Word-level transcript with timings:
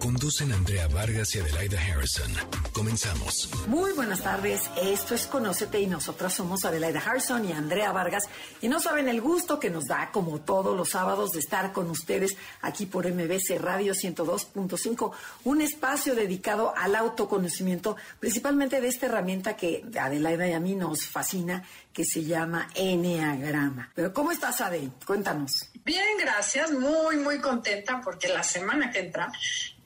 Conducen 0.00 0.50
Andrea 0.50 0.88
Vargas 0.88 1.34
y 1.34 1.40
Adelaida 1.40 1.78
Harrison. 1.78 2.32
Comenzamos. 2.72 3.50
Muy 3.66 3.92
buenas 3.92 4.22
tardes. 4.22 4.62
Esto 4.80 5.14
es 5.14 5.26
Conócete 5.26 5.78
y 5.78 5.86
nosotras 5.86 6.32
somos 6.32 6.64
Adelaida 6.64 7.00
Harrison 7.00 7.44
y 7.44 7.52
Andrea 7.52 7.92
Vargas. 7.92 8.24
Y 8.62 8.68
no 8.68 8.80
saben 8.80 9.08
el 9.08 9.20
gusto 9.20 9.60
que 9.60 9.68
nos 9.68 9.84
da, 9.84 10.10
como 10.10 10.40
todos 10.40 10.74
los 10.74 10.88
sábados, 10.88 11.32
de 11.32 11.40
estar 11.40 11.72
con 11.72 11.90
ustedes 11.90 12.34
aquí 12.62 12.86
por 12.86 13.06
MBC 13.06 13.60
Radio 13.60 13.92
102.5, 13.92 15.12
un 15.44 15.60
espacio 15.60 16.14
dedicado 16.14 16.72
al 16.74 16.96
autoconocimiento, 16.96 17.96
principalmente 18.18 18.80
de 18.80 18.88
esta 18.88 19.04
herramienta 19.04 19.54
que 19.54 19.84
Adelaida 20.00 20.48
y 20.48 20.54
a 20.54 20.60
mí 20.60 20.76
nos 20.76 21.04
fascina, 21.04 21.62
que 21.92 22.06
se 22.06 22.24
llama 22.24 22.70
Enneagrama. 22.74 23.92
Pero 23.94 24.14
¿cómo 24.14 24.32
estás, 24.32 24.62
Ade? 24.62 24.88
Cuéntanos. 25.06 25.68
Bien, 25.84 26.16
gracias. 26.18 26.72
Muy, 26.72 27.16
muy 27.18 27.38
contenta 27.38 28.00
porque 28.02 28.28
la 28.28 28.42
semana 28.42 28.90
que 28.90 29.00
entra 29.00 29.30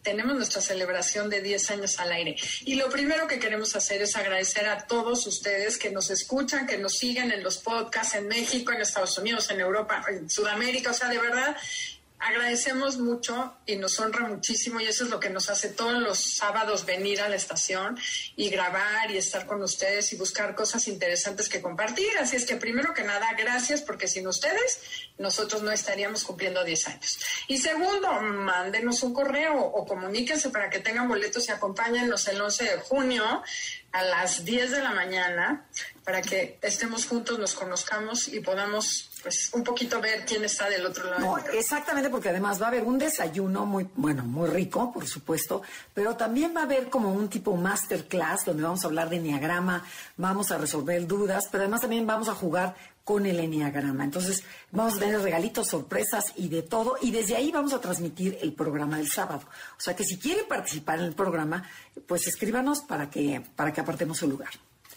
tenemos 0.04 0.36
nuestra 0.36 0.60
celebración 0.60 1.28
de 1.30 1.40
10 1.40 1.70
años 1.72 1.98
al 1.98 2.12
aire. 2.12 2.36
Y 2.64 2.74
lo 2.74 2.88
primero 2.90 3.26
que 3.26 3.40
queremos 3.40 3.74
hacer 3.74 4.02
es 4.02 4.14
agradecer 4.14 4.66
a 4.66 4.86
todos 4.86 5.26
ustedes 5.26 5.78
que 5.78 5.90
nos 5.90 6.10
escuchan, 6.10 6.66
que 6.66 6.78
nos 6.78 6.92
siguen 6.98 7.32
en 7.32 7.42
los 7.42 7.56
podcasts 7.56 8.14
en 8.14 8.28
México, 8.28 8.70
en 8.70 8.82
Estados 8.82 9.16
Unidos, 9.18 9.50
en 9.50 9.60
Europa, 9.60 10.04
en 10.08 10.30
Sudamérica. 10.30 10.90
O 10.90 10.94
sea, 10.94 11.08
de 11.08 11.18
verdad, 11.18 11.56
agradecemos 12.24 12.96
mucho 12.96 13.54
y 13.66 13.76
nos 13.76 14.00
honra 14.00 14.26
muchísimo 14.26 14.80
y 14.80 14.86
eso 14.86 15.04
es 15.04 15.10
lo 15.10 15.20
que 15.20 15.28
nos 15.28 15.50
hace 15.50 15.68
todos 15.68 16.00
los 16.00 16.18
sábados 16.18 16.86
venir 16.86 17.20
a 17.20 17.28
la 17.28 17.36
estación 17.36 17.98
y 18.34 18.48
grabar 18.48 19.10
y 19.10 19.18
estar 19.18 19.46
con 19.46 19.62
ustedes 19.62 20.10
y 20.14 20.16
buscar 20.16 20.54
cosas 20.54 20.88
interesantes 20.88 21.50
que 21.50 21.60
compartir. 21.60 22.08
Así 22.18 22.36
es 22.36 22.46
que 22.46 22.56
primero 22.56 22.94
que 22.94 23.04
nada, 23.04 23.34
gracias 23.34 23.82
porque 23.82 24.08
sin 24.08 24.26
ustedes 24.26 24.80
nosotros 25.18 25.62
no 25.62 25.70
estaríamos 25.70 26.24
cumpliendo 26.24 26.64
10 26.64 26.88
años. 26.88 27.18
Y 27.46 27.58
segundo, 27.58 28.10
mándenos 28.22 29.02
un 29.02 29.12
correo 29.12 29.60
o 29.60 29.86
comuníquense 29.86 30.48
para 30.48 30.70
que 30.70 30.78
tengan 30.78 31.08
boletos 31.08 31.46
y 31.48 31.52
acompáñennos 31.52 32.26
el 32.28 32.40
11 32.40 32.64
de 32.64 32.76
junio 32.78 33.42
a 33.94 34.02
las 34.02 34.44
10 34.44 34.72
de 34.72 34.82
la 34.82 34.90
mañana 34.90 35.64
para 36.04 36.20
que 36.20 36.58
estemos 36.60 37.06
juntos, 37.06 37.38
nos 37.38 37.54
conozcamos 37.54 38.26
y 38.26 38.40
podamos 38.40 39.08
pues 39.22 39.50
un 39.54 39.62
poquito 39.62 40.00
ver 40.00 40.26
quién 40.26 40.44
está 40.44 40.68
del 40.68 40.84
otro 40.84 41.08
lado. 41.08 41.38
Exactamente, 41.54 42.10
porque 42.10 42.28
además 42.28 42.60
va 42.60 42.66
a 42.66 42.68
haber 42.68 42.82
un 42.82 42.98
desayuno 42.98 43.64
muy, 43.64 43.88
bueno, 43.94 44.24
muy 44.24 44.50
rico, 44.50 44.92
por 44.92 45.06
supuesto, 45.06 45.62
pero 45.94 46.16
también 46.16 46.54
va 46.54 46.60
a 46.60 46.64
haber 46.64 46.90
como 46.90 47.12
un 47.12 47.30
tipo 47.30 47.56
masterclass 47.56 48.44
donde 48.44 48.64
vamos 48.64 48.84
a 48.84 48.88
hablar 48.88 49.08
de 49.08 49.16
enneagrama, 49.16 49.86
vamos 50.16 50.50
a 50.50 50.58
resolver 50.58 51.06
dudas, 51.06 51.44
pero 51.50 51.62
además 51.62 51.80
también 51.80 52.06
vamos 52.06 52.28
a 52.28 52.34
jugar 52.34 52.74
con 53.04 53.26
el 53.26 53.38
enneagrama. 53.38 54.04
Entonces, 54.04 54.42
vamos 54.70 54.96
a 54.96 54.98
tener 54.98 55.20
regalitos, 55.20 55.68
sorpresas 55.68 56.32
y 56.36 56.48
de 56.48 56.62
todo, 56.62 56.96
y 57.02 57.10
desde 57.10 57.36
ahí 57.36 57.52
vamos 57.52 57.74
a 57.74 57.80
transmitir 57.80 58.38
el 58.40 58.54
programa 58.54 58.96
del 58.96 59.10
sábado. 59.10 59.42
O 59.76 59.80
sea 59.80 59.94
que 59.94 60.04
si 60.04 60.18
quiere 60.18 60.44
participar 60.44 60.98
en 60.98 61.04
el 61.04 61.14
programa, 61.14 61.68
pues 62.06 62.26
escríbanos 62.26 62.80
para 62.80 63.10
que, 63.10 63.42
para 63.54 63.72
que 63.72 63.82
apartemos 63.82 64.18
su 64.18 64.26
lugar. 64.26 64.50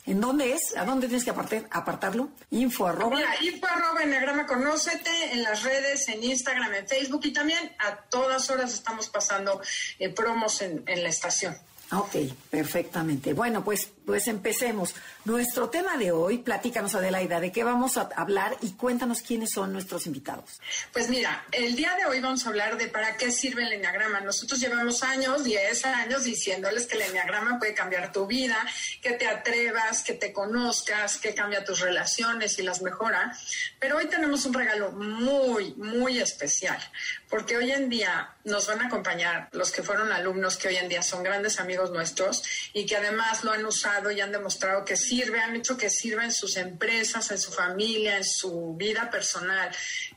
¿En 0.06 0.22
dónde 0.22 0.54
es? 0.54 0.78
¿A 0.78 0.86
dónde 0.86 1.08
tienes 1.08 1.26
que 1.26 1.32
apartarlo? 1.32 2.30
Info 2.52 2.88
arroba. 2.88 3.18
Mira, 3.18 3.36
info 3.42 3.68
arroba 3.68 4.04
Enneagrama 4.04 4.46
Conócete 4.46 5.34
en 5.34 5.44
las 5.44 5.64
redes, 5.64 6.08
en 6.08 6.24
Instagram, 6.24 6.76
en 6.76 6.88
Facebook 6.88 7.26
y 7.26 7.34
también 7.34 7.76
a 7.80 7.98
todas 8.10 8.50
horas 8.50 8.74
estamos 8.74 9.10
pasando 9.10 9.62
eh, 10.00 10.08
promos 10.08 10.62
en 10.62 10.86
la 10.86 11.10
estación. 11.10 11.58
Ok, 11.90 12.16
perfectamente. 12.50 13.32
Bueno, 13.32 13.64
pues, 13.64 13.90
pues 14.06 14.28
empecemos. 14.28 14.94
Nuestro 15.24 15.70
tema 15.70 15.96
de 15.96 16.12
hoy, 16.12 16.40
platícanos 16.40 16.96
Adelaida, 16.96 17.40
de 17.40 17.54
qué 17.54 17.64
vamos 17.64 17.96
a 17.96 18.10
hablar 18.16 18.58
y 18.62 18.72
cuéntanos 18.74 19.22
quiénes 19.22 19.52
son 19.52 19.72
nuestros 19.72 20.06
invitados. 20.06 20.60
Pues 20.92 21.08
mira, 21.08 21.46
el 21.54 21.78
día 21.78 21.96
de 21.96 22.06
hoy 22.06 22.20
vamos 22.20 22.46
a 22.46 22.50
hablar 22.50 22.78
de 22.78 22.88
para 22.88 23.16
qué 23.16 23.32
sirve 23.32 23.64
el 23.64 23.72
enneagrama. 23.72 24.20
Nosotros 24.20 24.60
llevamos 24.60 25.02
años, 25.02 25.46
10 25.46 25.86
años, 25.86 26.26
diciéndoles 26.26 26.88
que 26.88 26.98
el 26.98 27.04
enneagrama 27.04 27.58
puede 27.58 27.74
cambiar 27.74 28.12
tu 28.12 28.28
vida, 28.28 28.58
que 29.02 29.12
te 29.12 29.26
atrevas, 29.26 30.04
que 30.04 30.14
te 30.14 30.34
conozcas, 30.34 31.18
que 31.18 31.34
cambia 31.34 31.64
tus 31.64 31.80
relaciones 31.80 32.60
y 32.60 32.64
las 32.64 32.82
mejora. 32.82 33.34
Pero 33.80 33.96
hoy 33.96 34.08
tenemos 34.08 34.46
un 34.46 34.54
regalo 34.54 34.92
muy, 34.92 35.74
muy 35.76 36.20
especial, 36.20 36.80
porque 37.30 37.58
hoy 37.58 37.72
en 37.72 37.90
día 37.90 38.36
nos 38.44 38.68
van 38.68 38.82
a 38.82 38.88
acompañar 38.88 39.50
los 39.52 39.72
que 39.72 39.84
fueron 39.84 40.12
alumnos 40.12 40.58
que 40.58 40.70
hoy 40.70 40.78
en 40.78 40.88
día 40.88 41.02
son 41.02 41.24
grandes 41.24 41.60
amigos 41.60 41.92
nuestros 41.92 42.44
y 42.74 42.86
que 42.86 42.96
además 42.96 43.44
lo 43.44 43.52
han 43.52 43.66
usado 43.66 44.12
y 44.12 44.22
han 44.22 44.32
demostrado 44.32 44.86
que 44.86 44.96
sirve, 44.96 45.40
han 45.40 45.56
hecho 45.56 45.78
que 45.78 45.90
sirva 45.90 46.24
en 46.24 46.32
sus 46.32 46.56
empresas, 46.58 47.30
en 47.32 47.40
su 47.40 47.52
familia, 47.52 48.18
en 48.18 48.24
su 48.24 48.76
vida 48.76 49.10
personal. 49.10 49.70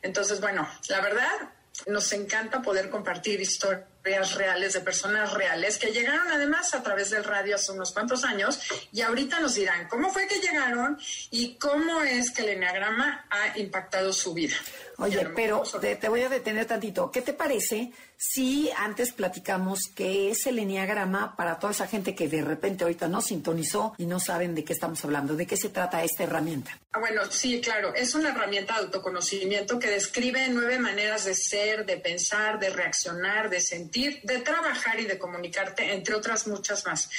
Entonces, 0.02 0.40
bueno, 0.40 0.68
la 0.88 1.00
verdad, 1.00 1.50
nos 1.86 2.12
encanta 2.12 2.62
poder 2.62 2.90
compartir 2.90 3.40
historias 3.40 3.90
reales 4.04 4.72
de 4.72 4.80
personas 4.80 5.32
reales 5.32 5.78
que 5.78 5.92
llegaron 5.92 6.30
además 6.30 6.74
a 6.74 6.82
través 6.82 7.10
del 7.10 7.24
radio 7.24 7.56
hace 7.56 7.72
unos 7.72 7.92
cuantos 7.92 8.24
años 8.24 8.60
y 8.92 9.02
ahorita 9.02 9.40
nos 9.40 9.54
dirán 9.54 9.88
cómo 9.88 10.12
fue 10.12 10.26
que 10.26 10.40
llegaron 10.40 10.98
y 11.30 11.56
cómo 11.56 12.02
es 12.02 12.30
que 12.30 12.42
el 12.42 12.50
enneagrama 12.50 13.26
ha 13.30 13.58
impactado 13.58 14.12
su 14.12 14.34
vida. 14.34 14.56
Oye, 15.00 15.26
pero 15.34 15.62
te, 15.80 15.96
te, 15.96 16.08
voy 16.08 16.22
a 16.22 16.28
detener 16.28 16.66
tantito. 16.66 17.10
¿Qué 17.10 17.22
te 17.22 17.32
parece 17.32 17.90
si 18.18 18.70
antes 18.76 19.12
platicamos 19.12 19.80
qué 19.94 20.30
es 20.30 20.46
el 20.46 20.58
enneagrama 20.58 21.34
para 21.36 21.58
toda 21.58 21.72
esa 21.72 21.86
gente 21.86 22.14
que 22.14 22.28
de 22.28 22.42
repente 22.42 22.84
ahorita 22.84 23.08
no 23.08 23.22
sintonizó 23.22 23.94
y 23.96 24.04
no 24.04 24.20
saben 24.20 24.54
de 24.54 24.62
qué 24.62 24.74
estamos 24.74 25.02
hablando? 25.04 25.36
¿De 25.36 25.46
qué 25.46 25.56
se 25.56 25.70
trata 25.70 26.04
esta 26.04 26.24
herramienta? 26.24 26.78
Ah, 26.92 26.98
bueno, 26.98 27.22
sí, 27.30 27.62
claro. 27.62 27.94
Es 27.94 28.14
una 28.14 28.30
herramienta 28.30 28.74
de 28.74 28.80
autoconocimiento 28.80 29.78
que 29.78 29.88
describe 29.88 30.48
nueve 30.50 30.78
maneras 30.78 31.24
de 31.24 31.34
ser, 31.34 31.86
de 31.86 31.96
pensar, 31.96 32.58
de 32.58 32.68
reaccionar, 32.68 33.48
de 33.48 33.60
sentir, 33.60 33.89
de 33.90 34.38
trabajar 34.44 35.00
y 35.00 35.06
de 35.06 35.18
comunicarte, 35.18 35.92
entre 35.92 36.14
otras 36.14 36.46
muchas 36.46 36.86
más. 36.86 37.10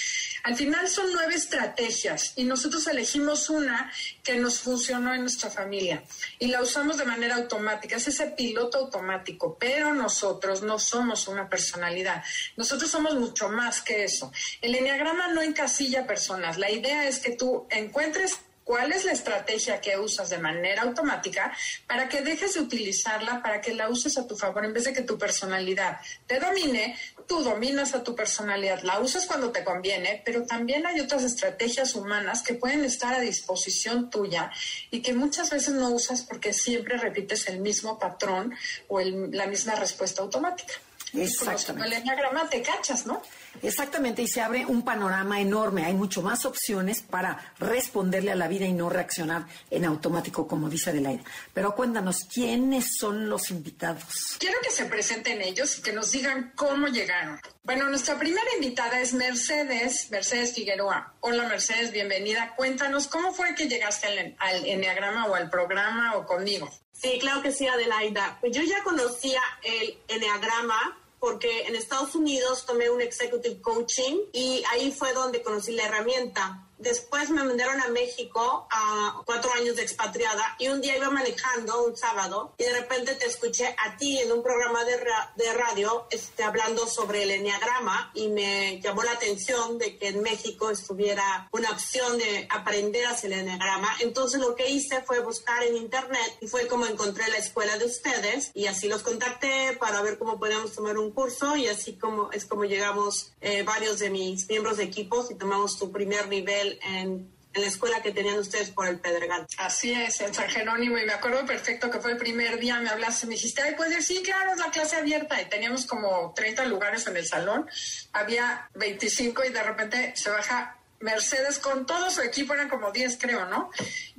Al 0.43 0.55
final 0.55 0.87
son 0.87 1.11
nueve 1.13 1.35
estrategias 1.35 2.33
y 2.35 2.45
nosotros 2.45 2.87
elegimos 2.87 3.49
una 3.49 3.91
que 4.23 4.35
nos 4.35 4.59
funcionó 4.59 5.13
en 5.13 5.21
nuestra 5.21 5.49
familia 5.49 6.03
y 6.39 6.47
la 6.47 6.61
usamos 6.61 6.97
de 6.97 7.05
manera 7.05 7.35
automática 7.35 7.97
es 7.97 8.07
ese 8.07 8.27
piloto 8.27 8.79
automático, 8.79 9.57
pero 9.59 9.93
nosotros 9.93 10.61
no 10.63 10.79
somos 10.79 11.27
una 11.27 11.49
personalidad, 11.49 12.23
nosotros 12.55 12.89
somos 12.89 13.15
mucho 13.15 13.49
más 13.49 13.81
que 13.81 14.03
eso. 14.03 14.31
El 14.61 14.75
enneagrama 14.75 15.27
no 15.29 15.41
encasilla 15.41 16.07
personas, 16.07 16.57
la 16.57 16.71
idea 16.71 17.07
es 17.07 17.19
que 17.19 17.31
tú 17.31 17.67
encuentres 17.69 18.39
cuál 18.63 18.91
es 18.91 19.05
la 19.05 19.11
estrategia 19.11 19.81
que 19.81 19.97
usas 19.97 20.29
de 20.29 20.37
manera 20.37 20.83
automática 20.83 21.55
para 21.87 22.07
que 22.07 22.21
dejes 22.21 22.53
de 22.53 22.61
utilizarla, 22.61 23.41
para 23.41 23.61
que 23.61 23.73
la 23.73 23.89
uses 23.89 24.17
a 24.17 24.27
tu 24.27 24.35
favor 24.35 24.65
en 24.65 24.73
vez 24.73 24.85
de 24.85 24.93
que 24.93 25.01
tu 25.01 25.17
personalidad 25.17 25.99
te 26.27 26.39
domine, 26.39 26.97
tú 27.27 27.43
dominas 27.43 27.93
a 27.93 28.03
tu 28.03 28.15
personalidad, 28.15 28.81
la 28.83 28.99
usas 28.99 29.25
cuando 29.25 29.51
te 29.51 29.63
conviene, 29.63 30.21
pero 30.25 30.45
también 30.45 30.85
hay 30.85 30.99
otras 30.99 31.23
estrategias 31.23 31.95
humanas 31.95 32.43
que 32.43 32.53
pueden 32.53 32.85
estar 32.85 33.13
a 33.13 33.19
disposición 33.19 34.09
tuya 34.09 34.51
y 34.89 35.01
que 35.01 35.13
muchas 35.13 35.49
veces 35.49 35.73
no 35.73 35.89
usas 35.89 36.23
porque 36.23 36.53
siempre 36.53 36.97
repites 36.97 37.47
el 37.47 37.59
mismo 37.59 37.99
patrón 37.99 38.53
o 38.87 38.99
la 38.99 39.47
misma 39.47 39.75
respuesta 39.75 40.21
automática. 40.21 40.73
Exactamente. 41.13 41.87
el 41.87 41.93
enneagrama 42.01 42.49
te 42.49 42.61
cachas, 42.61 43.05
¿no? 43.05 43.21
Exactamente, 43.61 44.21
y 44.21 44.27
se 44.27 44.41
abre 44.41 44.65
un 44.65 44.83
panorama 44.83 45.39
enorme. 45.41 45.85
Hay 45.85 45.93
mucho 45.93 46.21
más 46.21 46.45
opciones 46.45 47.01
para 47.01 47.53
responderle 47.59 48.31
a 48.31 48.35
la 48.35 48.47
vida 48.47 48.65
y 48.65 48.73
no 48.73 48.89
reaccionar 48.89 49.45
en 49.69 49.85
automático, 49.85 50.47
como 50.47 50.69
dice 50.69 50.91
Adelaide. 50.91 51.23
Pero 51.53 51.75
cuéntanos, 51.75 52.25
¿quiénes 52.33 52.95
son 52.97 53.29
los 53.29 53.51
invitados? 53.51 54.37
Quiero 54.39 54.57
que 54.63 54.71
se 54.71 54.85
presenten 54.85 55.41
ellos 55.41 55.77
y 55.77 55.81
que 55.81 55.91
nos 55.91 56.11
digan 56.11 56.53
cómo 56.55 56.87
llegaron. 56.87 57.39
Bueno, 57.63 57.89
nuestra 57.89 58.17
primera 58.17 58.47
invitada 58.55 58.99
es 59.01 59.13
Mercedes, 59.13 60.09
Mercedes 60.09 60.53
Figueroa. 60.53 61.13
Hola 61.19 61.47
Mercedes, 61.47 61.91
bienvenida. 61.91 62.53
Cuéntanos, 62.55 63.07
¿cómo 63.07 63.33
fue 63.33 63.53
que 63.53 63.67
llegaste 63.67 64.07
al, 64.07 64.35
al 64.39 64.65
Enneagrama 64.65 65.27
o 65.27 65.35
al 65.35 65.49
programa 65.49 66.15
o 66.15 66.25
conmigo? 66.25 66.71
Sí, 66.93 67.17
claro 67.19 67.41
que 67.41 67.51
sí, 67.51 67.67
Adelaida. 67.67 68.37
Pues 68.41 68.55
yo 68.55 68.61
ya 68.63 68.83
conocía 68.83 69.41
el 69.63 69.97
Enneagrama 70.07 71.00
porque 71.21 71.67
en 71.67 71.75
Estados 71.75 72.15
Unidos 72.15 72.65
tomé 72.65 72.89
un 72.89 72.99
executive 72.99 73.61
coaching 73.61 74.17
y 74.33 74.63
ahí 74.71 74.91
fue 74.91 75.13
donde 75.13 75.43
conocí 75.43 75.71
la 75.71 75.85
herramienta. 75.85 76.67
Después 76.81 77.29
me 77.29 77.43
mandaron 77.43 77.79
a 77.81 77.87
México 77.89 78.67
a 78.69 79.21
cuatro 79.25 79.51
años 79.53 79.75
de 79.75 79.83
expatriada 79.83 80.55
y 80.59 80.67
un 80.67 80.81
día 80.81 80.97
iba 80.97 81.09
manejando 81.09 81.83
un 81.83 81.95
sábado 81.95 82.53
y 82.57 82.63
de 82.63 82.73
repente 82.73 83.15
te 83.15 83.27
escuché 83.27 83.75
a 83.77 83.97
ti 83.97 84.19
en 84.19 84.31
un 84.31 84.43
programa 84.43 84.83
de, 84.83 84.99
de 85.35 85.53
radio 85.53 86.07
este, 86.09 86.43
hablando 86.43 86.87
sobre 86.87 87.23
el 87.23 87.31
enneagrama 87.31 88.11
y 88.13 88.27
me 88.29 88.79
llamó 88.81 89.03
la 89.03 89.11
atención 89.11 89.77
de 89.77 89.97
que 89.97 90.09
en 90.09 90.21
México 90.21 90.69
estuviera 90.69 91.47
una 91.51 91.71
opción 91.71 92.17
de 92.17 92.47
aprender 92.49 93.05
a 93.05 93.11
hacer 93.11 93.31
el 93.33 93.39
enneagrama. 93.39 93.95
Entonces 93.99 94.39
lo 94.39 94.55
que 94.55 94.69
hice 94.69 95.01
fue 95.01 95.19
buscar 95.19 95.63
en 95.63 95.77
internet 95.77 96.37
y 96.41 96.47
fue 96.47 96.67
como 96.67 96.85
encontré 96.85 97.27
la 97.29 97.37
escuela 97.37 97.77
de 97.77 97.85
ustedes 97.85 98.51
y 98.53 98.67
así 98.67 98.87
los 98.87 99.03
contacté 99.03 99.77
para 99.79 100.01
ver 100.01 100.17
cómo 100.17 100.39
podíamos 100.39 100.73
tomar 100.73 100.97
un 100.97 101.11
curso 101.11 101.55
y 101.55 101.67
así 101.67 101.93
como 101.93 102.31
es 102.31 102.45
como 102.45 102.65
llegamos 102.65 103.31
eh, 103.41 103.63
varios 103.63 103.99
de 103.99 104.09
mis 104.09 104.47
miembros 104.49 104.77
de 104.77 104.83
equipos 104.83 105.31
y 105.31 105.35
tomamos 105.35 105.77
tu 105.77 105.91
primer 105.91 106.27
nivel 106.27 106.70
en 106.83 107.31
en 107.53 107.61
la 107.61 107.67
escuela 107.67 108.01
que 108.01 108.11
tenían 108.11 108.37
ustedes 108.37 108.69
por 108.71 108.87
el 108.87 108.99
Pedregal. 108.99 109.45
Así 109.57 109.93
es, 109.93 110.21
en 110.21 110.33
San 110.33 110.49
Jerónimo, 110.49 110.97
y 110.97 111.05
me 111.05 111.13
acuerdo 111.13 111.45
perfecto 111.45 111.89
que 111.89 111.99
fue 111.99 112.11
el 112.11 112.17
primer 112.17 112.59
día, 112.59 112.79
me 112.79 112.89
hablaste, 112.89 113.27
me 113.27 113.33
dijiste, 113.33 113.61
ay, 113.61 113.73
pues 113.75 114.05
sí, 114.05 114.21
claro, 114.23 114.53
es 114.53 114.59
la 114.59 114.71
clase 114.71 114.95
abierta, 114.95 115.41
y 115.41 115.45
teníamos 115.45 115.85
como 115.85 116.33
30 116.35 116.65
lugares 116.65 117.05
en 117.07 117.17
el 117.17 117.25
salón, 117.25 117.69
había 118.13 118.69
25 118.75 119.43
y 119.45 119.49
de 119.49 119.63
repente 119.63 120.13
se 120.15 120.29
baja 120.29 120.77
Mercedes 120.99 121.57
con 121.57 121.85
todo 121.85 122.09
su 122.11 122.21
equipo, 122.21 122.53
eran 122.53 122.69
como 122.69 122.91
10 122.91 123.17
creo, 123.19 123.45
¿no? 123.45 123.71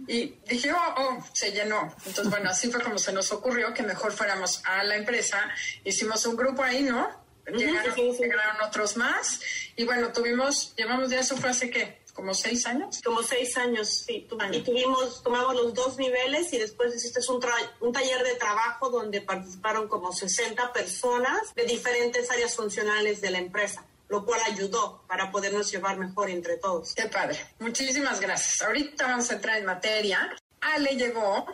Y 0.08 0.34
dije, 0.46 0.72
oh, 0.72 0.94
oh, 0.96 1.26
se 1.32 1.52
llenó. 1.52 1.94
Entonces, 2.04 2.28
bueno, 2.28 2.50
así 2.50 2.72
fue 2.72 2.82
como 2.82 2.98
se 2.98 3.12
nos 3.12 3.30
ocurrió 3.30 3.72
que 3.72 3.84
mejor 3.84 4.12
fuéramos 4.12 4.62
a 4.64 4.82
la 4.82 4.96
empresa, 4.96 5.48
hicimos 5.84 6.26
un 6.26 6.36
grupo 6.36 6.62
ahí, 6.62 6.82
¿no? 6.82 7.22
Llegaron, 7.46 7.94
llegaron 7.96 8.60
otros 8.66 8.96
más, 8.96 9.40
y 9.74 9.84
bueno, 9.84 10.12
tuvimos, 10.12 10.74
llevamos 10.76 11.10
ya, 11.10 11.20
eso 11.20 11.36
fue 11.36 11.50
hace 11.50 11.70
qué, 11.70 12.01
como 12.12 12.34
seis 12.34 12.66
años. 12.66 13.00
Como 13.02 13.22
seis 13.22 13.56
años, 13.56 13.88
sí. 14.06 14.26
Y 14.52 14.60
tuvimos, 14.60 15.22
tomamos 15.22 15.54
los 15.54 15.74
dos 15.74 15.96
niveles 15.98 16.52
y 16.52 16.58
después 16.58 16.94
hiciste 16.94 17.20
un, 17.30 17.40
un 17.80 17.92
taller 17.92 18.22
de 18.22 18.34
trabajo 18.34 18.90
donde 18.90 19.20
participaron 19.20 19.88
como 19.88 20.12
60 20.12 20.72
personas 20.72 21.54
de 21.54 21.64
diferentes 21.64 22.30
áreas 22.30 22.54
funcionales 22.54 23.20
de 23.20 23.30
la 23.30 23.38
empresa 23.38 23.84
lo 24.08 24.26
cual 24.26 24.40
ayudó 24.46 25.02
para 25.08 25.30
podernos 25.30 25.72
llevar 25.72 25.96
mejor 25.96 26.28
entre 26.28 26.58
todos. 26.58 26.92
Qué 26.94 27.06
padre. 27.06 27.38
Muchísimas 27.60 28.20
gracias. 28.20 28.60
Ahorita 28.60 29.06
vamos 29.06 29.30
a 29.30 29.36
entrar 29.36 29.56
en 29.56 29.64
materia. 29.64 30.36
Ale 30.60 30.96
llegó 30.96 31.46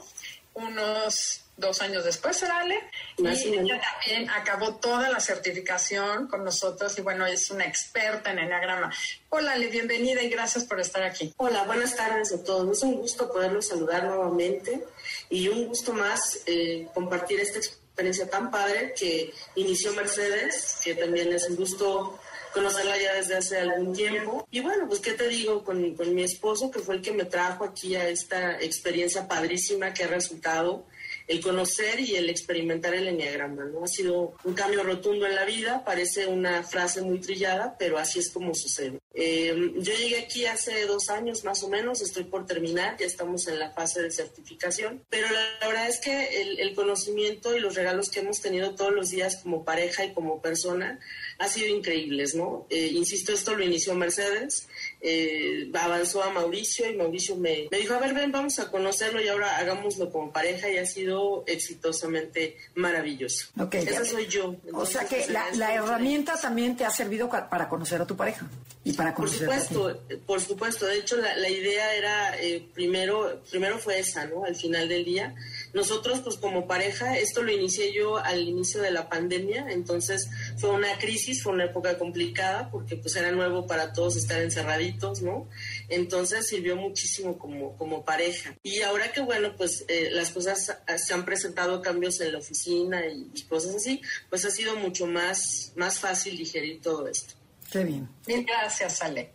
unos 0.59 1.43
dos 1.57 1.83
años 1.83 2.05
después, 2.05 2.41
¿era 2.43 2.59
Ale? 2.59 2.79
y 3.17 3.27
ella 3.27 3.81
también 3.81 4.31
acabó 4.31 4.77
toda 4.77 5.11
la 5.11 5.21
certificación 5.21 6.29
con 6.29 6.45
nosotros 6.45 6.97
y 6.99 7.03
bueno, 7.03 7.27
es 7.27 7.51
una 7.51 7.65
experta 7.65 8.31
en 8.31 8.39
Enneagrama. 8.39 8.93
Hola 9.31 9.53
Ale, 9.53 9.67
bienvenida 9.67 10.23
y 10.23 10.29
gracias 10.29 10.65
por 10.65 10.81
estar 10.81 11.03
aquí. 11.03 11.35
Hola, 11.37 11.65
buenas 11.65 11.97
tardes 11.97 12.33
a 12.33 12.43
todos. 12.45 12.79
Es 12.79 12.83
un 12.85 12.97
gusto 12.97 13.31
poderlos 13.31 13.67
saludar 13.67 14.05
nuevamente 14.05 14.85
y 15.29 15.49
un 15.49 15.67
gusto 15.67 15.93
más 15.93 16.41
eh, 16.47 16.87
compartir 16.95 17.41
esta 17.41 17.59
experiencia 17.59 18.31
tan 18.31 18.51
padre 18.51 18.95
que 18.97 19.35
inició 19.57 19.93
Mercedes, 19.95 20.79
que 20.85 20.95
también 20.95 21.33
es 21.33 21.49
un 21.49 21.57
gusto 21.57 22.19
conocerla 22.59 22.99
ya 22.99 23.15
desde 23.15 23.37
hace 23.37 23.59
algún 23.59 23.93
tiempo. 23.93 24.47
Y 24.51 24.61
bueno, 24.61 24.87
pues 24.89 25.01
qué 25.01 25.13
te 25.13 25.29
digo 25.29 25.65
con, 25.65 25.95
con 25.95 26.15
mi 26.15 26.23
esposo, 26.23 26.71
que 26.71 26.81
fue 26.81 26.97
el 26.97 27.03
que 27.03 27.13
me 27.13 27.25
trajo 27.25 27.65
aquí 27.65 27.95
a 27.97 28.09
esta 28.09 28.61
experiencia 28.61 29.27
padrísima 29.27 29.95
que 29.95 30.05
ha 30.05 30.09
resultado 30.09 30.85
el 31.29 31.43
conocer 31.43 32.01
y 32.01 32.17
el 32.17 32.31
experimentar 32.31 32.95
el 32.95 33.07
enneagrama, 33.07 33.67
¿no? 33.67 33.85
Ha 33.85 33.89
sido 33.89 34.35
un 34.45 34.55
cambio 34.55 34.83
rotundo 34.83 35.27
en 35.27 35.35
la 35.35 35.45
vida, 35.45 35.85
parece 35.85 36.27
una 36.27 36.63
frase 36.63 37.03
muy 37.03 37.21
trillada, 37.21 37.77
pero 37.79 37.99
así 37.99 38.19
es 38.19 38.31
como 38.31 38.55
sucede. 38.55 38.99
Eh, 39.15 39.73
yo 39.77 39.93
llegué 39.93 40.21
aquí 40.21 40.47
hace 40.47 40.87
dos 40.87 41.11
años 41.11 41.45
más 41.45 41.63
o 41.63 41.69
menos, 41.69 42.01
estoy 42.01 42.25
por 42.25 42.47
terminar, 42.47 42.97
ya 42.99 43.07
estamos 43.07 43.47
en 43.47 43.59
la 43.59 43.71
fase 43.73 44.01
de 44.01 44.11
certificación, 44.11 45.03
pero 45.11 45.27
la, 45.31 45.69
verdad 45.69 45.89
es 45.89 46.01
que 46.01 46.41
el, 46.41 46.61
el, 46.61 46.75
conocimiento 46.75 47.55
y 47.55 47.61
los 47.61 47.75
regalos 47.75 48.11
que 48.11 48.21
hemos 48.21 48.41
tenido 48.41 48.75
todos 48.75 48.93
los 48.93 49.11
días 49.11 49.37
como 49.43 49.65
pareja 49.65 50.05
y 50.07 50.15
como 50.15 50.41
persona 50.41 50.99
ha 51.39 51.49
sido 51.49 51.69
increíbles, 51.75 52.35
¿no? 52.35 52.67
Eh, 52.71 52.91
insisto, 52.95 53.33
esto 53.33 53.55
lo 53.55 53.65
inició 53.65 53.95
Mercedes, 53.95 54.69
eh, 55.01 55.71
avanzó 55.75 56.23
a 56.23 56.31
Mauricio 56.31 56.91
y 56.91 56.97
Mauricio 56.97 57.37
me, 57.37 57.69
me, 57.71 57.79
dijo, 57.79 57.95
a 57.95 57.99
ver, 57.99 58.15
ven, 58.15 58.33
vamos 58.33 58.59
a 58.59 58.71
conocerlo 58.71 59.21
y 59.23 59.29
ahora 59.29 59.57
hagámoslo 59.59 60.11
como 60.11 60.33
pareja 60.33 60.71
y 60.71 60.79
ha 60.79 60.87
sido 60.87 61.45
exitosamente 61.47 62.57
maravilloso. 62.75 63.47
Okay, 63.59 63.85
Esa 63.85 64.05
soy 64.05 64.27
yo. 64.27 64.57
o 64.73 64.87
sea 64.87 65.05
que 65.05 65.27
la, 65.29 65.51
la 65.55 65.75
herramienta 65.75 66.39
también 66.41 66.77
te 66.77 66.85
ha 66.85 66.91
servido 66.91 67.29
para 67.29 67.69
conocer 67.69 68.01
a 68.01 68.07
tu 68.07 68.17
pareja 68.17 68.49
y 68.85 68.93
para 68.95 69.15
conocer 69.15 69.47
Por 69.47 69.61
supuesto, 69.61 70.03
por 70.27 70.41
supuesto. 70.41 70.87
De 70.87 70.99
hecho, 70.99 71.17
la, 71.17 71.37
la 71.37 71.49
idea 71.51 71.95
era, 71.95 72.41
eh, 72.41 72.67
primero, 72.73 73.43
primero 73.51 73.79
fue 73.79 73.99
esa, 73.99 74.25
¿no? 74.27 74.45
Al 74.45 74.57
final 74.57 74.89
del 74.89 75.05
día. 75.05 75.35
Nosotros, 75.75 76.21
pues 76.21 76.37
como 76.37 76.67
pareja, 76.67 77.19
esto 77.19 77.43
lo 77.43 77.53
inicié 77.53 77.93
yo 77.93 78.17
al 78.17 78.41
inicio 78.41 78.81
de 78.81 78.91
la 78.91 79.09
pandemia, 79.09 79.67
entonces 79.69 80.31
fue 80.57 80.71
una 80.71 80.97
crisis, 80.99 81.43
fue 81.43 81.53
una 81.53 81.65
época 81.65 81.99
complicada 81.99 82.71
porque 82.71 82.97
pues 82.97 83.15
era 83.17 83.31
nuevo 83.33 83.67
para 83.67 83.93
todos 83.93 84.17
estar 84.17 84.41
encerraditos, 84.41 84.88
¿no? 85.23 85.49
Entonces 85.89 86.47
sirvió 86.47 86.77
muchísimo 86.77 87.39
como, 87.39 87.77
como 87.77 88.05
pareja. 88.05 88.55
Y 88.63 88.83
ahora 88.83 89.13
que 89.13 89.21
bueno, 89.21 89.55
pues 89.57 89.85
eh, 89.89 90.09
las 90.13 90.31
cosas 90.31 90.79
se 90.97 91.15
han 91.15 91.25
presentado 91.25 91.81
cambios 91.83 92.21
en 92.21 92.33
la 92.33 92.39
oficina 92.39 93.07
y, 93.07 93.29
cosas 93.49 93.77
así, 93.77 94.03
pues 94.29 94.45
ha 94.45 94.51
sido 94.51 94.77
mucho 94.77 95.07
más, 95.07 95.73
más 95.77 95.99
fácil 95.99 96.37
digerir 96.37 96.81
todo 96.81 97.09
esto. 97.09 97.35
Qué 97.71 97.85
bien. 97.85 98.09
Bien, 98.27 98.45
gracias, 98.45 99.03
Ale. 99.03 99.33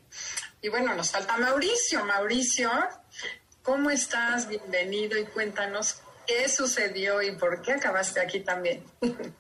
Y 0.62 0.70
bueno, 0.70 0.94
nos 0.96 1.12
falta 1.12 1.38
Mauricio. 1.38 2.06
Mauricio, 2.06 2.72
¿cómo 3.62 3.90
estás? 3.90 4.48
Bienvenido 4.48 5.18
y 5.20 5.26
cuéntanos 5.26 5.98
¿Qué 6.26 6.48
sucedió 6.48 7.22
y 7.22 7.34
por 7.34 7.62
qué 7.62 7.74
acabaste 7.74 8.22
aquí 8.22 8.40
también? 8.40 8.84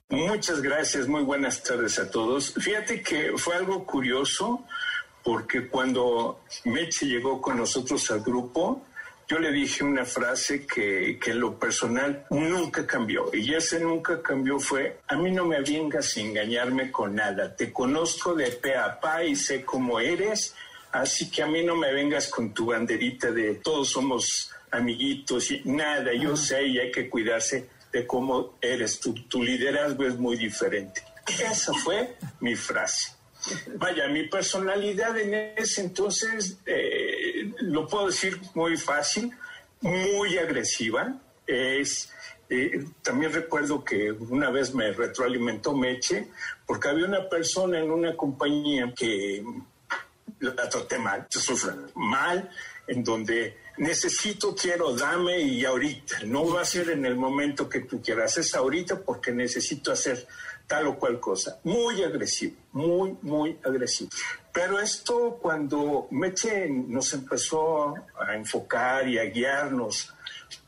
Muchas 0.10 0.62
gracias, 0.62 1.08
muy 1.08 1.24
buenas 1.24 1.64
tardes 1.64 1.98
a 1.98 2.10
todos. 2.10 2.54
Fíjate 2.56 3.02
que 3.02 3.34
fue 3.38 3.56
algo 3.56 3.86
curioso 3.86 4.66
porque 5.24 5.68
cuando 5.68 6.42
Meche 6.66 7.06
llegó 7.06 7.42
con 7.42 7.58
nosotros 7.58 8.10
al 8.12 8.22
grupo, 8.22 8.84
yo 9.28 9.40
le 9.40 9.52
dije 9.52 9.84
una 9.84 10.06
frase 10.06 10.66
que, 10.66 11.18
que 11.20 11.32
en 11.32 11.40
lo 11.40 11.58
personal 11.58 12.26
nunca 12.30 12.86
cambió. 12.86 13.30
Y 13.34 13.54
ese 13.54 13.80
nunca 13.80 14.22
cambió 14.22 14.60
fue, 14.60 15.00
a 15.08 15.16
mí 15.16 15.32
no 15.32 15.46
me 15.46 15.62
vengas 15.62 16.18
a 16.18 16.20
engañarme 16.20 16.92
con 16.92 17.16
nada. 17.16 17.56
Te 17.56 17.72
conozco 17.72 18.36
de 18.36 18.52
pe 18.52 18.76
a 18.76 19.00
pa 19.00 19.24
y 19.24 19.36
sé 19.36 19.64
cómo 19.64 20.00
eres, 20.00 20.54
así 20.92 21.32
que 21.32 21.42
a 21.42 21.48
mí 21.48 21.64
no 21.64 21.76
me 21.76 21.94
vengas 21.94 22.28
con 22.28 22.54
tu 22.54 22.68
banderita 22.68 23.32
de 23.32 23.56
todos 23.56 23.90
somos 23.90 24.52
amiguitos, 24.72 25.52
y 25.52 25.62
nada, 25.66 26.14
yo 26.14 26.36
sé 26.36 26.66
y 26.66 26.80
hay 26.80 26.92
que 26.92 27.10
cuidarse 27.10 27.70
de 27.92 28.08
cómo 28.08 28.58
eres 28.60 29.00
tú, 29.00 29.14
tu 29.30 29.42
liderazgo 29.44 30.06
es 30.06 30.18
muy 30.18 30.36
diferente. 30.36 31.04
Esa 31.28 31.74
fue 31.74 32.18
mi 32.42 32.56
frase. 32.56 33.13
Vaya, 33.76 34.08
mi 34.08 34.28
personalidad 34.28 35.18
en 35.18 35.34
ese 35.58 35.82
entonces, 35.82 36.58
eh, 36.66 37.52
lo 37.62 37.88
puedo 37.88 38.08
decir 38.08 38.40
muy 38.54 38.78
fácil, 38.78 39.32
muy 39.82 40.38
agresiva. 40.38 41.20
Es, 41.46 42.12
eh, 42.50 42.86
también 43.02 43.34
recuerdo 43.34 43.84
que 43.84 44.12
una 44.12 44.50
vez 44.50 44.74
me 44.74 44.92
retroalimentó 44.92 45.76
Meche 45.76 46.30
porque 46.66 46.90
había 46.90 47.06
una 47.06 47.28
persona 47.28 47.80
en 47.80 47.92
una 47.92 48.16
compañía 48.16 48.94
que 48.96 49.44
la 50.40 50.70
traté 50.70 50.98
mal, 50.98 51.28
se 51.30 51.40
sufre 51.40 51.72
mal, 51.96 52.50
en 52.88 53.04
donde 53.04 53.58
necesito, 53.78 54.56
quiero, 54.56 54.94
dame 54.94 55.40
y 55.40 55.66
ahorita. 55.66 56.20
No 56.26 56.48
va 56.48 56.62
a 56.62 56.66
ser 56.66 56.90
en 56.90 57.06
el 57.06 57.16
momento 57.16 57.70
que 57.70 57.82
tú 57.82 58.02
quieras, 58.02 58.38
es 58.38 58.54
ahorita 58.54 59.02
porque 59.02 59.32
necesito 59.32 59.92
hacer 59.92 60.28
tal 60.68 60.88
o 60.88 60.98
cual 60.98 61.20
cosa. 61.20 61.60
Muy 61.64 62.04
agresivo, 62.04 62.56
muy, 62.72 63.18
muy 63.22 63.60
agresivo. 63.64 64.10
Pero 64.52 64.80
esto 64.80 65.40
cuando 65.42 66.08
Meche 66.12 66.70
nos 66.70 67.14
empezó 67.14 67.96
a 68.20 68.36
enfocar 68.36 69.08
y 69.08 69.18
a 69.18 69.26
guiarnos 69.26 70.14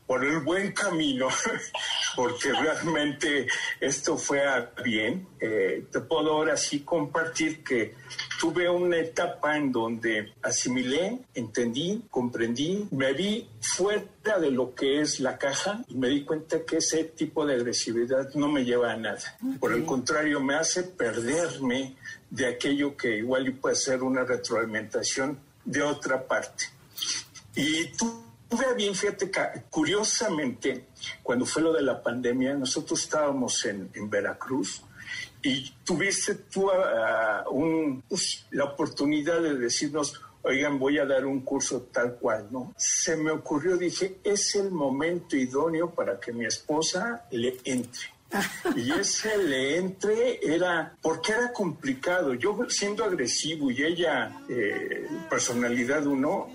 por 0.06 0.24
el 0.24 0.40
buen 0.40 0.72
camino, 0.72 1.28
porque 2.16 2.52
realmente 2.52 3.46
esto 3.80 4.16
fue 4.16 4.40
bien. 4.84 5.28
Eh, 5.40 5.86
te 5.90 6.00
puedo 6.00 6.32
ahora 6.32 6.56
sí 6.56 6.80
compartir 6.80 7.64
que 7.64 7.94
tuve 8.38 8.68
una 8.68 8.98
etapa 8.98 9.56
en 9.56 9.72
donde 9.72 10.32
asimilé, 10.42 11.20
entendí, 11.34 12.04
comprendí, 12.10 12.88
me 12.90 13.12
vi 13.12 13.48
fuera 13.60 14.38
de 14.40 14.50
lo 14.50 14.74
que 14.74 15.00
es 15.00 15.20
la 15.20 15.38
caja 15.38 15.84
y 15.88 15.94
me 15.94 16.08
di 16.08 16.24
cuenta 16.24 16.64
que 16.64 16.78
ese 16.78 17.04
tipo 17.04 17.46
de 17.46 17.54
agresividad 17.54 18.32
no 18.34 18.48
me 18.48 18.64
lleva 18.64 18.92
a 18.92 18.96
nada. 18.96 19.36
Por 19.60 19.72
el 19.72 19.84
contrario, 19.84 20.40
me 20.40 20.54
hace 20.54 20.82
perderme 20.82 21.96
de 22.30 22.46
aquello 22.46 22.96
que 22.96 23.18
igual 23.18 23.52
puede 23.54 23.76
ser 23.76 24.02
una 24.02 24.24
retroalimentación 24.24 25.38
de 25.64 25.82
otra 25.82 26.26
parte. 26.26 26.64
Y 27.54 27.90
Tuve 28.48 28.74
bien, 28.74 28.94
fíjate, 28.94 29.30
curiosamente, 29.70 30.86
cuando 31.22 31.44
fue 31.44 31.62
lo 31.62 31.72
de 31.72 31.82
la 31.82 32.00
pandemia, 32.00 32.54
nosotros 32.54 33.02
estábamos 33.02 33.64
en, 33.64 33.90
Veracruz 34.08 34.82
y 35.42 35.70
tuviste 35.84 36.34
tú 36.34 36.66
uh, 36.66 37.50
un, 37.50 38.02
pues, 38.08 38.46
la 38.50 38.64
oportunidad 38.64 39.40
de 39.40 39.54
decirnos, 39.54 40.20
oigan, 40.42 40.78
voy 40.78 40.98
a 40.98 41.06
dar 41.06 41.26
un 41.26 41.40
curso 41.40 41.88
tal 41.92 42.16
cual, 42.16 42.48
¿no? 42.50 42.74
Se 42.76 43.16
me 43.16 43.30
ocurrió, 43.30 43.76
dije, 43.76 44.18
es 44.22 44.54
el 44.54 44.70
momento 44.70 45.36
idóneo 45.36 45.90
para 45.90 46.18
que 46.18 46.32
mi 46.32 46.46
esposa 46.46 47.26
le 47.30 47.56
entre. 47.64 48.16
Y 48.76 48.92
ese 48.92 49.38
le 49.38 49.76
entre 49.76 50.40
era, 50.42 50.96
porque 51.00 51.32
era 51.32 51.52
complicado. 51.52 52.34
Yo 52.34 52.58
siendo 52.68 53.04
agresivo 53.04 53.70
y 53.70 53.82
ella 53.82 54.40
eh, 54.48 55.06
personalidad 55.30 56.06
uno, 56.06 56.48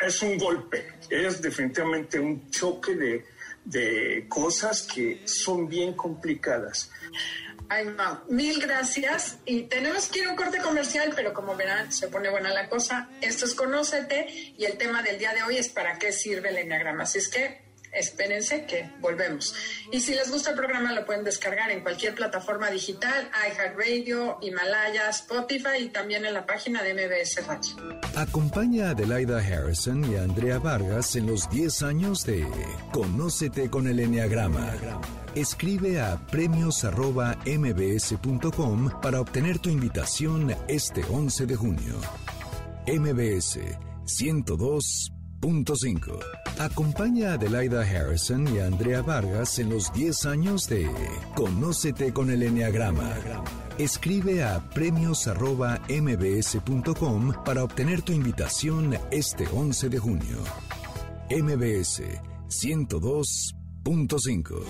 es 0.00 0.22
un 0.22 0.38
golpe, 0.38 0.92
es 1.10 1.42
definitivamente 1.42 2.20
un 2.20 2.50
choque 2.50 2.94
de, 2.94 3.24
de 3.64 4.26
cosas 4.28 4.82
que 4.82 5.22
son 5.24 5.68
bien 5.68 5.94
complicadas. 5.94 6.90
Ay, 7.68 7.86
no. 7.86 8.22
Mil 8.28 8.60
gracias. 8.60 9.38
Y 9.44 9.62
tenemos 9.62 10.08
que 10.08 10.20
ir 10.20 10.26
a 10.26 10.30
un 10.30 10.36
corte 10.36 10.58
comercial, 10.58 11.12
pero 11.14 11.34
como 11.34 11.56
verán, 11.56 11.92
se 11.92 12.08
pone 12.08 12.30
buena 12.30 12.50
la 12.50 12.68
cosa. 12.68 13.08
Esto 13.20 13.44
es 13.44 13.54
Conócete 13.54 14.26
y 14.56 14.64
el 14.64 14.78
tema 14.78 15.02
del 15.02 15.18
día 15.18 15.32
de 15.34 15.42
hoy 15.42 15.56
es 15.58 15.68
para 15.68 15.98
qué 15.98 16.12
sirve 16.12 16.50
el 16.50 16.58
enneagrama. 16.58 17.02
Así 17.04 17.18
es 17.18 17.28
que 17.28 17.65
espérense 17.96 18.66
que 18.66 18.90
volvemos. 19.00 19.54
Y 19.90 20.00
si 20.00 20.14
les 20.14 20.30
gusta 20.30 20.50
el 20.50 20.56
programa, 20.56 20.92
lo 20.92 21.04
pueden 21.04 21.24
descargar 21.24 21.70
en 21.70 21.80
cualquier 21.80 22.14
plataforma 22.14 22.70
digital, 22.70 23.28
iHeartRadio, 23.50 24.38
Himalaya, 24.42 25.08
Spotify 25.10 25.78
y 25.80 25.88
también 25.88 26.24
en 26.24 26.34
la 26.34 26.46
página 26.46 26.82
de 26.82 26.94
MBS 26.94 27.46
Radio. 27.46 27.76
Acompaña 28.14 28.88
a 28.88 28.90
Adelaida 28.90 29.38
Harrison 29.38 30.04
y 30.10 30.16
a 30.16 30.22
Andrea 30.22 30.58
Vargas 30.58 31.16
en 31.16 31.26
los 31.26 31.48
10 31.50 31.82
años 31.82 32.24
de 32.24 32.46
Conócete 32.92 33.68
con 33.70 33.86
el 33.86 34.00
Enneagrama. 34.00 34.72
Escribe 35.34 36.00
a 36.00 36.16
premios.mbs.com 36.26 39.00
para 39.02 39.20
obtener 39.20 39.58
tu 39.58 39.68
invitación 39.68 40.56
este 40.68 41.04
11 41.04 41.44
de 41.46 41.56
junio. 41.56 42.00
MBS 42.86 43.58
102. 44.06 45.15
Punto 45.40 45.74
5. 45.76 46.18
Acompaña 46.58 47.30
a 47.30 47.34
Adelaida 47.34 47.82
Harrison 47.82 48.46
y 48.54 48.58
a 48.58 48.66
Andrea 48.66 49.02
Vargas 49.02 49.58
en 49.58 49.70
los 49.70 49.92
10 49.92 50.26
años 50.26 50.68
de 50.68 50.88
Conócete 51.34 52.12
con 52.12 52.30
el 52.30 52.42
Enneagrama. 52.42 53.14
Escribe 53.78 54.42
a 54.42 54.60
premios.mbs.com 54.70 57.44
para 57.44 57.64
obtener 57.64 58.00
tu 58.02 58.12
invitación 58.12 58.98
este 59.10 59.46
11 59.52 59.88
de 59.90 59.98
junio. 59.98 60.38
MBS 61.30 62.02
102. 62.48 63.55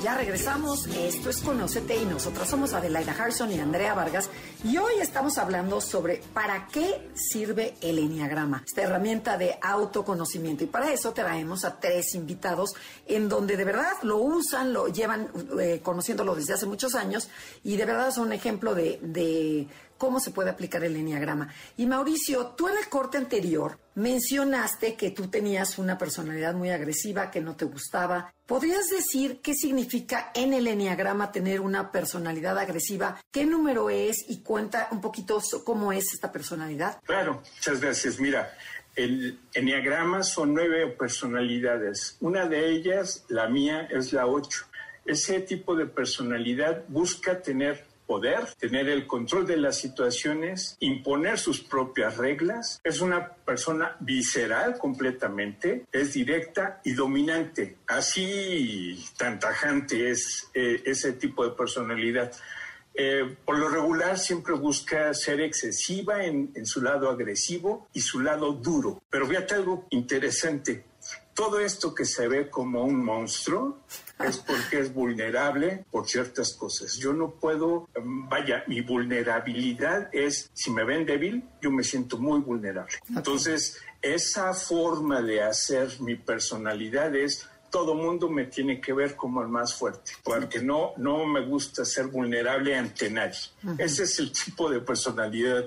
Ya 0.03 0.15
regresamos, 0.15 0.87
esto 0.89 1.31
es 1.31 1.41
Conócete 1.41 1.97
y 1.97 2.05
nosotros 2.05 2.47
somos 2.47 2.75
Adelaida 2.75 3.13
Harrison 3.13 3.51
y 3.51 3.59
Andrea 3.59 3.95
Vargas. 3.95 4.29
Y 4.63 4.77
hoy 4.77 4.93
estamos 5.01 5.39
hablando 5.39 5.81
sobre 5.81 6.21
para 6.35 6.67
qué 6.67 7.09
sirve 7.15 7.77
el 7.81 7.99
Enneagrama, 7.99 8.63
esta 8.67 8.83
herramienta 8.83 9.39
de 9.39 9.57
autoconocimiento. 9.63 10.65
Y 10.65 10.67
para 10.67 10.93
eso 10.93 11.15
traemos 11.15 11.65
a 11.65 11.81
tres 11.81 12.15
invitados 12.15 12.75
en 13.07 13.31
donde 13.31 13.57
de 13.57 13.65
verdad 13.65 13.95
lo 14.03 14.19
usan, 14.19 14.75
lo 14.75 14.89
llevan 14.89 15.31
eh, 15.59 15.81
conociéndolo 15.83 16.35
desde 16.35 16.53
hace 16.53 16.67
muchos 16.67 16.95
años 16.95 17.31
y 17.65 17.79
de 17.79 17.87
verdad 17.87 18.11
son 18.11 18.27
un 18.27 18.33
ejemplo 18.35 18.75
de, 18.75 19.01
de 19.03 19.67
cómo 19.99 20.21
se 20.21 20.31
puede 20.31 20.51
aplicar 20.51 20.85
el 20.85 20.97
enneagrama. 20.97 21.53
Y 21.77 21.87
Mauricio, 21.87 22.49
tú 22.57 22.69
en 22.69 22.79
el 22.79 22.89
corte 22.89 23.19
anterior 23.19 23.79
mencionaste 23.95 24.95
que 24.95 25.11
tú 25.11 25.29
tenías 25.29 25.79
una 25.79 25.97
personalidad 25.97 26.55
muy 26.55 26.71
agresiva, 26.71 27.31
que 27.31 27.41
no 27.41 27.57
te 27.57 27.65
gustaba. 27.65 28.33
¿Podrías 28.47 28.89
decir 28.91 29.41
qué 29.43 29.55
significa 29.55 30.31
en 30.35 30.53
el 30.53 30.67
enneagrama 30.67 31.33
tener 31.33 31.61
una 31.61 31.91
personalidad 31.91 32.59
agresiva? 32.59 33.21
¿Qué 33.31 33.47
número 33.47 33.91
es? 33.91 34.25
Y 34.29 34.43
cuenta 34.43 34.89
un 34.91 35.01
poquito 35.01 35.43
cómo 35.65 35.93
es 35.93 36.13
esta 36.13 36.31
personalidad. 36.31 37.01
Claro, 37.05 37.43
muchas 37.57 37.81
gracias. 37.81 38.21
Mira, 38.21 38.55
el 38.95 39.39
enneagrama 39.53 40.23
son 40.23 40.55
nueve 40.55 40.87
personalidades. 40.89 42.17
Una 42.21 42.47
de 42.47 42.71
ellas, 42.71 43.25
la 43.29 43.49
mía, 43.49 43.89
es 43.91 44.13
la 44.13 44.27
ocho. 44.27 44.67
Ese 45.05 45.41
tipo 45.41 45.77
de 45.77 45.87
personalidad 45.87 46.85
busca 46.89 47.41
tener 47.41 47.85
poder, 48.07 48.47
tener 48.59 48.89
el 48.89 49.07
control 49.07 49.47
de 49.47 49.57
las 49.57 49.77
situaciones, 49.77 50.77
imponer 50.81 51.39
sus 51.39 51.61
propias 51.61 52.17
reglas. 52.17 52.81
Es 52.85 53.01
una 53.01 53.33
persona 53.33 53.97
visceral 54.01 54.79
completamente, 54.79 55.87
es 55.93 56.13
directa 56.13 56.81
y 56.85 56.93
dominante. 56.93 57.79
Así 57.87 59.05
tan 59.19 59.39
tajante 59.39 60.11
es 60.11 60.49
eh, 60.55 60.83
ese 60.85 61.13
tipo 61.15 61.45
de 61.45 61.55
personalidad. 61.55 62.33
Eh, 62.99 63.37
por 63.45 63.59
lo 63.59 63.69
regular 63.69 64.19
siempre 64.19 64.55
busca 64.55 65.13
ser 65.13 65.43
excesiva 65.43 66.25
en, 66.25 66.65
su 66.65 66.81
lado 66.81 67.11
agresivo 67.11 67.89
y 67.93 68.01
su 68.01 68.21
lado 68.21 68.53
duro. 68.53 69.03
Pero 69.11 69.27
fíjate 69.27 69.55
algo 69.55 69.87
interesante. 69.91 70.85
Todo 71.37 71.61
esto 71.61 71.95
que 71.95 72.07
se 72.07 72.29
ve 72.29 72.49
como 72.49 72.83
un 72.83 73.05
monstruo 73.05 73.81
es 74.19 74.39
porque 74.39 74.81
es 74.81 74.93
vulnerable 74.93 75.85
por 75.91 76.09
ciertas 76.09 76.55
cosas. 76.55 76.97
Yo 76.97 77.13
no 77.13 77.33
puedo, 77.33 77.91
vaya, 77.95 78.65
mi 78.67 78.81
vulnerabilidad 78.81 80.09
es, 80.13 80.51
si 80.55 80.71
me 80.71 80.83
ven 80.85 81.05
débil, 81.05 81.45
yo 81.61 81.71
me 81.71 81.85
siento 81.85 82.17
muy 82.17 82.41
vulnerable. 82.41 82.95
Entonces, 83.15 83.79
esa 84.01 84.55
forma 84.55 85.21
de 85.21 85.43
hacer 85.43 86.01
mi 86.01 86.15
personalidad 86.15 87.15
es 87.15 87.47
todo 87.71 87.95
mundo 87.95 88.31
me 88.31 88.47
tiene 88.47 88.81
que 88.81 88.95
ver 88.95 89.17
como 89.17 89.43
el 89.43 89.49
más 89.49 89.75
fuerte, 89.75 90.13
porque 90.25 90.61
no, 90.63 90.93
no 90.97 91.27
me 91.27 91.45
gusta 91.45 91.85
ser 91.85 92.07
vulnerable 92.07 92.75
ante 92.75 93.11
nadie. 93.11 93.39
Ese 93.77 94.05
es 94.05 94.19
el 94.19 94.33
tipo 94.33 94.71
de 94.71 94.81
personalidad 94.81 95.67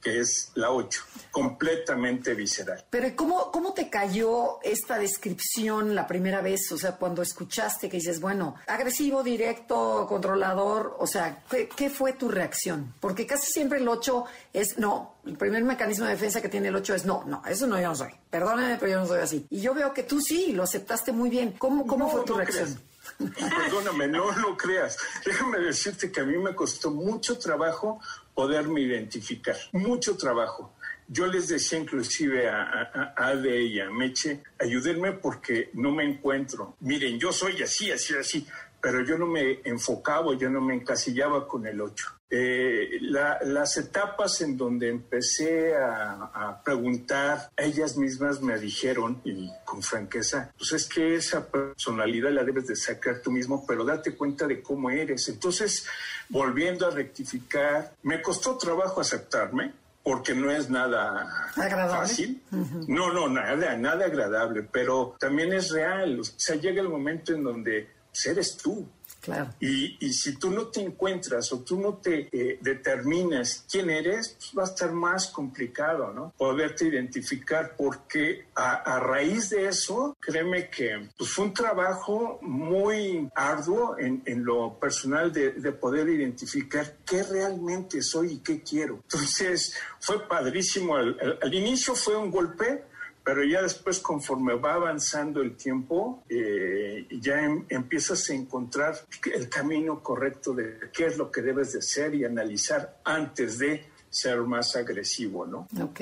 que 0.00 0.20
es 0.20 0.52
la 0.54 0.70
8, 0.70 1.00
completamente 1.30 2.34
visceral. 2.34 2.84
Pero 2.90 3.14
¿cómo, 3.16 3.50
¿cómo 3.50 3.74
te 3.74 3.90
cayó 3.90 4.60
esta 4.62 4.98
descripción 4.98 5.94
la 5.94 6.06
primera 6.06 6.40
vez? 6.40 6.70
O 6.72 6.78
sea, 6.78 6.96
cuando 6.96 7.22
escuchaste 7.22 7.88
que 7.88 7.96
dices, 7.96 8.20
bueno, 8.20 8.54
agresivo, 8.66 9.22
directo, 9.22 10.06
controlador, 10.08 10.96
o 10.98 11.06
sea, 11.06 11.42
¿qué, 11.50 11.68
qué 11.68 11.90
fue 11.90 12.12
tu 12.12 12.28
reacción? 12.28 12.94
Porque 13.00 13.26
casi 13.26 13.52
siempre 13.52 13.78
el 13.78 13.88
8 13.88 14.24
es, 14.52 14.78
no, 14.78 15.16
el 15.26 15.36
primer 15.36 15.64
mecanismo 15.64 16.06
de 16.06 16.12
defensa 16.12 16.40
que 16.40 16.48
tiene 16.48 16.68
el 16.68 16.76
8 16.76 16.94
es, 16.94 17.04
no, 17.04 17.24
no, 17.24 17.42
eso 17.46 17.66
no, 17.66 17.80
yo 17.80 17.88
no 17.88 17.96
soy. 17.96 18.10
Perdóname, 18.30 18.76
pero 18.78 18.92
yo 18.92 19.00
no 19.00 19.06
soy 19.06 19.20
así. 19.20 19.46
Y 19.50 19.60
yo 19.60 19.74
veo 19.74 19.92
que 19.92 20.02
tú 20.02 20.20
sí, 20.20 20.52
lo 20.52 20.62
aceptaste 20.62 21.12
muy 21.12 21.30
bien. 21.30 21.54
¿Cómo, 21.58 21.86
cómo 21.86 22.06
no, 22.06 22.10
fue 22.10 22.24
tu 22.24 22.32
no 22.32 22.38
reacción? 22.38 22.80
Perdóname, 23.18 24.06
no 24.08 24.30
lo 24.32 24.56
creas. 24.56 24.96
Déjame 25.24 25.58
decirte 25.58 26.12
que 26.12 26.20
a 26.20 26.24
mí 26.24 26.36
me 26.36 26.54
costó 26.54 26.90
mucho 26.90 27.38
trabajo 27.38 28.00
poderme 28.38 28.82
identificar, 28.82 29.56
mucho 29.72 30.16
trabajo. 30.16 30.76
Yo 31.08 31.26
les 31.26 31.48
decía 31.48 31.76
inclusive 31.80 32.48
a, 32.48 32.62
a, 32.62 33.14
a 33.16 33.26
Ade 33.30 33.64
y 33.64 33.80
a 33.80 33.90
Meche, 33.90 34.44
ayúdenme 34.60 35.14
porque 35.14 35.70
no 35.72 35.90
me 35.90 36.04
encuentro. 36.04 36.76
Miren, 36.78 37.18
yo 37.18 37.32
soy 37.32 37.60
así, 37.60 37.90
así, 37.90 38.14
así, 38.14 38.46
pero 38.80 39.04
yo 39.04 39.18
no 39.18 39.26
me 39.26 39.60
enfocaba, 39.64 40.34
yo 40.36 40.48
no 40.50 40.60
me 40.60 40.74
encasillaba 40.74 41.46
con 41.46 41.66
el 41.66 41.80
8. 41.80 42.06
Eh, 42.30 42.98
la, 43.00 43.38
las 43.42 43.78
etapas 43.78 44.42
en 44.42 44.56
donde 44.56 44.88
empecé 44.90 45.74
a, 45.74 46.30
a, 46.34 46.62
preguntar, 46.62 47.50
ellas 47.56 47.96
mismas 47.96 48.42
me 48.42 48.58
dijeron, 48.58 49.20
y 49.24 49.50
con 49.64 49.82
franqueza, 49.82 50.52
pues 50.58 50.72
es 50.72 50.86
que 50.86 51.14
esa 51.14 51.46
personalidad 51.46 52.30
la 52.30 52.44
debes 52.44 52.66
de 52.66 52.76
sacar 52.76 53.22
tú 53.22 53.30
mismo, 53.30 53.64
pero 53.66 53.82
date 53.84 54.14
cuenta 54.14 54.46
de 54.46 54.60
cómo 54.60 54.90
eres. 54.90 55.28
Entonces, 55.28 55.86
volviendo 56.28 56.86
a 56.86 56.90
rectificar, 56.90 57.94
me 58.02 58.20
costó 58.20 58.58
trabajo 58.58 59.00
aceptarme, 59.00 59.72
porque 60.02 60.34
no 60.34 60.50
es 60.50 60.70
nada 60.70 61.50
¿Agradable? 61.56 61.96
fácil. 62.08 62.42
Uh 62.50 62.56
-huh. 62.56 62.84
No, 62.88 63.12
no, 63.12 63.28
nada, 63.28 63.76
nada 63.76 64.06
agradable, 64.06 64.62
pero 64.70 65.16
también 65.18 65.52
es 65.52 65.70
real. 65.70 66.20
O 66.20 66.24
sea, 66.24 66.56
llega 66.56 66.80
el 66.80 66.88
momento 66.88 67.34
en 67.34 67.42
donde 67.42 67.88
pues, 68.18 68.26
eres 68.26 68.56
tú. 68.56 68.88
Claro. 69.20 69.52
Y, 69.60 69.96
y, 70.06 70.12
si 70.12 70.36
tú 70.36 70.50
no 70.50 70.68
te 70.68 70.80
encuentras 70.80 71.52
o 71.52 71.60
tú 71.60 71.78
no 71.78 71.94
te 71.96 72.28
eh, 72.32 72.58
determinas 72.62 73.64
quién 73.70 73.90
eres, 73.90 74.36
pues 74.38 74.52
va 74.56 74.62
a 74.62 74.66
estar 74.66 74.92
más 74.92 75.26
complicado, 75.26 76.12
¿no? 76.14 76.32
Poderte 76.38 76.86
identificar 76.86 77.74
porque 77.76 78.46
a, 78.54 78.76
a 78.76 79.00
raíz 79.00 79.50
de 79.50 79.66
eso, 79.66 80.16
créeme 80.20 80.70
que 80.70 81.10
pues 81.18 81.30
fue 81.30 81.46
un 81.46 81.52
trabajo 81.52 82.38
muy 82.42 83.28
arduo 83.34 83.98
en, 83.98 84.22
en 84.24 84.44
lo 84.44 84.78
personal 84.78 85.32
de, 85.32 85.50
de, 85.50 85.72
poder 85.72 86.08
identificar 86.08 86.98
qué 87.04 87.24
realmente 87.24 88.00
soy 88.02 88.34
y 88.34 88.38
qué 88.38 88.62
quiero. 88.62 89.00
Entonces, 89.02 89.74
fue 90.00 90.26
padrísimo. 90.26 90.96
Al, 90.96 91.18
al, 91.20 91.38
al 91.42 91.54
inicio 91.54 91.94
fue 91.96 92.16
un 92.16 92.30
golpe, 92.30 92.84
pero 93.28 93.44
ya 93.44 93.60
después 93.60 94.00
conforme 94.00 94.54
va 94.54 94.72
avanzando 94.72 95.42
el 95.42 95.54
tiempo, 95.54 96.24
eh, 96.30 97.06
ya 97.20 97.44
em, 97.44 97.66
empiezas 97.68 98.30
a 98.30 98.32
encontrar 98.32 98.94
el 99.34 99.50
camino 99.50 100.02
correcto 100.02 100.54
de 100.54 100.88
qué 100.90 101.04
es 101.04 101.18
lo 101.18 101.30
que 101.30 101.42
debes 101.42 101.74
de 101.74 101.82
ser 101.82 102.14
y 102.14 102.24
analizar 102.24 103.02
antes 103.04 103.58
de 103.58 103.84
ser 104.08 104.40
más 104.40 104.74
agresivo, 104.76 105.44
¿no? 105.44 105.68
Ok. 105.78 106.00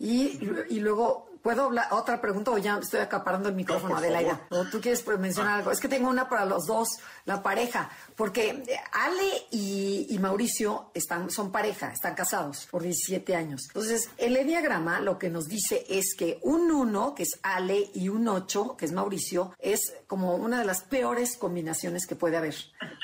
Y, 0.00 0.38
y 0.68 0.80
luego 0.80 1.29
¿Puedo 1.42 1.64
hablar 1.64 1.88
otra 1.92 2.20
pregunta 2.20 2.50
o 2.50 2.58
ya 2.58 2.78
estoy 2.78 3.00
acaparando 3.00 3.48
el 3.48 3.54
micrófono 3.54 4.00
de 4.00 4.10
la 4.10 4.20
¿O 4.50 4.64
tú 4.66 4.80
quieres 4.80 5.06
mencionar 5.18 5.58
algo? 5.58 5.70
Es 5.70 5.80
que 5.80 5.88
tengo 5.88 6.08
una 6.08 6.28
para 6.28 6.44
los 6.44 6.66
dos, 6.66 6.88
la 7.24 7.42
pareja. 7.42 7.90
Porque 8.14 8.62
Ale 8.92 9.46
y, 9.50 10.18
Mauricio 10.20 10.90
están, 10.92 11.30
son 11.30 11.50
pareja, 11.50 11.92
están 11.92 12.14
casados 12.14 12.68
por 12.70 12.82
17 12.82 13.34
años. 13.34 13.62
Entonces, 13.68 14.10
el 14.18 14.36
enneagrama 14.36 15.00
lo 15.00 15.18
que 15.18 15.30
nos 15.30 15.48
dice 15.48 15.86
es 15.88 16.14
que 16.14 16.38
un 16.42 16.70
1, 16.70 17.14
que 17.14 17.22
es 17.22 17.38
Ale, 17.42 17.90
y 17.94 18.10
un 18.10 18.28
8, 18.28 18.76
que 18.76 18.84
es 18.84 18.92
Mauricio, 18.92 19.54
es 19.58 19.94
como 20.06 20.34
una 20.34 20.58
de 20.58 20.66
las 20.66 20.82
peores 20.82 21.38
combinaciones 21.38 22.06
que 22.06 22.16
puede 22.16 22.36
haber. 22.36 22.54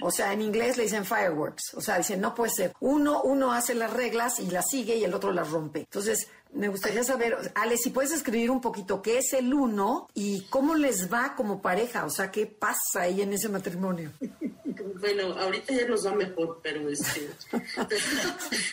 O 0.03 0.11
sea, 0.11 0.35
en 0.35 0.43
inglés 0.43 0.77
le 0.77 0.83
dicen 0.83 1.07
fireworks. 1.07 1.73
O 1.75 1.81
sea, 1.81 1.97
dicen, 1.97 2.21
no 2.21 2.35
puede 2.35 2.51
ser. 2.51 2.75
Uno, 2.81 3.23
uno 3.23 3.53
hace 3.53 3.75
las 3.75 3.93
reglas 3.93 4.39
y 4.41 4.51
las 4.51 4.69
sigue 4.69 4.97
y 4.97 5.05
el 5.05 5.15
otro 5.15 5.33
las 5.33 5.51
rompe. 5.51 5.81
Entonces, 5.81 6.29
me 6.53 6.69
gustaría 6.69 7.05
saber, 7.05 7.37
Ale, 7.55 7.77
si 7.77 7.91
puedes 7.91 8.13
escribir 8.13 8.51
un 8.51 8.61
poquito 8.61 9.03
qué 9.03 9.19
es 9.19 9.33
el 9.33 9.53
uno 9.53 10.09
y 10.15 10.43
cómo 10.49 10.75
les 10.75 11.13
va 11.13 11.35
como 11.37 11.61
pareja, 11.61 12.05
o 12.05 12.11
sea, 12.11 12.31
qué 12.31 12.47
pasa 12.47 13.03
ahí 13.03 13.21
en 13.21 13.33
ese 13.33 13.49
matrimonio. 13.49 14.13
Bueno, 14.99 15.35
ahorita 15.39 15.75
ya 15.75 15.87
nos 15.87 16.07
va 16.07 16.15
mejor, 16.15 16.61
pero 16.63 16.89
este, 16.89 17.29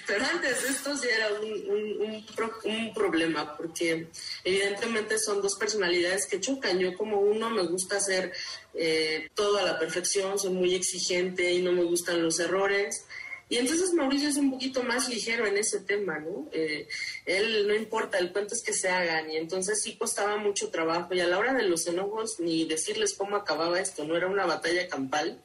pero, 0.07 0.25
antes 0.25 0.63
esto 0.69 0.97
sí 0.97 1.07
era 1.07 1.27
un, 1.39 2.23
un, 2.63 2.93
problema, 2.93 3.55
porque 3.57 4.07
evidentemente 4.43 5.19
son 5.19 5.41
dos 5.41 5.55
personalidades 5.59 6.25
que 6.25 6.39
chocan. 6.39 6.79
Yo 6.79 6.97
como 6.97 7.19
uno 7.19 7.49
me 7.49 7.63
gusta 7.63 7.97
hacer 7.97 8.31
eh, 8.73 9.29
todo 9.33 9.57
a 9.57 9.63
la 9.63 9.77
perfección, 9.77 10.39
soy 10.39 10.51
muy 10.51 10.75
exigente 10.75 11.51
y 11.51 11.61
no 11.61 11.71
me 11.71 11.83
gustan 11.83 12.23
los 12.23 12.39
errores. 12.39 13.05
Y 13.49 13.57
entonces 13.57 13.93
Mauricio 13.93 14.29
es 14.29 14.37
un 14.37 14.51
poquito 14.51 14.83
más 14.83 15.09
ligero 15.09 15.45
en 15.45 15.57
ese 15.57 15.79
tema, 15.81 16.19
¿no? 16.19 16.49
Eh, 16.51 16.87
él 17.25 17.67
no 17.67 17.75
importa, 17.75 18.17
el 18.17 18.31
cuento 18.31 18.55
es 18.55 18.63
que 18.63 18.73
se 18.73 18.89
hagan 18.89 19.29
y 19.29 19.37
entonces 19.37 19.81
sí 19.81 19.95
costaba 19.95 20.37
mucho 20.37 20.69
trabajo 20.69 21.13
y 21.13 21.19
a 21.19 21.27
la 21.27 21.37
hora 21.37 21.53
de 21.53 21.63
los 21.63 21.85
enojos 21.87 22.39
ni 22.39 22.65
decirles 22.65 23.13
cómo 23.13 23.35
acababa 23.35 23.79
esto, 23.79 24.05
no 24.05 24.15
era 24.15 24.27
una 24.27 24.45
batalla 24.45 24.87
campal 24.87 25.41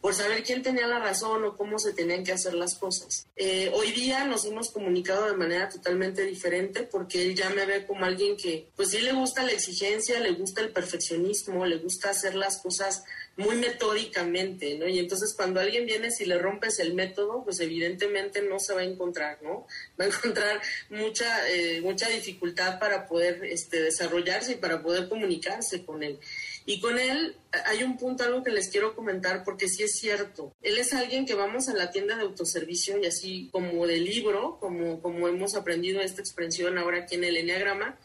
por 0.00 0.14
saber 0.14 0.42
quién 0.42 0.62
tenía 0.62 0.86
la 0.86 0.98
razón 0.98 1.44
o 1.44 1.56
cómo 1.56 1.78
se 1.78 1.92
tenían 1.92 2.24
que 2.24 2.32
hacer 2.32 2.54
las 2.54 2.74
cosas. 2.74 3.26
Eh, 3.36 3.70
hoy 3.74 3.92
día 3.92 4.24
nos 4.24 4.44
hemos 4.44 4.70
comunicado 4.70 5.26
de 5.26 5.36
manera 5.36 5.68
totalmente 5.68 6.24
diferente 6.24 6.82
porque 6.82 7.22
él 7.22 7.34
ya 7.34 7.50
me 7.50 7.64
ve 7.66 7.86
como 7.86 8.04
alguien 8.04 8.36
que 8.36 8.68
pues 8.76 8.90
sí 8.90 9.00
le 9.00 9.12
gusta 9.12 9.42
la 9.42 9.52
exigencia, 9.52 10.20
le 10.20 10.32
gusta 10.32 10.60
el 10.60 10.70
perfeccionismo, 10.70 11.64
le 11.64 11.78
gusta 11.78 12.10
hacer 12.10 12.34
las 12.34 12.58
cosas 12.58 13.04
muy 13.36 13.56
metódicamente, 13.56 14.78
¿no? 14.78 14.88
Y 14.88 14.98
entonces 14.98 15.34
cuando 15.36 15.60
alguien 15.60 15.84
viene, 15.84 16.10
si 16.10 16.24
le 16.24 16.38
rompes 16.38 16.78
el 16.78 16.94
método, 16.94 17.44
pues 17.44 17.60
evidentemente 17.60 18.40
no 18.40 18.58
se 18.58 18.72
va 18.72 18.80
a 18.80 18.84
encontrar, 18.84 19.42
¿no? 19.42 19.66
Va 20.00 20.04
a 20.04 20.08
encontrar 20.08 20.60
mucha, 20.90 21.48
eh, 21.50 21.80
mucha 21.80 22.08
dificultad 22.08 22.78
para 22.78 23.06
poder 23.06 23.44
este, 23.44 23.80
desarrollarse 23.80 24.52
y 24.52 24.56
para 24.56 24.82
poder 24.82 25.08
comunicarse 25.08 25.84
con 25.84 26.02
él. 26.02 26.18
Y 26.64 26.80
con 26.80 26.98
él 26.98 27.36
hay 27.66 27.82
un 27.82 27.96
punto, 27.96 28.24
algo 28.24 28.42
que 28.42 28.50
les 28.50 28.68
quiero 28.68 28.94
comentar, 28.94 29.44
porque 29.44 29.68
sí 29.68 29.82
es 29.82 29.98
cierto. 29.98 30.54
Él 30.62 30.78
es 30.78 30.92
alguien 30.92 31.24
que 31.24 31.34
vamos 31.34 31.68
a 31.68 31.74
la 31.74 31.90
tienda 31.90 32.16
de 32.16 32.22
autoservicio 32.22 32.98
y 32.98 33.06
así 33.06 33.48
como 33.52 33.86
de 33.86 33.98
libro, 33.98 34.58
como, 34.60 35.00
como 35.00 35.28
hemos 35.28 35.54
aprendido 35.54 36.00
esta 36.00 36.20
expresión 36.20 36.76
ahora 36.78 36.98
aquí 36.98 37.14
en 37.14 37.24
el 37.24 37.36
Enneagrama, 37.36 37.98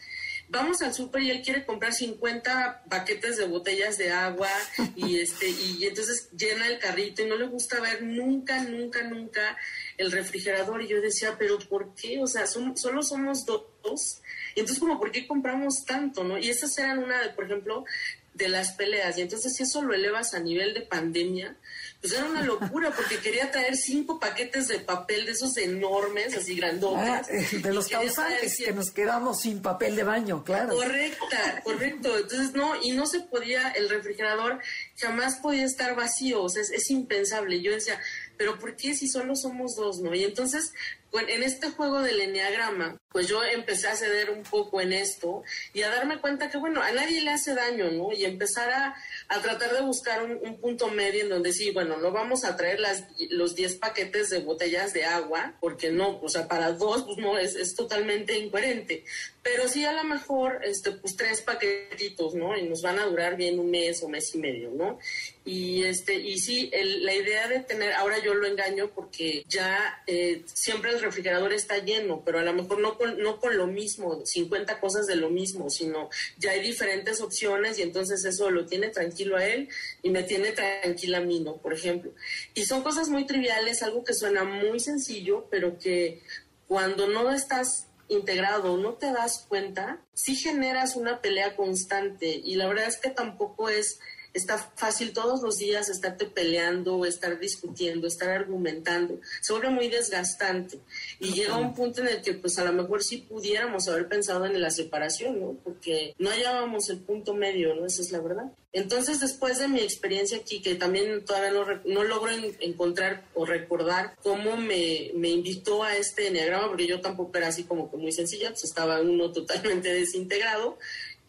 vamos 0.51 0.81
al 0.81 0.93
súper 0.93 1.21
y 1.23 1.31
él 1.31 1.41
quiere 1.41 1.65
comprar 1.65 1.93
50 1.93 2.83
paquetes 2.89 3.37
de 3.37 3.47
botellas 3.47 3.97
de 3.97 4.11
agua 4.11 4.49
y 4.95 5.19
este 5.21 5.49
y 5.49 5.85
entonces 5.85 6.29
llena 6.37 6.67
el 6.67 6.77
carrito 6.77 7.23
y 7.23 7.25
no 7.25 7.37
le 7.37 7.47
gusta 7.47 7.79
ver 7.79 8.03
nunca, 8.03 8.61
nunca, 8.63 9.01
nunca 9.03 9.57
el 9.97 10.11
refrigerador 10.11 10.81
y 10.81 10.87
yo 10.87 11.01
decía, 11.01 11.35
pero 11.39 11.57
¿por 11.57 11.95
qué? 11.95 12.21
O 12.21 12.27
sea, 12.27 12.45
solo 12.45 13.01
somos 13.01 13.45
dos. 13.45 14.21
Y 14.55 14.59
entonces 14.59 14.79
como, 14.79 14.99
¿por 14.99 15.11
qué 15.11 15.27
compramos 15.27 15.85
tanto? 15.85 16.23
¿no? 16.23 16.37
Y 16.37 16.49
esas 16.49 16.77
eran 16.77 16.99
una 16.99 17.21
de, 17.21 17.29
por 17.29 17.45
ejemplo, 17.45 17.85
de 18.33 18.47
las 18.49 18.73
peleas. 18.73 19.17
Y 19.17 19.21
entonces 19.21 19.53
si 19.55 19.63
eso 19.63 19.81
lo 19.81 19.93
elevas 19.93 20.33
a 20.33 20.39
nivel 20.39 20.73
de 20.73 20.81
pandemia, 20.81 21.55
pues 21.99 22.13
era 22.13 22.25
una 22.25 22.41
locura 22.41 22.91
porque 22.95 23.17
quería 23.19 23.51
traer 23.51 23.75
cinco 23.75 24.19
paquetes 24.19 24.67
de 24.67 24.79
papel 24.79 25.25
de 25.25 25.33
esos 25.33 25.55
enormes, 25.57 26.35
así 26.35 26.55
grandotes. 26.55 27.07
Ah, 27.07 27.57
de 27.61 27.73
los 27.73 27.87
causantes 27.87 28.57
que 28.57 28.73
nos 28.73 28.91
quedamos 28.91 29.41
sin 29.41 29.61
papel 29.61 29.95
de 29.95 30.03
baño, 30.03 30.43
claro. 30.43 30.75
Correcta, 30.75 31.61
correcto. 31.63 32.17
Entonces 32.17 32.53
no, 32.53 32.81
y 32.81 32.91
no 32.91 33.05
se 33.05 33.19
podía, 33.19 33.69
el 33.71 33.89
refrigerador 33.89 34.59
jamás 34.97 35.35
podía 35.35 35.65
estar 35.65 35.95
vacío, 35.95 36.43
o 36.43 36.49
sea, 36.49 36.61
es, 36.61 36.71
es 36.71 36.89
impensable. 36.89 37.61
Yo 37.61 37.71
decía, 37.71 37.99
pero 38.37 38.57
¿por 38.57 38.75
qué 38.75 38.95
si 38.95 39.07
solo 39.07 39.35
somos 39.35 39.75
dos, 39.75 39.99
no? 39.99 40.15
Y 40.15 40.23
entonces 40.23 40.73
en 41.13 41.43
este 41.43 41.69
juego 41.71 42.01
del 42.01 42.21
enneagrama, 42.21 42.97
pues 43.11 43.27
yo 43.27 43.43
empecé 43.43 43.87
a 43.87 43.95
ceder 43.95 44.29
un 44.29 44.43
poco 44.43 44.79
en 44.79 44.93
esto 44.93 45.43
y 45.73 45.81
a 45.81 45.89
darme 45.89 46.19
cuenta 46.21 46.49
que, 46.49 46.57
bueno, 46.57 46.81
a 46.81 46.91
nadie 46.91 47.21
le 47.21 47.31
hace 47.31 47.53
daño, 47.53 47.91
¿no? 47.91 48.13
Y 48.13 48.23
empezar 48.23 48.69
a, 48.71 48.95
tratar 49.41 49.73
de 49.73 49.81
buscar 49.81 50.23
un, 50.23 50.59
punto 50.61 50.89
medio 50.89 51.23
en 51.23 51.29
donde 51.29 51.51
sí, 51.51 51.71
bueno, 51.71 51.97
no 51.97 52.11
vamos 52.11 52.45
a 52.45 52.55
traer 52.55 52.79
las, 52.79 53.05
los 53.29 53.55
10 53.55 53.75
paquetes 53.77 54.29
de 54.29 54.39
botellas 54.39 54.93
de 54.93 55.03
agua, 55.03 55.55
porque 55.59 55.91
no, 55.91 56.19
o 56.21 56.29
sea, 56.29 56.47
para 56.47 56.71
dos, 56.71 57.03
pues 57.03 57.17
no, 57.17 57.37
es, 57.37 57.55
es 57.55 57.75
totalmente 57.75 58.37
incoherente. 58.37 59.03
Pero 59.43 59.67
sí 59.67 59.83
a 59.85 59.91
lo 59.91 60.03
mejor, 60.03 60.59
este, 60.63 60.91
pues 60.91 61.15
tres 61.15 61.41
paquetitos, 61.41 62.35
¿no? 62.35 62.55
Y 62.55 62.63
nos 62.69 62.83
van 62.83 62.99
a 62.99 63.05
durar 63.05 63.35
bien 63.35 63.59
un 63.59 63.71
mes 63.71 64.03
o 64.03 64.07
mes 64.07 64.35
y 64.35 64.37
medio, 64.37 64.69
¿no? 64.69 64.99
Y 65.43 65.83
este, 65.83 66.13
y 66.13 66.37
sí, 66.37 66.69
la 67.01 67.15
idea 67.15 67.47
de 67.47 67.61
tener, 67.61 67.93
ahora 67.93 68.19
yo 68.23 68.35
lo 68.35 68.45
engaño 68.45 68.91
porque 68.93 69.43
ya 69.49 70.03
eh, 70.05 70.43
siempre 70.45 70.91
el 70.91 71.01
refrigerador 71.01 71.53
está 71.53 71.79
lleno, 71.79 72.21
pero 72.23 72.37
a 72.37 72.43
lo 72.43 72.53
mejor 72.53 72.79
no 72.79 72.99
con, 72.99 73.17
no 73.17 73.39
con 73.39 73.57
lo 73.57 73.65
mismo, 73.65 74.23
50 74.23 74.79
cosas 74.79 75.07
de 75.07 75.15
lo 75.15 75.31
mismo, 75.31 75.71
sino 75.71 76.11
ya 76.37 76.51
hay 76.51 76.61
diferentes 76.61 77.19
opciones 77.21 77.79
y 77.79 77.81
entonces 77.81 78.23
eso 78.23 78.51
lo 78.51 78.67
tiene 78.67 78.89
tranquilo 78.89 79.37
a 79.37 79.47
él 79.47 79.69
y 80.03 80.11
me 80.11 80.21
tiene 80.21 80.51
tranquila 80.51 81.17
a 81.17 81.21
mí, 81.21 81.39
¿no? 81.39 81.57
Por 81.57 81.73
ejemplo. 81.73 82.13
Y 82.53 82.65
son 82.65 82.83
cosas 82.83 83.09
muy 83.09 83.25
triviales, 83.25 83.81
algo 83.81 84.03
que 84.03 84.13
suena 84.13 84.43
muy 84.43 84.79
sencillo, 84.79 85.47
pero 85.49 85.79
que 85.79 86.21
cuando 86.67 87.07
no 87.07 87.31
estás 87.31 87.87
integrado, 88.11 88.77
no 88.77 88.93
te 88.93 89.11
das 89.11 89.45
cuenta, 89.47 90.01
sí 90.13 90.35
generas 90.35 90.95
una 90.95 91.21
pelea 91.21 91.55
constante 91.55 92.27
y 92.27 92.55
la 92.55 92.67
verdad 92.67 92.87
es 92.87 92.97
que 92.97 93.09
tampoco 93.09 93.69
es 93.69 93.99
está 94.33 94.57
fácil 94.57 95.13
todos 95.13 95.41
los 95.41 95.57
días 95.57 95.89
estarte 95.89 96.25
peleando, 96.25 97.05
estar 97.05 97.39
discutiendo, 97.39 98.07
estar 98.07 98.29
argumentando. 98.29 99.19
Se 99.41 99.53
vuelve 99.53 99.69
muy 99.69 99.89
desgastante. 99.89 100.79
Y 101.19 101.33
llega 101.33 101.57
un 101.57 101.73
punto 101.73 102.01
en 102.01 102.07
el 102.07 102.21
que 102.21 102.33
pues 102.33 102.57
a 102.59 102.63
lo 102.63 102.73
mejor 102.73 103.03
sí 103.03 103.17
pudiéramos 103.17 103.87
haber 103.87 104.07
pensado 104.07 104.45
en 104.45 104.59
la 104.61 104.71
separación, 104.71 105.39
¿no? 105.39 105.53
Porque 105.63 106.13
no 106.17 106.29
hallábamos 106.29 106.89
el 106.89 106.99
punto 106.99 107.33
medio, 107.33 107.75
¿no? 107.75 107.85
Esa 107.85 108.01
es 108.01 108.11
la 108.11 108.19
verdad. 108.19 108.51
Entonces, 108.73 109.19
después 109.19 109.59
de 109.59 109.67
mi 109.67 109.81
experiencia 109.81 110.37
aquí, 110.37 110.61
que 110.61 110.75
también 110.75 111.25
todavía 111.25 111.51
no, 111.51 111.65
no 111.83 112.03
logro 112.05 112.31
encontrar 112.61 113.25
o 113.33 113.45
recordar 113.45 114.15
cómo 114.23 114.55
me, 114.55 115.11
me, 115.13 115.27
invitó 115.27 115.83
a 115.83 115.97
este 115.97 116.27
enneagrama, 116.27 116.69
porque 116.69 116.87
yo 116.87 117.01
tampoco 117.01 117.37
era 117.37 117.49
así 117.49 117.65
como 117.65 117.91
que 117.91 117.97
muy 117.97 118.13
sencilla, 118.13 118.49
pues 118.49 118.63
estaba 118.63 119.01
uno 119.01 119.31
totalmente 119.33 119.93
desintegrado. 119.93 120.77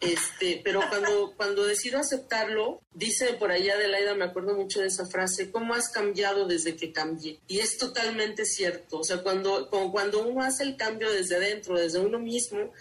Este, 0.05 0.61
pero 0.63 0.81
cuando, 0.89 1.33
cuando 1.37 1.65
decido 1.65 1.99
aceptarlo, 1.99 2.81
dice 2.93 3.33
por 3.33 3.51
allá 3.51 3.75
Adelaida, 3.75 4.15
me 4.15 4.25
acuerdo 4.25 4.55
mucho 4.55 4.81
de 4.81 4.87
esa 4.87 5.05
frase, 5.05 5.51
¿cómo 5.51 5.73
has 5.73 5.89
cambiado 5.89 6.45
desde 6.45 6.75
que 6.75 6.91
cambié? 6.91 7.39
Y 7.47 7.59
es 7.59 7.77
totalmente 7.77 8.45
cierto. 8.45 8.99
O 8.99 9.03
sea, 9.03 9.23
cuando, 9.23 9.69
cuando 9.91 10.25
uno 10.25 10.43
hace 10.43 10.63
el 10.63 10.75
cambio 10.75 11.11
desde 11.11 11.39
dentro, 11.39 11.79
desde 11.79 11.99
uno 11.99 12.19
mismo, 12.19 12.71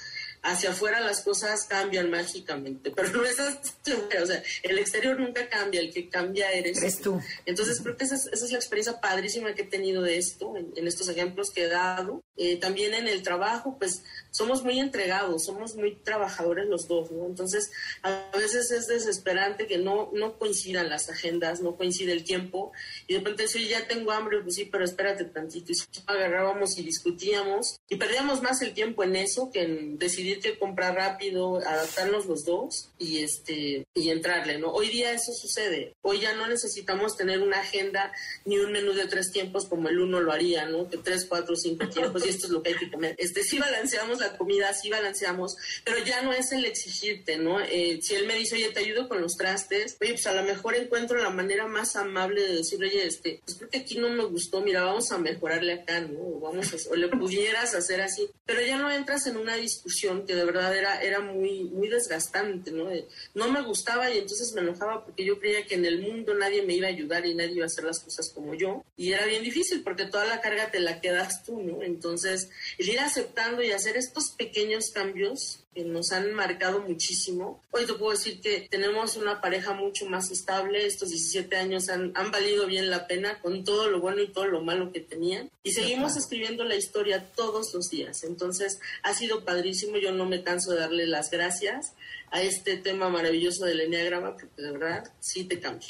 hacia 0.43 0.71
afuera 0.71 1.01
las 1.01 1.21
cosas 1.21 1.67
cambian 1.67 2.11
mágicamente, 2.11 2.91
pero 2.91 3.09
no 3.11 3.25
es 3.25 3.39
así, 3.39 3.93
o 3.93 4.27
sea, 4.27 4.43
el 4.65 4.79
exterior 4.79 5.19
nunca 5.19 5.49
cambia, 5.49 5.81
el 5.81 5.93
que 5.93 6.09
cambia 6.09 6.51
eres, 6.51 7.01
tú. 7.01 7.21
Entonces 7.47 7.81
creo 7.81 7.97
que 7.97 8.05
esa 8.05 8.17
es, 8.17 8.51
la 8.51 8.59
experiencia 8.59 9.01
padrísima 9.01 9.55
que 9.55 9.63
he 9.63 9.67
tenido 9.67 10.03
de 10.03 10.19
esto, 10.19 10.55
en, 10.57 10.87
estos 10.87 11.09
ejemplos 11.09 11.51
que 11.51 11.65
he 11.65 11.69
dado. 11.69 12.23
Eh, 12.37 12.57
también 12.57 12.95
en 12.95 13.07
el 13.07 13.23
trabajo, 13.23 13.77
pues 13.79 14.03
somos 14.31 14.65
muy 14.65 14.81
entregados, 14.81 15.45
somos 15.45 15.77
muy 15.77 15.95
trabajadores 15.97 16.67
los 16.67 16.89
dos, 16.89 17.13
¿no? 17.13 17.27
Entonces 17.27 17.71
a 18.03 18.31
veces 18.35 18.71
es 18.73 18.89
desesperante 18.89 19.67
que 19.67 19.79
no, 19.79 20.11
no 20.13 20.39
coincidan 20.39 20.89
las 20.89 21.09
agendas, 21.09 21.61
no 21.61 21.77
coincide 21.77 22.13
el 22.13 22.25
tiempo, 22.25 22.73
y 23.07 23.13
de 23.13 23.19
repente 23.21 23.47
si 23.47 23.69
ya 23.69 23.87
tengo 23.87 24.11
hambre, 24.11 24.41
pues 24.43 24.57
sí, 24.57 24.65
pero 24.65 24.85
espérate 24.85 25.25
tantito, 25.27 25.73
y 25.73 25.77
agarrábamos 26.07 26.79
y 26.79 26.83
discutíamos, 26.83 27.81
y 27.89 27.97
perdíamos 27.97 28.43
más 28.43 28.61
el 28.63 28.75
tiempo 28.75 29.05
en 29.05 29.17
eso 29.17 29.51
que 29.53 29.63
en 29.63 29.99
decidir 29.99 30.32
que 30.40 30.59
comprar 30.59 30.95
rápido, 30.95 31.59
adaptarnos 31.59 32.27
los 32.27 32.45
dos 32.45 32.90
y 32.99 33.23
este 33.23 33.85
y 33.95 34.11
entrarle, 34.11 34.59
¿no? 34.59 34.73
Hoy 34.73 34.88
día 34.88 35.12
eso 35.12 35.33
sucede. 35.33 35.95
Hoy 36.03 36.21
ya 36.21 36.35
no 36.35 36.47
necesitamos 36.47 37.16
tener 37.16 37.40
una 37.40 37.61
agenda 37.61 38.12
ni 38.45 38.59
un 38.59 38.73
menú 38.73 38.92
de 38.92 39.07
tres 39.07 39.31
tiempos 39.33 39.66
como 39.66 39.88
el 39.88 39.99
uno 39.99 40.21
lo 40.21 40.33
haría, 40.33 40.66
¿no? 40.66 40.88
Que 40.88 40.99
tres, 40.99 41.27
cuatro, 41.29 41.57
cinco 41.57 41.88
tiempos 41.88 42.25
y 42.27 42.31
esto 42.31 42.47
es 42.47 42.53
lo 42.53 42.62
que 42.62 42.71
hay 42.71 42.77
que 42.77 42.90
comer. 42.90 43.14
Este 43.18 43.42
sí 43.42 43.59
balanceamos 43.59 44.21
la 44.21 44.37
comida, 44.37 44.73
sí 44.75 44.90
balanceamos, 44.90 45.57
pero 45.85 45.99
ya 46.05 46.23
no 46.23 46.33
es 46.33 46.53
el 46.53 46.64
exigirte, 46.64 47.37
¿no? 47.37 47.61
Eh, 47.61 48.01
si 48.03 48.14
él 48.14 48.27
me 48.27 48.37
dice, 48.37 48.57
oye, 48.57 48.71
te 48.71 48.81
ayudo 48.81 49.09
con 49.09 49.21
los 49.21 49.37
trastes, 49.37 49.97
oye, 50.01 50.12
pues 50.12 50.27
a 50.27 50.35
lo 50.35 50.42
mejor 50.42 50.75
encuentro 50.75 51.18
la 51.18 51.31
manera 51.31 51.66
más 51.66 51.97
amable 51.97 52.42
de 52.42 52.57
decirle, 52.57 52.88
oye, 52.88 53.07
este, 53.07 53.40
pues 53.45 53.59
creo 53.59 53.71
que 53.71 53.79
aquí 53.79 53.99
no 53.99 54.09
me 54.09 54.25
gustó, 54.25 54.61
mira, 54.61 54.85
vamos 54.85 55.11
a 55.12 55.18
mejorarle 55.18 55.75
acá, 55.75 56.01
¿no? 56.01 56.21
O 56.21 56.40
vamos 56.40 56.73
a, 56.73 56.90
o 56.90 56.97
le 56.97 57.09
pudieras 57.09 57.75
hacer 57.75 58.01
así, 58.01 58.29
pero 58.47 58.61
ya 58.62 58.79
no 58.79 58.90
entras 58.90 59.27
en 59.27 59.37
una 59.37 59.57
discusión 59.57 60.22
relación 60.23 60.27
que 60.27 60.35
de 60.35 60.45
verdad 60.45 60.77
era, 60.77 61.03
era 61.03 61.21
muy, 61.21 61.65
muy 61.65 61.89
desgastante, 61.89 62.71
¿no? 62.71 62.89
No 63.35 63.49
me 63.49 63.63
gustaba 63.63 64.11
y 64.11 64.19
entonces 64.19 64.53
me 64.55 64.61
enojaba 64.61 65.05
porque 65.05 65.25
yo 65.25 65.39
creía 65.39 65.65
que 65.67 65.75
en 65.75 65.85
el 65.85 66.01
mundo 66.01 66.35
nadie 66.35 66.63
me 66.63 66.75
iba 66.75 66.87
a 66.87 66.91
ayudar 66.91 67.27
y 67.27 67.35
nadie 67.35 67.57
iba 67.57 67.65
a 67.65 67.67
hacer 67.67 67.85
las 67.85 68.01
cosas 68.01 68.31
como 68.35 68.55
yo. 68.55 68.85
Y 68.97 69.13
era 69.13 69.27
bien 69.27 69.43
difícil 69.43 69.83
porque 69.83 70.07
toda 70.07 70.27
la 70.27 70.41
carga 70.41 70.71
te 70.71 70.81
la 70.81 71.01
quedas 71.01 71.45
tú, 71.45 71.61
¿no? 71.63 71.83
Entonces, 71.83 72.51
el 72.79 72.89
ir 72.89 73.01
aceptando 73.01 73.63
y 73.63 73.73
hacer 73.73 73.97
estos 73.97 74.31
pequeños 74.31 74.91
cambios 74.93 75.62
nos 75.75 76.13
han 76.13 76.33
marcado 76.35 76.81
muchísimo. 76.81 77.63
Hoy 77.71 77.87
te 77.87 77.95
puedo 77.95 78.13
decir 78.13 78.41
que 78.41 78.69
tenemos 78.71 79.17
una 79.17 79.41
pareja 79.41 79.73
mucho 79.73 80.07
más 80.07 80.31
estable. 80.31 80.87
Estos 80.87 81.09
17 81.09 81.57
años 81.57 81.89
han, 81.89 82.13
han 82.15 82.31
valido 82.31 82.67
bien 82.67 82.91
la 82.91 83.07
pena 83.07 83.41
con 83.41 83.65
todo 83.65 83.89
lo 83.89 84.01
bueno 84.01 84.21
y 84.21 84.29
todo 84.29 84.47
lo 84.47 84.63
malo 84.63 84.93
que 84.93 85.01
tenían. 85.01 85.51
Y 85.63 85.73
seguimos 85.73 86.17
escribiendo 86.17 86.65
la 86.65 86.77
historia 86.77 87.25
todos 87.35 87.73
los 87.75 87.89
días. 87.89 88.25
Entonces, 88.25 88.81
ha 89.03 89.15
sido 89.15 89.45
padrísimo. 89.45 89.97
Yo 89.97 90.13
no 90.13 90.27
me 90.27 90.43
canso 90.43 90.73
de 90.73 90.81
darle 90.81 91.07
las 91.07 91.31
gracias 91.31 91.95
a 92.31 92.43
este 92.43 92.77
tema 92.77 93.09
maravilloso 93.09 93.65
del 93.65 93.81
Enneagrama, 93.81 94.33
porque 94.33 94.63
de 94.63 94.73
verdad 94.73 95.11
sí 95.21 95.45
te 95.45 95.61
cambia. 95.61 95.89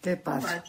Qué 0.00 0.16
pasa. 0.16 0.64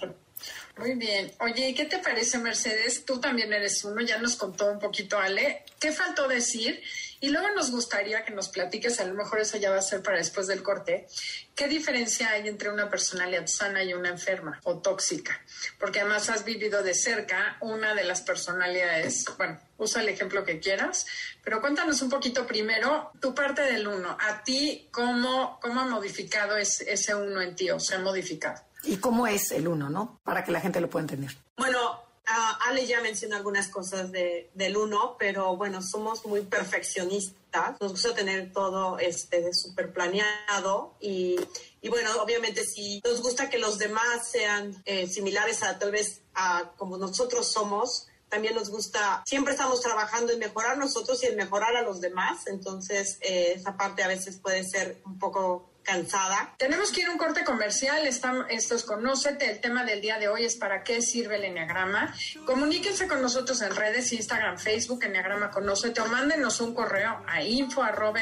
Muy 0.78 0.96
bien. 0.96 1.32
Oye, 1.40 1.70
¿y 1.70 1.74
qué 1.74 1.86
te 1.86 2.00
parece, 2.00 2.38
Mercedes? 2.40 3.06
Tú 3.06 3.20
también 3.20 3.54
eres 3.54 3.84
uno, 3.84 4.02
ya 4.02 4.18
nos 4.18 4.36
contó 4.36 4.72
un 4.72 4.80
poquito 4.80 5.20
Ale. 5.20 5.64
¿Qué 5.80 5.92
faltó 5.92 6.28
decir? 6.28 6.82
Y 7.24 7.30
luego 7.30 7.48
nos 7.52 7.72
gustaría 7.72 8.26
que 8.26 8.34
nos 8.34 8.50
platiques, 8.50 9.00
a 9.00 9.06
lo 9.06 9.14
mejor 9.14 9.40
eso 9.40 9.56
ya 9.56 9.72
va 9.72 9.78
a 9.78 9.82
ser 9.82 10.02
para 10.02 10.18
después 10.18 10.46
del 10.46 10.62
corte, 10.62 11.08
¿qué 11.56 11.70
diferencia 11.70 12.32
hay 12.32 12.50
entre 12.50 12.70
una 12.70 12.90
personalidad 12.90 13.48
sana 13.48 13.82
y 13.82 13.94
una 13.94 14.10
enferma 14.10 14.60
o 14.64 14.80
tóxica? 14.80 15.42
Porque 15.80 16.02
además 16.02 16.30
has 16.30 16.44
vivido 16.44 16.84
de 16.84 16.94
cerca 16.94 17.56
una 17.62 17.96
de 17.96 18.04
las 18.04 18.20
personalidades, 18.24 19.24
bueno, 19.38 19.58
usa 19.78 20.02
el 20.02 20.10
ejemplo 20.10 20.44
que 20.44 20.60
quieras, 20.60 21.06
pero 21.42 21.62
cuéntanos 21.62 22.02
un 22.02 22.10
poquito 22.10 22.46
primero 22.46 23.14
tu 23.22 23.34
parte 23.34 23.62
del 23.62 23.88
uno. 23.88 24.18
¿A 24.20 24.44
ti 24.44 24.90
cómo, 24.92 25.62
cómo 25.62 25.80
ha 25.80 25.86
modificado 25.86 26.58
ese, 26.58 26.92
ese 26.92 27.16
uno 27.16 27.42
en 27.42 27.56
ti 27.56 27.72
o 27.72 27.80
se 27.80 27.96
ha 27.96 28.00
modificado? 28.00 28.62
¿Y 28.84 28.98
cómo 28.98 29.28
es 29.28 29.52
el 29.52 29.68
uno, 29.68 29.90
no? 29.90 30.20
Para 30.24 30.44
que 30.44 30.52
la 30.52 30.62
gente 30.62 30.82
lo 30.82 30.90
pueda 30.90 31.04
entender. 31.04 31.36
Bueno, 31.58 32.04
Ale 32.26 32.86
ya 32.86 33.02
mencionó 33.02 33.36
algunas 33.36 33.68
cosas 33.68 34.12
de, 34.12 34.50
del 34.54 34.78
uno, 34.78 35.16
pero 35.20 35.58
bueno, 35.58 35.82
somos 35.82 36.26
muy 36.26 36.42
perfeccionistas. 36.42 37.80
Nos 37.82 37.92
gusta 37.92 38.16
tener 38.16 38.52
todo 38.52 38.98
este 38.98 39.54
súper 39.54 39.92
planeado 39.92 40.96
y, 41.00 41.36
y, 41.82 41.90
bueno, 41.90 42.10
obviamente 42.22 42.64
si 42.66 43.02
nos 43.04 43.22
gusta 43.22 43.50
que 43.50 43.58
los 43.58 43.78
demás 43.78 44.30
sean 44.32 44.82
eh, 44.86 45.08
similares 45.08 45.64
a 45.64 45.78
tal 45.78 45.92
vez 45.92 46.22
a 46.34 46.72
como 46.78 46.98
nosotros 46.98 47.52
somos, 47.52 48.08
también 48.30 48.56
nos 48.56 48.70
gusta, 48.70 49.22
siempre 49.28 49.54
estamos 49.54 49.82
trabajando 49.82 50.34
en 50.34 50.40
mejorar 50.40 50.78
nosotros 50.78 51.22
y 51.24 51.28
en 51.28 51.36
mejorar 51.36 51.76
a 51.76 51.84
los 51.84 52.02
demás, 52.02 52.48
entonces 52.48 53.20
eh, 53.22 53.54
esa 53.56 53.78
parte 53.78 54.02
a 54.02 54.08
veces 54.08 54.38
puede 54.38 54.64
ser 54.64 55.04
un 55.06 55.20
poco 55.20 55.70
cansada. 55.84 56.54
Tenemos 56.58 56.92
que 56.92 57.02
ir 57.02 57.08
a 57.08 57.12
un 57.12 57.18
corte 57.18 57.44
comercial. 57.44 58.08
Está, 58.08 58.46
esto 58.50 58.76
es 58.76 58.84
Conócete. 58.84 59.50
El 59.50 59.60
tema 59.60 59.84
del 59.84 60.02
día 60.02 60.18
de 60.18 60.28
hoy 60.28 60.46
es 60.46 60.56
para 60.56 60.84
qué 60.84 61.02
sirve 61.02 61.36
el 61.36 61.46
Enneagrama. 61.46 62.14
Comuníquense 62.46 63.08
con 63.08 63.22
nosotros 63.22 63.62
en 63.62 63.76
redes, 63.76 64.12
Instagram, 64.14 64.58
Facebook, 64.58 65.04
Enneagrama 65.04 65.52
Conócete 65.52 66.02
o 66.02 66.06
mándenos 66.08 66.62
un 66.62 66.74
correo 66.74 67.24
a 67.28 67.44
info 67.44 67.84
arroba 67.84 68.22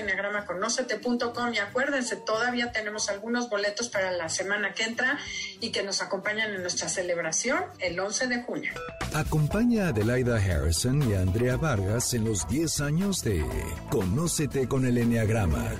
y 1.53 1.57
acuérdense, 1.57 2.15
todavía 2.17 2.71
tenemos 2.71 3.09
algunos 3.09 3.49
boletos 3.49 3.89
para 3.89 4.11
la 4.11 4.29
semana 4.29 4.73
que 4.73 4.83
entra 4.83 5.17
y 5.59 5.71
que 5.71 5.83
nos 5.83 6.01
acompañan 6.01 6.53
en 6.53 6.61
nuestra 6.61 6.89
celebración 6.89 7.63
el 7.79 7.99
11 7.99 8.27
de 8.27 8.43
junio. 8.43 8.71
Acompaña 9.13 9.85
a 9.85 9.89
Adelaida 9.89 10.37
Harrison 10.37 11.01
y 11.09 11.13
a 11.13 11.21
Andrea 11.21 11.57
Vargas 11.57 12.13
en 12.13 12.25
los 12.25 12.47
10 12.47 12.81
años 12.81 13.23
de 13.23 13.45
Conócete 13.89 14.67
con 14.67 14.85
el 14.85 14.97
Enneagrama. 14.97 15.71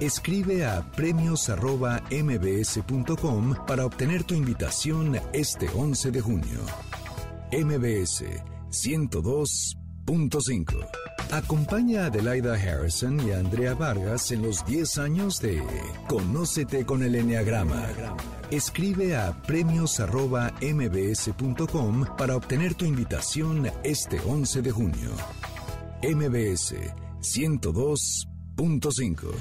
Escribe 0.00 0.64
a 0.64 0.82
premios.mbs.com 0.92 3.66
para 3.66 3.84
obtener 3.84 4.22
tu 4.22 4.34
invitación 4.34 5.20
este 5.32 5.68
11 5.74 6.12
de 6.12 6.20
junio. 6.20 6.60
MBS 7.50 8.26
102.5. 8.70 10.88
Acompaña 11.32 12.04
a 12.04 12.06
Adelaida 12.06 12.54
Harrison 12.54 13.18
y 13.26 13.32
a 13.32 13.40
Andrea 13.40 13.74
Vargas 13.74 14.30
en 14.30 14.42
los 14.42 14.64
10 14.64 14.98
años 14.98 15.40
de 15.40 15.60
Conócete 16.06 16.86
con 16.86 17.02
el 17.02 17.16
Enneagrama. 17.16 17.88
Escribe 18.52 19.16
a 19.16 19.32
premios.mbs.com 19.42 22.06
para 22.16 22.36
obtener 22.36 22.74
tu 22.74 22.84
invitación 22.84 23.68
este 23.82 24.20
11 24.20 24.62
de 24.62 24.70
junio. 24.70 25.10
MBS 26.04 26.76
102.5. 27.20 28.37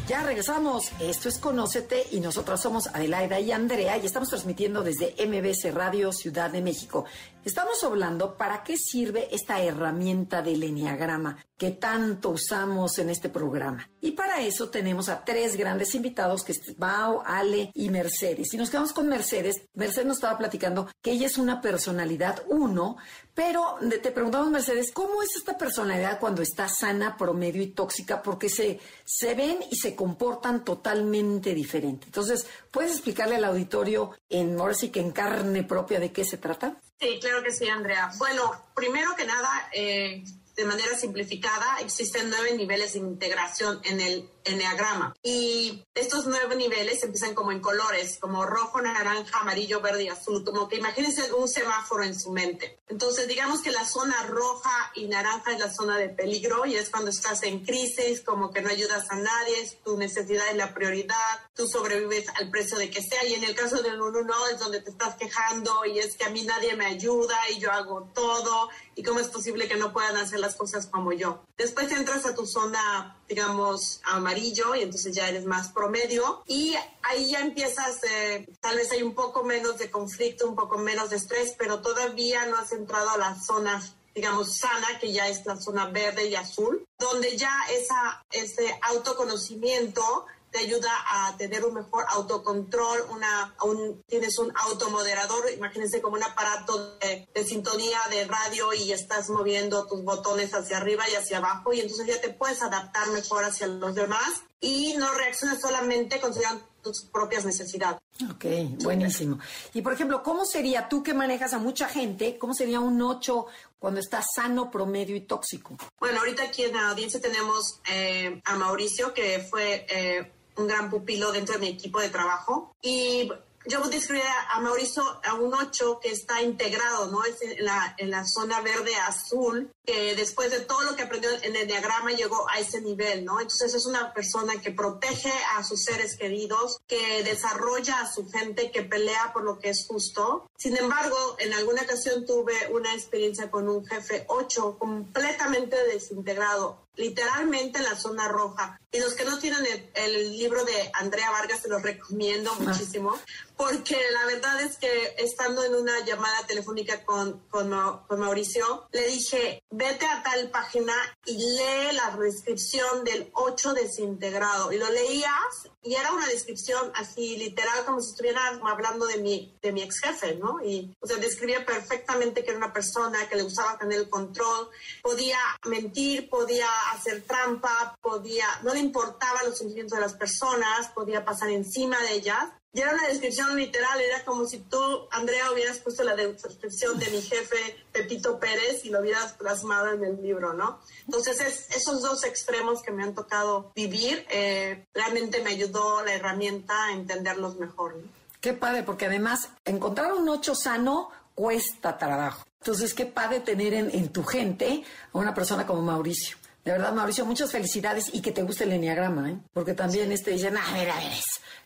Ya 0.08 0.22
regresamos. 0.24 0.92
Esto 1.00 1.28
es 1.28 1.40
Conócete 1.40 2.04
y 2.12 2.20
nosotros 2.20 2.62
somos 2.62 2.86
Adelaida 2.86 3.40
y 3.40 3.52
Andrea 3.52 3.98
y 3.98 4.06
estamos 4.06 4.30
transmitiendo 4.30 4.84
desde 4.84 5.16
MBC 5.26 5.74
Radio 5.74 6.14
Ciudad 6.14 6.52
de 6.52 6.62
México. 6.62 7.06
Estamos 7.44 7.84
hablando 7.84 8.38
para 8.38 8.62
qué 8.64 8.78
sirve 8.78 9.28
esta 9.34 9.60
herramienta 9.60 10.44
del 10.44 10.62
Enneagrama 10.62 11.38
que 11.58 11.72
tanto 11.72 12.30
usamos 12.30 13.00
en 13.00 13.10
este 13.10 13.30
programa. 13.30 13.90
Y 14.02 14.12
para 14.12 14.42
eso 14.42 14.70
tenemos 14.70 15.10
a 15.10 15.26
tres 15.26 15.56
grandes 15.56 15.96
invitados 15.96 16.44
que 16.44 16.52
es 16.52 16.78
Bao, 16.78 17.24
Ale 17.26 17.72
y 17.74 17.90
Mercedes. 17.90 18.54
Y 18.54 18.58
nos 18.58 18.70
quedamos 18.70 18.94
con 18.94 19.08
Mercedes. 19.10 19.64
Mercedes 19.74 20.06
nos 20.06 20.18
estaba 20.18 20.38
platicando 20.38 20.92
que 21.02 21.12
ella 21.12 21.26
es 21.26 21.40
una 21.40 21.60
personalidad 21.62 22.44
uno, 22.50 22.98
pero 23.38 23.78
te 24.02 24.12
preguntamos, 24.12 24.50
Mercedes, 24.50 24.92
¿cómo 24.92 25.22
es 25.22 25.36
esta 25.36 25.60
personalidad 25.60 26.20
cuando 26.20 26.42
está 26.42 26.68
sana, 26.68 27.16
promedio 27.16 27.62
y 27.62 27.68
tóxica? 27.68 28.24
Porque 28.24 28.50
se, 28.50 28.80
se 29.06 29.36
ven 29.36 29.60
y 29.70 29.76
se 29.76 29.96
comportan 29.96 30.66
totalmente 30.66 31.54
diferente. 31.54 32.08
Entonces, 32.08 32.48
¿puedes 32.72 32.94
explicarle 32.94 33.36
al 33.36 33.44
auditorio 33.44 34.10
en, 34.28 34.60
ahora 34.60 34.74
sí 34.74 34.90
que 34.90 35.02
en 35.02 35.12
carne 35.12 35.62
propia 35.62 36.00
de 36.00 36.12
qué 36.12 36.26
se 36.26 36.40
trata? 36.40 36.82
Sí, 37.00 37.20
claro 37.22 37.44
que 37.44 37.52
sí, 37.52 37.68
Andrea. 37.68 38.10
Bueno, 38.18 38.70
primero 38.74 39.16
que 39.16 39.26
nada, 39.26 39.70
eh, 39.72 40.24
de 40.56 40.66
manera 40.66 40.98
simplificada, 40.98 41.78
existen 41.82 42.32
nueve 42.32 42.56
niveles 42.58 42.94
de 42.94 43.00
integración 43.00 43.80
en 43.84 44.02
el 44.02 44.32
enneagrama. 44.48 45.16
Y 45.24 45.86
estos 45.94 46.26
nueve 46.26 46.56
niveles 46.56 47.04
empiezan 47.04 47.34
como 47.34 47.52
en 47.52 47.60
colores, 47.60 48.18
como 48.20 48.46
rojo, 48.46 48.82
naranja, 48.82 49.40
amarillo, 49.40 49.82
verde 49.82 50.04
y 50.04 50.10
azul, 50.10 50.44
como 50.44 50.68
que 50.68 50.78
imagínense 50.78 51.34
un 51.34 51.48
semáforo 51.48 52.04
en 52.04 52.18
su 52.18 52.32
mente. 52.32 52.80
Entonces, 52.88 53.28
digamos 53.28 53.62
que 53.62 53.72
la 53.72 53.86
zona 53.86 54.24
roja 54.24 54.92
y 54.96 55.08
naranja 55.08 55.52
es 55.52 55.60
la 55.60 55.74
zona 55.74 55.98
de 55.98 56.10
peligro 56.10 56.66
y 56.66 56.76
es 56.76 56.90
cuando 56.90 57.12
estás 57.12 57.44
en 57.44 57.66
crisis, 57.66 58.22
como 58.22 58.52
que 58.52 58.62
no 58.62 58.70
ayudas 58.70 59.10
a 59.10 59.16
nadie, 59.16 59.78
tu 59.84 59.98
necesidad 59.98 60.48
es 60.50 60.56
la 60.56 60.74
prioridad, 60.74 61.16
tú 61.54 61.68
sobrevives 61.68 62.26
al 62.36 62.50
precio 62.50 62.78
de 62.78 62.90
que 62.90 63.02
sea. 63.02 63.26
Y 63.26 63.34
en 63.34 63.44
el 63.44 63.56
caso 63.56 63.82
del 63.82 64.02
1 64.02 64.22
no, 64.22 64.48
es 64.48 64.60
donde 64.60 64.82
te 64.82 64.92
estás 64.92 65.16
quejando 65.16 65.86
y 65.86 66.00
es 66.00 66.16
que 66.16 66.26
a 66.26 66.30
mí 66.30 66.44
nadie 66.44 66.76
me 66.76 66.86
ayuda 66.86 67.38
y 67.50 67.60
yo 67.60 67.72
hago 67.72 68.10
todo 68.14 68.70
y 68.96 69.04
cómo 69.04 69.20
es 69.20 69.28
posible 69.28 69.68
que 69.68 69.76
no 69.76 69.92
puedan 69.92 70.18
hacer 70.18 70.40
las 70.40 70.56
cosas 70.56 70.88
como 70.88 71.12
yo. 71.12 71.44
Después 71.58 71.92
entras 71.92 72.26
a 72.26 72.36
tu 72.36 72.46
zona, 72.46 73.18
digamos, 73.28 74.02
amarilla 74.06 74.37
y 74.38 74.82
entonces 74.82 75.16
ya 75.16 75.28
eres 75.28 75.46
más 75.46 75.70
promedio. 75.70 76.44
Y 76.48 76.76
ahí 77.04 77.32
ya 77.32 77.42
empiezas, 77.42 78.04
eh, 78.04 78.48
tal 78.62 78.78
vez 78.78 78.92
hay 78.92 79.04
un 79.04 79.14
poco 79.14 79.44
menos 79.44 79.78
de 79.78 79.92
conflicto, 79.92 80.48
un 80.48 80.56
poco 80.56 80.78
menos 80.78 81.10
de 81.10 81.18
estrés, 81.18 81.56
pero 81.58 81.82
todavía 81.82 82.46
no 82.46 82.58
has 82.58 82.72
entrado 82.72 83.10
a 83.10 83.18
la 83.18 83.36
zona 83.36 83.82
digamos, 84.16 84.58
sana, 84.58 84.98
que 85.00 85.14
ya 85.14 85.28
es 85.28 85.46
la 85.46 85.62
zona 85.62 85.86
verde 85.86 86.28
y 86.28 86.34
azul, 86.34 86.84
donde 86.98 87.38
ya 87.38 87.54
esa, 87.70 88.26
ese 88.32 88.76
autoconocimiento 88.82 90.26
te 90.58 90.64
ayuda 90.64 90.90
a 91.06 91.38
tener 91.38 91.64
un 91.66 91.76
mejor 91.76 92.06
autocontrol, 92.10 93.06
una, 93.12 93.54
un, 93.64 94.02
tienes 94.08 94.40
un 94.40 94.52
automoderador, 94.56 95.52
imagínense 95.52 96.02
como 96.02 96.16
un 96.16 96.24
aparato 96.24 96.98
de, 96.98 97.28
de, 97.32 97.46
sintonía 97.46 98.00
de 98.10 98.26
radio 98.26 98.74
y 98.74 98.92
estás 98.92 99.30
moviendo 99.30 99.86
tus 99.86 100.04
botones 100.04 100.54
hacia 100.56 100.78
arriba 100.78 101.04
y 101.10 101.16
hacia 101.16 101.38
abajo 101.38 101.74
y 101.74 101.82
entonces 101.82 102.08
ya 102.08 102.20
te 102.20 102.30
puedes 102.30 102.64
adaptar 102.64 103.08
mejor 103.10 103.44
hacia 103.44 103.68
los 103.68 103.94
demás 103.94 104.42
y 104.60 104.96
no 104.98 105.14
reaccionas 105.14 105.62
solamente 105.62 106.20
considerando 106.20 106.64
tus 106.82 107.06
propias 107.06 107.46
necesidades. 107.46 108.00
Ok, 108.32 108.46
buenísimo. 108.82 109.40
Y 109.74 109.82
por 109.82 109.94
ejemplo, 109.94 110.24
¿cómo 110.24 110.46
sería 110.46 110.90
tú 110.90 111.04
que 111.04 111.14
manejas 111.14 111.54
a 111.54 111.60
mucha 111.60 111.88
gente? 111.88 112.38
¿Cómo 112.38 112.54
sería 112.54 112.80
un 112.80 113.02
8 113.02 113.46
cuando 113.78 114.00
está 114.00 114.24
sano, 114.24 114.72
promedio 114.72 115.16
y 115.16 115.22
tóxico? 115.22 115.78
Bueno, 116.00 116.20
ahorita 116.20 116.44
aquí 116.44 116.64
en 116.64 116.74
la 116.74 116.90
audiencia 116.90 117.22
tenemos 117.22 117.80
eh, 117.92 118.42
a 118.46 118.56
Mauricio, 118.56 119.14
que 119.14 119.46
fue 119.50 119.86
eh, 119.90 120.32
un 120.58 120.68
gran 120.68 120.90
pupilo 120.90 121.32
dentro 121.32 121.56
de 121.56 121.62
mi 121.62 121.68
equipo 121.70 122.00
de 122.00 122.10
trabajo. 122.10 122.76
Y 122.82 123.30
yo 123.68 123.82
describí 123.82 124.22
a 124.50 124.60
Mauricio 124.62 125.04
a 125.26 125.34
un 125.36 125.54
8 125.54 126.00
que 126.02 126.10
está 126.10 126.42
integrado, 126.42 127.08
¿no? 127.12 127.24
Es 127.26 127.42
en 127.42 127.66
la, 127.66 127.96
en 127.98 128.12
la 128.12 128.26
zona 128.26 128.62
verde 128.62 128.96
azul, 128.96 129.72
que 129.86 130.16
después 130.16 130.52
de 130.52 130.62
todo 130.62 130.84
lo 130.84 130.96
que 130.96 131.04
aprendió 131.04 131.30
en 131.42 131.56
el 131.56 131.68
diagrama 131.68 132.12
llegó 132.12 132.50
a 132.50 132.60
ese 132.60 132.82
nivel, 132.82 133.26
¿no? 133.26 133.42
Entonces 133.42 133.74
es 133.74 133.86
una 133.86 134.14
persona 134.14 134.62
que 134.62 134.72
protege 134.72 135.34
a 135.58 135.64
sus 135.64 135.84
seres 135.84 136.16
queridos, 136.16 136.80
que 136.88 137.24
desarrolla 137.24 138.00
a 138.00 138.12
su 138.12 138.30
gente, 138.30 138.72
que 138.72 138.84
pelea 138.84 139.34
por 139.34 139.44
lo 139.44 139.60
que 139.60 139.70
es 139.70 139.86
justo. 139.86 140.50
Sin 140.58 140.78
embargo, 140.78 141.36
en 141.40 141.54
alguna 141.54 141.82
ocasión 141.82 142.26
tuve 142.26 142.54
una 142.72 142.94
experiencia 142.94 143.52
con 143.52 143.68
un 143.68 143.86
jefe 143.86 144.26
8 144.30 144.78
completamente 144.80 145.76
desintegrado, 145.88 146.87
literalmente 146.98 147.78
en 147.78 147.86
la 147.86 147.96
zona 147.96 148.28
roja. 148.28 148.80
Y 148.92 149.00
los 149.00 149.14
que 149.14 149.26
no 149.26 149.38
tienen 149.38 149.92
el, 149.94 150.38
libro 150.38 150.64
de 150.66 150.92
Andrea 150.94 151.30
Vargas, 151.32 151.62
se 151.62 151.70
los 151.70 151.82
recomiendo 151.82 152.52
ah. 152.52 152.60
muchísimo, 152.60 153.18
porque 153.56 153.98
la 154.12 154.26
verdad 154.26 154.62
es 154.62 154.78
que 154.78 155.16
estando 155.18 155.64
en 155.64 155.76
una 155.76 156.04
llamada 156.06 156.46
telefónica 156.48 157.04
con, 157.06 157.40
con, 157.50 157.70
Mauricio, 157.70 158.88
le 158.92 159.08
dije, 159.08 159.64
vete 159.70 160.06
a 160.06 160.24
tal 160.24 160.50
página 160.50 160.94
y 161.26 161.38
lee 161.38 161.94
la 161.94 162.16
descripción 162.18 163.04
del 163.04 163.30
8 163.34 163.74
desintegrado. 163.74 164.72
Y 164.72 164.78
lo 164.78 164.90
leías 164.90 165.70
y 165.84 165.96
era 165.96 166.12
una 166.12 166.28
descripción 166.28 166.92
así 166.96 167.38
literal 167.38 167.86
como 167.86 168.02
si 168.02 168.12
estuvieran 168.12 168.60
hablando 168.66 169.06
de 169.06 169.18
mi, 169.18 169.58
de 169.62 169.72
mi 169.72 169.82
ex 169.82 170.00
jefe, 170.02 170.36
¿no? 170.36 170.64
Y, 170.64 170.96
o 171.00 171.08
sea, 171.08 171.18
describía 171.18 171.66
perfectamente 171.66 172.44
que 172.44 172.50
era 172.50 172.58
una 172.58 172.74
persona 172.74 173.28
que 173.30 173.36
le 173.36 173.44
gustaba 173.44 173.78
tener 173.78 174.00
el 174.00 174.10
control, 174.10 174.70
podía 175.02 175.40
mentir, 175.66 176.30
podía 176.30 176.68
hacer 176.92 177.24
trampa, 177.24 177.96
podía, 178.02 178.46
no 178.64 178.74
le 178.74 178.80
importaban 178.80 179.46
los 179.46 179.58
sentimientos 179.58 179.98
de 179.98 180.02
las 180.02 180.14
personas, 180.14 180.90
podía 180.94 181.24
pasar 181.26 181.50
encima 181.50 182.00
de 182.02 182.14
ellas. 182.14 182.46
Y 182.74 182.82
era 182.82 182.94
una 182.94 183.08
descripción 183.08 183.56
literal, 183.56 184.00
era 184.00 184.24
como 184.24 184.46
si 184.46 184.60
tú, 184.60 185.08
Andrea, 185.12 185.52
hubieras 185.52 185.80
puesto 185.80 186.04
la 186.04 186.16
descripción 186.16 187.00
de 187.00 187.10
mi 187.10 187.22
jefe 187.22 187.58
Pepito 187.92 188.40
Pérez 188.40 188.86
y 188.86 188.90
lo 188.90 189.00
hubieras 189.00 189.34
plasmado 189.34 189.94
en 189.94 190.04
el 190.04 190.22
libro, 190.22 190.54
¿no? 190.54 190.80
Entonces, 191.06 191.40
es, 191.42 191.76
esos 191.76 192.04
dos 192.04 192.24
extremos 192.24 192.84
que 192.84 192.92
me 192.92 193.04
han 193.04 193.16
tocado 193.16 193.72
vivir, 193.74 194.26
eh, 194.30 194.86
realmente 194.94 195.42
me 195.42 195.52
ayudó 195.52 196.04
la 196.04 196.14
herramienta 196.14 196.86
a 196.86 196.92
entenderlos 196.92 197.56
mejor. 197.56 197.96
¿no? 197.96 198.04
Qué 198.42 198.54
padre, 198.54 198.84
porque 198.84 199.08
además 199.08 199.50
encontrar 199.66 200.14
un 200.14 200.30
ocho 200.30 200.54
sano 200.54 201.10
cuesta 201.34 201.98
trabajo. 201.98 202.44
Entonces, 202.60 202.94
qué 202.94 203.06
padre 203.06 203.40
tener 203.40 203.74
en, 203.74 203.90
en 203.90 204.10
tu 204.10 204.24
gente 204.24 204.84
a 205.14 205.18
una 205.18 205.34
persona 205.34 205.66
como 205.66 205.82
Mauricio. 205.82 206.38
De 206.68 206.74
verdad, 206.74 206.92
Mauricio, 206.92 207.26
muchas 207.26 207.50
felicidades 207.50 208.14
y 208.14 208.22
que 208.22 208.34
te 208.34 208.44
guste 208.44 208.66
el 208.66 208.74
enneagrama, 208.74 209.32
¿eh? 209.32 209.38
Porque 209.54 209.74
también 209.74 210.12
este 210.12 210.32
dicen, 210.32 210.58
a 210.58 210.74
ver, 210.74 210.90
a 210.90 210.98
ver, 210.98 211.14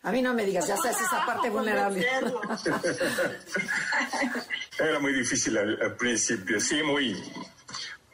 a 0.04 0.12
mí 0.12 0.22
no 0.22 0.32
me 0.36 0.46
digas, 0.46 0.68
ya 0.68 0.78
sabes 0.78 1.02
esa 1.02 1.26
parte 1.26 1.50
vulnerable. 1.50 2.06
Era 4.78 5.00
muy 5.00 5.14
difícil 5.14 5.58
al, 5.58 5.96
principio, 5.96 6.60
sí, 6.60 6.84
muy, 6.84 7.20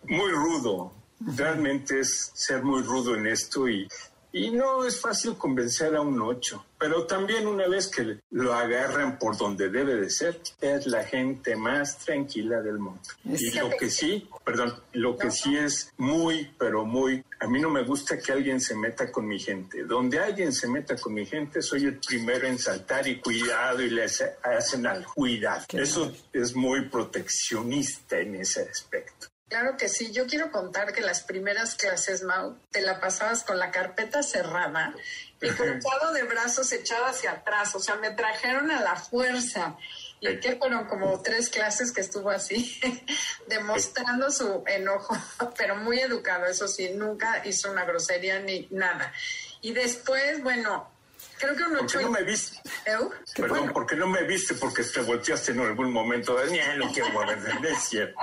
muy 0.04 0.32
rudo. 0.32 0.94
Realmente 1.20 2.00
es 2.00 2.32
ser 2.34 2.64
muy 2.64 2.84
rudo 2.84 3.16
en 3.16 3.28
esto 3.28 3.68
y, 3.68 3.86
y 4.38 4.52
no 4.52 4.86
es 4.86 5.02
fácil 5.02 5.36
convencer 5.36 5.96
a 5.96 6.02
un 6.02 6.22
ocho, 6.22 6.66
pero 6.78 7.06
también 7.06 7.48
una 7.48 7.68
vez 7.68 7.88
que 7.88 8.20
lo 8.32 8.54
agarran 8.54 9.18
por 9.18 9.36
donde 9.36 9.70
debe 9.70 9.96
de 9.96 10.10
ser, 10.10 10.40
es 10.62 10.86
la 10.86 11.04
gente 11.04 11.56
más 11.56 11.98
tranquila 11.98 12.62
del 12.62 12.78
mundo. 12.78 13.02
Y 13.26 13.52
lo 13.58 13.70
que 13.72 13.90
sí, 13.90 14.30
perdón, 14.46 14.76
lo 14.94 15.18
que 15.18 15.32
sí 15.32 15.58
es 15.58 15.92
muy, 15.98 16.52
pero 16.58 16.86
muy, 16.86 17.24
a 17.40 17.48
mí 17.48 17.60
no 17.60 17.70
me 17.70 17.84
gusta 17.84 18.20
que 18.20 18.32
alguien 18.32 18.62
se 18.62 18.76
meta 18.76 19.12
con 19.12 19.28
mi 19.28 19.40
gente. 19.40 19.84
Donde 19.84 20.20
alguien 20.20 20.54
se 20.54 20.68
meta 20.68 20.96
con 20.98 21.14
mi 21.14 21.26
gente, 21.26 21.62
soy 21.62 21.86
el 21.86 22.00
primero 22.00 22.48
en 22.48 22.60
saltar 22.60 23.08
y 23.08 23.20
cuidado 23.20 23.82
y 23.82 23.90
le 23.90 24.04
hacen 24.04 24.86
al 24.86 25.04
cuidado. 25.06 25.66
Eso 25.74 26.14
es 26.32 26.56
muy 26.56 26.90
proteccionista 26.90 28.20
en 28.20 28.36
ese 28.36 28.62
aspecto. 28.62 29.28
Claro 29.50 29.78
que 29.78 29.88
sí. 29.88 30.12
Yo 30.12 30.28
quiero 30.28 30.52
contar 30.52 30.92
que 30.92 31.02
las 31.02 31.24
primeras 31.24 31.76
clases, 31.76 32.24
Mau, 32.24 32.58
te 32.72 32.82
la 32.82 33.00
pasabas 33.00 33.44
con 33.44 33.58
la 33.58 33.72
carpeta 33.72 34.22
cerrada 34.22 34.94
y 35.42 35.50
cruzado 35.50 36.12
de 36.14 36.24
brazos 36.24 36.72
echado 36.74 37.06
hacia 37.06 37.32
atrás. 37.32 37.74
O 37.76 37.80
sea, 37.80 37.96
me 37.96 38.12
trajeron 38.12 38.72
a 38.72 38.82
la 38.82 38.96
fuerza. 38.98 39.78
Y 40.20 40.40
que 40.40 40.56
fueron 40.56 40.86
como 40.86 41.22
tres 41.22 41.50
clases 41.50 41.92
que 41.92 42.02
estuvo 42.02 42.32
así, 42.32 42.80
demostrando 43.48 44.32
su 44.32 44.64
enojo, 44.66 45.16
pero 45.58 45.76
muy 45.76 46.00
educado, 46.00 46.48
eso 46.48 46.68
sí, 46.68 46.90
nunca 46.90 47.46
hizo 47.46 47.72
una 47.72 47.86
grosería 47.86 48.40
ni 48.40 48.68
nada. 48.72 49.14
Y 49.62 49.74
después, 49.74 50.42
bueno, 50.42 50.90
Creo 51.40 51.56
que 51.56 51.64
un 51.64 51.78
¿Por 51.78 51.88
qué 51.88 52.02
no 52.02 52.12
me 52.12 52.24
viste? 52.24 52.58
Perdón, 53.36 53.74
¿por 53.74 53.86
qué 53.86 53.96
no 53.96 54.08
me 54.08 54.24
viste? 54.24 54.56
Porque 54.56 54.84
te 54.84 55.02
volteaste 55.02 55.52
en 55.52 55.60
algún 55.62 55.92
momento. 55.92 56.36
Daniel, 56.36 56.80
no 56.80 56.92
quiero 56.92 57.10
es 57.64 57.84
cierto. 57.84 58.20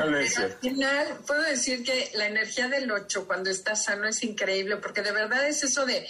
Al 0.00 0.28
final, 0.60 1.18
puedo 1.26 1.42
decir 1.42 1.82
que 1.82 2.10
la 2.14 2.26
energía 2.26 2.68
del 2.68 2.90
8 2.90 3.26
cuando 3.26 3.50
está 3.50 3.74
sano 3.74 4.06
es 4.06 4.22
increíble, 4.22 4.76
porque 4.76 5.02
de 5.02 5.12
verdad 5.12 5.48
es 5.48 5.64
eso 5.64 5.84
de 5.84 6.06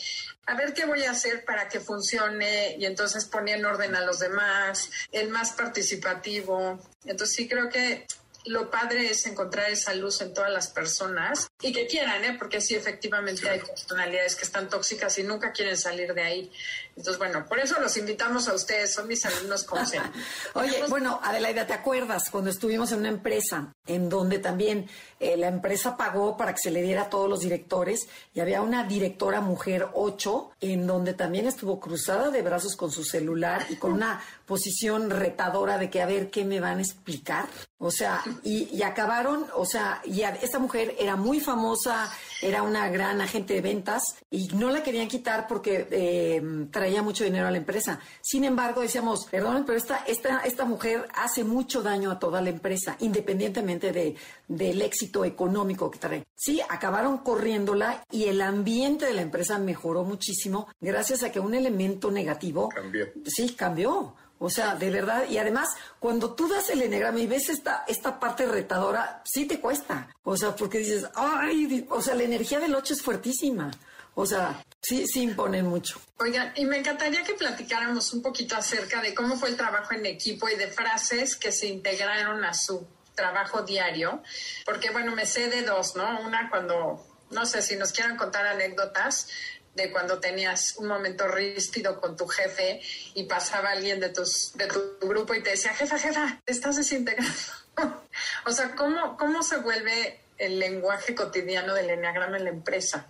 a 0.46 0.54
ver 0.54 0.72
qué 0.72 0.86
voy 0.86 1.04
a 1.04 1.10
hacer 1.10 1.44
para 1.44 1.68
que 1.68 1.80
funcione 1.80 2.76
y 2.78 2.86
entonces 2.86 3.26
poner 3.26 3.58
en 3.58 3.66
orden 3.66 3.94
a 3.94 4.00
los 4.00 4.18
demás, 4.18 4.90
el 5.12 5.28
más 5.28 5.52
participativo. 5.52 6.78
Entonces 7.04 7.36
sí 7.36 7.48
creo 7.48 7.68
que 7.68 8.06
lo 8.44 8.70
padre 8.70 9.10
es 9.10 9.26
encontrar 9.26 9.70
esa 9.70 9.94
luz 9.94 10.20
en 10.20 10.32
todas 10.32 10.50
las 10.50 10.68
personas 10.68 11.48
y 11.60 11.72
que 11.72 11.86
quieran, 11.86 12.24
¿eh? 12.24 12.36
porque 12.38 12.60
sí, 12.60 12.74
efectivamente 12.74 13.48
hay 13.48 13.60
personalidades 13.60 14.36
que 14.36 14.44
están 14.44 14.68
tóxicas 14.68 15.18
y 15.18 15.24
nunca 15.24 15.52
quieren 15.52 15.76
salir 15.76 16.14
de 16.14 16.22
ahí. 16.22 16.52
Entonces, 16.98 17.18
bueno, 17.18 17.46
por 17.46 17.60
eso 17.60 17.80
los 17.80 17.96
invitamos 17.96 18.48
a 18.48 18.54
ustedes, 18.54 18.92
son 18.92 19.06
mis 19.06 19.24
alumnos 19.24 19.62
como 19.62 19.82
Oye, 20.54 20.82
bueno, 20.88 21.20
Adelaida, 21.22 21.64
¿te 21.64 21.72
acuerdas 21.72 22.24
cuando 22.28 22.50
estuvimos 22.50 22.90
en 22.90 22.98
una 22.98 23.08
empresa 23.08 23.72
en 23.86 24.08
donde 24.08 24.40
también 24.40 24.88
eh, 25.20 25.36
la 25.36 25.46
empresa 25.46 25.96
pagó 25.96 26.36
para 26.36 26.52
que 26.52 26.58
se 26.60 26.72
le 26.72 26.82
diera 26.82 27.02
a 27.02 27.08
todos 27.08 27.30
los 27.30 27.38
directores 27.38 28.08
y 28.34 28.40
había 28.40 28.62
una 28.62 28.82
directora 28.82 29.40
mujer 29.40 29.86
8 29.94 30.50
en 30.60 30.88
donde 30.88 31.14
también 31.14 31.46
estuvo 31.46 31.78
cruzada 31.78 32.30
de 32.30 32.42
brazos 32.42 32.74
con 32.74 32.90
su 32.90 33.04
celular 33.04 33.64
y 33.70 33.76
con 33.76 33.92
una 33.92 34.20
posición 34.44 35.08
retadora 35.08 35.78
de 35.78 35.90
que 35.90 36.02
a 36.02 36.06
ver 36.06 36.30
qué 36.30 36.44
me 36.44 36.58
van 36.58 36.78
a 36.78 36.82
explicar? 36.82 37.46
O 37.78 37.92
sea, 37.92 38.24
y, 38.42 38.82
acabaron, 38.82 39.46
o 39.54 39.64
sea, 39.64 40.02
y 40.04 40.22
esta 40.22 40.58
mujer 40.58 40.96
era 40.98 41.14
muy 41.14 41.38
famosa, 41.38 42.10
era 42.42 42.62
una 42.62 42.88
gran 42.88 43.20
agente 43.20 43.54
de 43.54 43.60
ventas 43.60 44.02
y 44.30 44.48
no 44.48 44.70
la 44.70 44.82
querían 44.82 45.08
quitar 45.08 45.46
porque 45.46 45.86
eh, 45.90 46.42
traía 46.70 47.02
mucho 47.02 47.24
dinero 47.24 47.46
a 47.46 47.50
la 47.50 47.58
empresa. 47.58 48.00
Sin 48.20 48.44
embargo, 48.44 48.80
decíamos, 48.80 49.26
perdón, 49.26 49.64
pero 49.66 49.78
esta, 49.78 50.04
esta, 50.06 50.40
esta 50.40 50.64
mujer 50.64 51.08
hace 51.14 51.44
mucho 51.44 51.82
daño 51.82 52.10
a 52.10 52.18
toda 52.18 52.40
la 52.40 52.50
empresa, 52.50 52.96
independientemente 53.00 53.92
de, 53.92 54.16
del 54.46 54.82
éxito 54.82 55.24
económico 55.24 55.90
que 55.90 55.98
trae. 55.98 56.24
Sí, 56.34 56.60
acabaron 56.68 57.18
corriéndola 57.18 58.04
y 58.10 58.24
el 58.24 58.40
ambiente 58.40 59.06
de 59.06 59.14
la 59.14 59.22
empresa 59.22 59.58
mejoró 59.58 60.04
muchísimo 60.04 60.68
gracias 60.80 61.22
a 61.22 61.32
que 61.32 61.40
un 61.40 61.54
elemento 61.54 62.10
negativo 62.10 62.68
cambió. 62.68 63.06
Sí, 63.26 63.54
cambió. 63.54 64.14
O 64.38 64.50
sea, 64.50 64.76
de 64.76 64.90
verdad, 64.90 65.28
y 65.28 65.38
además, 65.38 65.68
cuando 65.98 66.34
tú 66.34 66.48
das 66.48 66.70
el 66.70 66.82
enegrama 66.82 67.18
y 67.20 67.26
ves 67.26 67.48
esta, 67.48 67.84
esta 67.88 68.20
parte 68.20 68.46
retadora, 68.46 69.22
sí 69.24 69.46
te 69.46 69.60
cuesta. 69.60 70.08
O 70.22 70.36
sea, 70.36 70.54
porque 70.54 70.78
dices, 70.78 71.06
ay, 71.14 71.86
o 71.90 72.00
sea, 72.00 72.14
la 72.14 72.22
energía 72.22 72.60
del 72.60 72.74
8 72.74 72.94
es 72.94 73.02
fuertísima. 73.02 73.70
O 74.14 74.26
sea, 74.26 74.64
sí, 74.80 75.06
sí 75.06 75.22
imponen 75.22 75.66
mucho. 75.66 76.00
Oigan, 76.18 76.52
y 76.56 76.64
me 76.64 76.78
encantaría 76.78 77.22
que 77.22 77.34
platicáramos 77.34 78.12
un 78.12 78.22
poquito 78.22 78.56
acerca 78.56 79.00
de 79.00 79.14
cómo 79.14 79.36
fue 79.36 79.48
el 79.48 79.56
trabajo 79.56 79.94
en 79.94 80.06
equipo 80.06 80.48
y 80.48 80.56
de 80.56 80.68
frases 80.68 81.36
que 81.36 81.52
se 81.52 81.68
integraron 81.68 82.44
a 82.44 82.52
su 82.52 82.86
trabajo 83.14 83.62
diario, 83.62 84.22
porque 84.64 84.90
bueno, 84.90 85.14
me 85.14 85.26
sé 85.26 85.48
de 85.48 85.62
dos, 85.62 85.96
¿no? 85.96 86.20
Una 86.20 86.48
cuando, 86.50 87.04
no 87.30 87.46
sé 87.46 87.62
si 87.62 87.76
nos 87.76 87.92
quieran 87.92 88.16
contar 88.16 88.46
anécdotas, 88.46 89.28
de 89.78 89.90
cuando 89.92 90.18
tenías 90.18 90.74
un 90.76 90.88
momento 90.88 91.28
ríspido 91.28 92.00
con 92.00 92.16
tu 92.16 92.26
jefe 92.26 92.80
y 93.14 93.24
pasaba 93.24 93.70
alguien 93.70 94.00
de, 94.00 94.08
tus, 94.10 94.52
de 94.54 94.66
tu 94.66 94.98
grupo 95.08 95.34
y 95.34 95.42
te 95.42 95.50
decía, 95.50 95.72
jefa, 95.72 95.98
jefa, 95.98 96.40
te 96.44 96.52
estás 96.52 96.76
desintegrando. 96.76 97.32
o 98.46 98.50
sea, 98.50 98.74
¿cómo, 98.74 99.16
¿cómo 99.16 99.42
se 99.42 99.58
vuelve 99.58 100.20
el 100.36 100.58
lenguaje 100.58 101.14
cotidiano 101.14 101.74
del 101.74 101.90
enneagrama 101.90 102.36
en 102.36 102.44
la 102.44 102.50
empresa? 102.50 103.08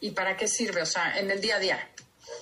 ¿Y 0.00 0.12
para 0.12 0.36
qué 0.36 0.46
sirve? 0.46 0.82
O 0.82 0.86
sea, 0.86 1.18
en 1.18 1.30
el 1.30 1.40
día 1.40 1.56
a 1.56 1.58
día. 1.58 1.90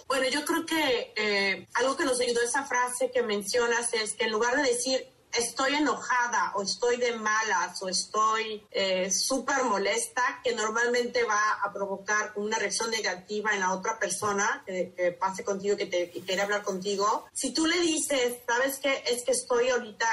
Bueno, 0.07 0.29
yo 0.29 0.45
creo 0.45 0.67
que 0.67 1.13
eh, 1.17 1.67
algo 1.75 1.97
que 1.97 2.05
nos 2.05 2.21
ayudó 2.21 2.43
esa 2.43 2.65
frase 2.65 3.11
que 3.11 3.23
mencionas 3.23 3.95
es 3.95 4.13
que 4.13 4.25
en 4.25 4.33
lugar 4.33 4.57
de 4.57 4.63
decir 4.63 5.09
estoy 5.33 5.75
enojada 5.75 6.53
o 6.55 6.63
estoy 6.63 6.97
de 6.97 7.13
malas 7.17 7.83
o 7.83 7.89
estoy 7.89 8.67
eh, 8.71 9.11
súper 9.11 9.65
molesta, 9.65 10.41
que 10.43 10.55
normalmente 10.55 11.25
va 11.25 11.59
a 11.63 11.73
provocar 11.73 12.33
una 12.37 12.59
reacción 12.59 12.91
negativa 12.91 13.53
en 13.53 13.61
la 13.61 13.73
otra 13.73 13.99
persona 13.99 14.63
que, 14.67 15.17
pase 15.19 15.45
contigo, 15.45 15.77
que, 15.77 15.87
te, 15.87 16.11
quiere 16.11 16.43
hablar 16.43 16.63
contigo. 16.63 17.27
Si 17.33 17.53
tú 17.53 17.67
le 17.67 17.79
dices, 17.81 18.39
¿sabes 18.47 18.79
qué? 18.79 19.03
Es 19.07 19.25
que 19.25 19.33
estoy 19.33 19.69
ahorita 19.71 20.07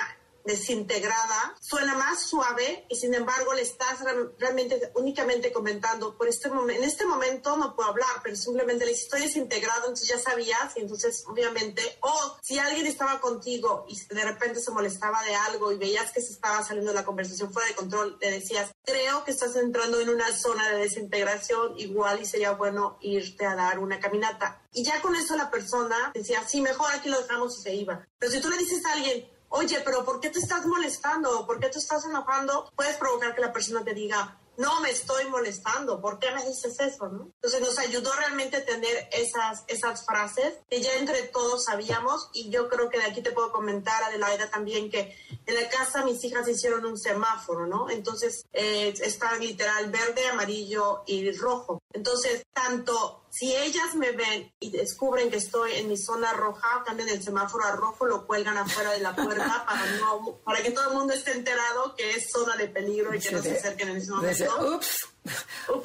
desintegrada, 0.49 1.55
suena 1.61 1.95
más 1.95 2.23
suave 2.23 2.85
y 2.89 2.95
sin 2.95 3.13
embargo 3.13 3.53
le 3.53 3.61
estás 3.61 3.99
realmente 4.39 4.91
únicamente 4.95 5.51
comentando, 5.51 6.17
por 6.17 6.27
este 6.27 6.49
en 6.49 6.83
este 6.83 7.05
momento 7.05 7.55
no 7.55 7.75
puedo 7.75 7.89
hablar, 7.89 8.21
pero 8.23 8.35
simplemente 8.35 8.85
le 8.85 8.93
estoy 8.93 9.21
desintegrado, 9.21 9.81
entonces 9.81 10.07
ya 10.07 10.17
sabías 10.17 10.75
y 10.75 10.81
entonces 10.81 11.23
obviamente, 11.27 11.81
o 12.01 12.37
si 12.41 12.57
alguien 12.57 12.87
estaba 12.87 13.21
contigo 13.21 13.85
y 13.87 13.95
de 14.13 14.23
repente 14.23 14.59
se 14.59 14.71
molestaba 14.71 15.23
de 15.23 15.35
algo 15.35 15.71
y 15.71 15.77
veías 15.77 16.11
que 16.11 16.21
se 16.21 16.33
estaba 16.33 16.63
saliendo 16.63 16.93
la 16.93 17.05
conversación 17.05 17.53
fuera 17.53 17.67
de 17.67 17.75
control, 17.75 18.17
le 18.19 18.31
decías, 18.31 18.71
creo 18.83 19.23
que 19.23 19.31
estás 19.31 19.55
entrando 19.55 19.99
en 19.99 20.09
una 20.09 20.35
zona 20.35 20.67
de 20.69 20.79
desintegración, 20.79 21.77
igual 21.77 22.21
y 22.21 22.25
sería 22.25 22.53
bueno 22.53 22.97
irte 23.01 23.45
a 23.45 23.55
dar 23.55 23.77
una 23.77 23.99
caminata. 23.99 24.61
Y 24.73 24.83
ya 24.83 25.01
con 25.01 25.15
eso 25.15 25.35
la 25.35 25.51
persona 25.51 26.11
decía, 26.13 26.43
sí, 26.47 26.61
mejor 26.61 26.91
aquí 26.91 27.09
lo 27.09 27.21
dejamos 27.21 27.57
y 27.59 27.61
se 27.61 27.75
iba. 27.75 28.07
Pero 28.17 28.31
si 28.31 28.39
tú 28.39 28.49
le 28.49 28.57
dices 28.57 28.83
a 28.85 28.93
alguien, 28.93 29.27
oye, 29.49 29.81
pero 29.83 30.05
¿por 30.05 30.19
qué 30.19 30.29
te 30.29 30.39
estás 30.39 30.65
molestando? 30.65 31.45
¿Por 31.45 31.59
qué 31.59 31.69
te 31.69 31.79
estás 31.79 32.05
enojando? 32.05 32.71
Puedes 32.75 32.97
provocar 32.97 33.35
que 33.35 33.41
la 33.41 33.53
persona 33.53 33.83
te 33.83 33.93
diga, 33.93 34.39
no 34.59 34.81
me 34.81 34.89
estoy 34.89 35.23
molestando, 35.29 36.01
¿por 36.01 36.19
qué 36.19 36.31
me 36.31 36.45
dices 36.45 36.77
eso? 36.81 37.07
¿no? 37.07 37.31
Entonces 37.35 37.61
nos 37.61 37.79
ayudó 37.79 38.11
realmente 38.13 38.57
a 38.57 38.65
tener 38.65 39.07
esas, 39.13 39.63
esas 39.67 40.05
frases 40.05 40.55
que 40.69 40.81
ya 40.81 40.95
entre 40.95 41.23
todos 41.23 41.63
sabíamos 41.63 42.29
y 42.33 42.49
yo 42.49 42.67
creo 42.67 42.89
que 42.89 42.97
de 42.97 43.05
aquí 43.05 43.21
te 43.21 43.31
puedo 43.31 43.53
comentar, 43.53 44.03
Adelaida, 44.03 44.49
también 44.49 44.91
que 44.91 45.15
en 45.45 45.55
la 45.55 45.69
casa 45.69 46.03
mis 46.03 46.21
hijas 46.25 46.45
hicieron 46.49 46.85
un 46.85 46.97
semáforo, 46.97 47.67
¿no? 47.67 47.89
Entonces 47.89 48.45
eh, 48.51 48.93
está 49.01 49.37
literal 49.37 49.89
verde, 49.91 50.27
amarillo 50.27 51.03
y 51.07 51.31
rojo. 51.31 51.81
Entonces, 51.93 52.45
tanto 52.53 53.23
si 53.29 53.55
ellas 53.55 53.95
me 53.95 54.11
ven 54.11 54.51
y 54.59 54.71
descubren 54.71 55.29
que 55.29 55.37
estoy 55.37 55.73
en 55.73 55.87
mi 55.87 55.97
zona 55.97 56.33
roja, 56.33 56.83
cambian 56.85 57.09
el 57.09 57.21
semáforo 57.21 57.65
a 57.65 57.71
rojo, 57.71 58.05
lo 58.05 58.25
cuelgan 58.25 58.57
afuera 58.57 58.91
de 58.91 58.99
la 58.99 59.15
puerta 59.15 59.65
para, 59.67 59.85
no, 59.97 60.39
para 60.43 60.61
que 60.61 60.71
todo 60.71 60.89
el 60.89 60.97
mundo 60.97 61.13
esté 61.13 61.31
enterado 61.31 61.95
que 61.95 62.11
es 62.15 62.29
zona 62.31 62.55
de 62.55 62.67
peligro 62.67 63.13
y 63.13 63.19
que 63.19 63.31
no 63.31 63.41
se 63.41 63.57
acerquen 63.57 63.89
en 63.89 63.97
ese 63.97 64.11
momento. 64.11 64.75
Ups. 64.75 65.09
o 65.67 65.83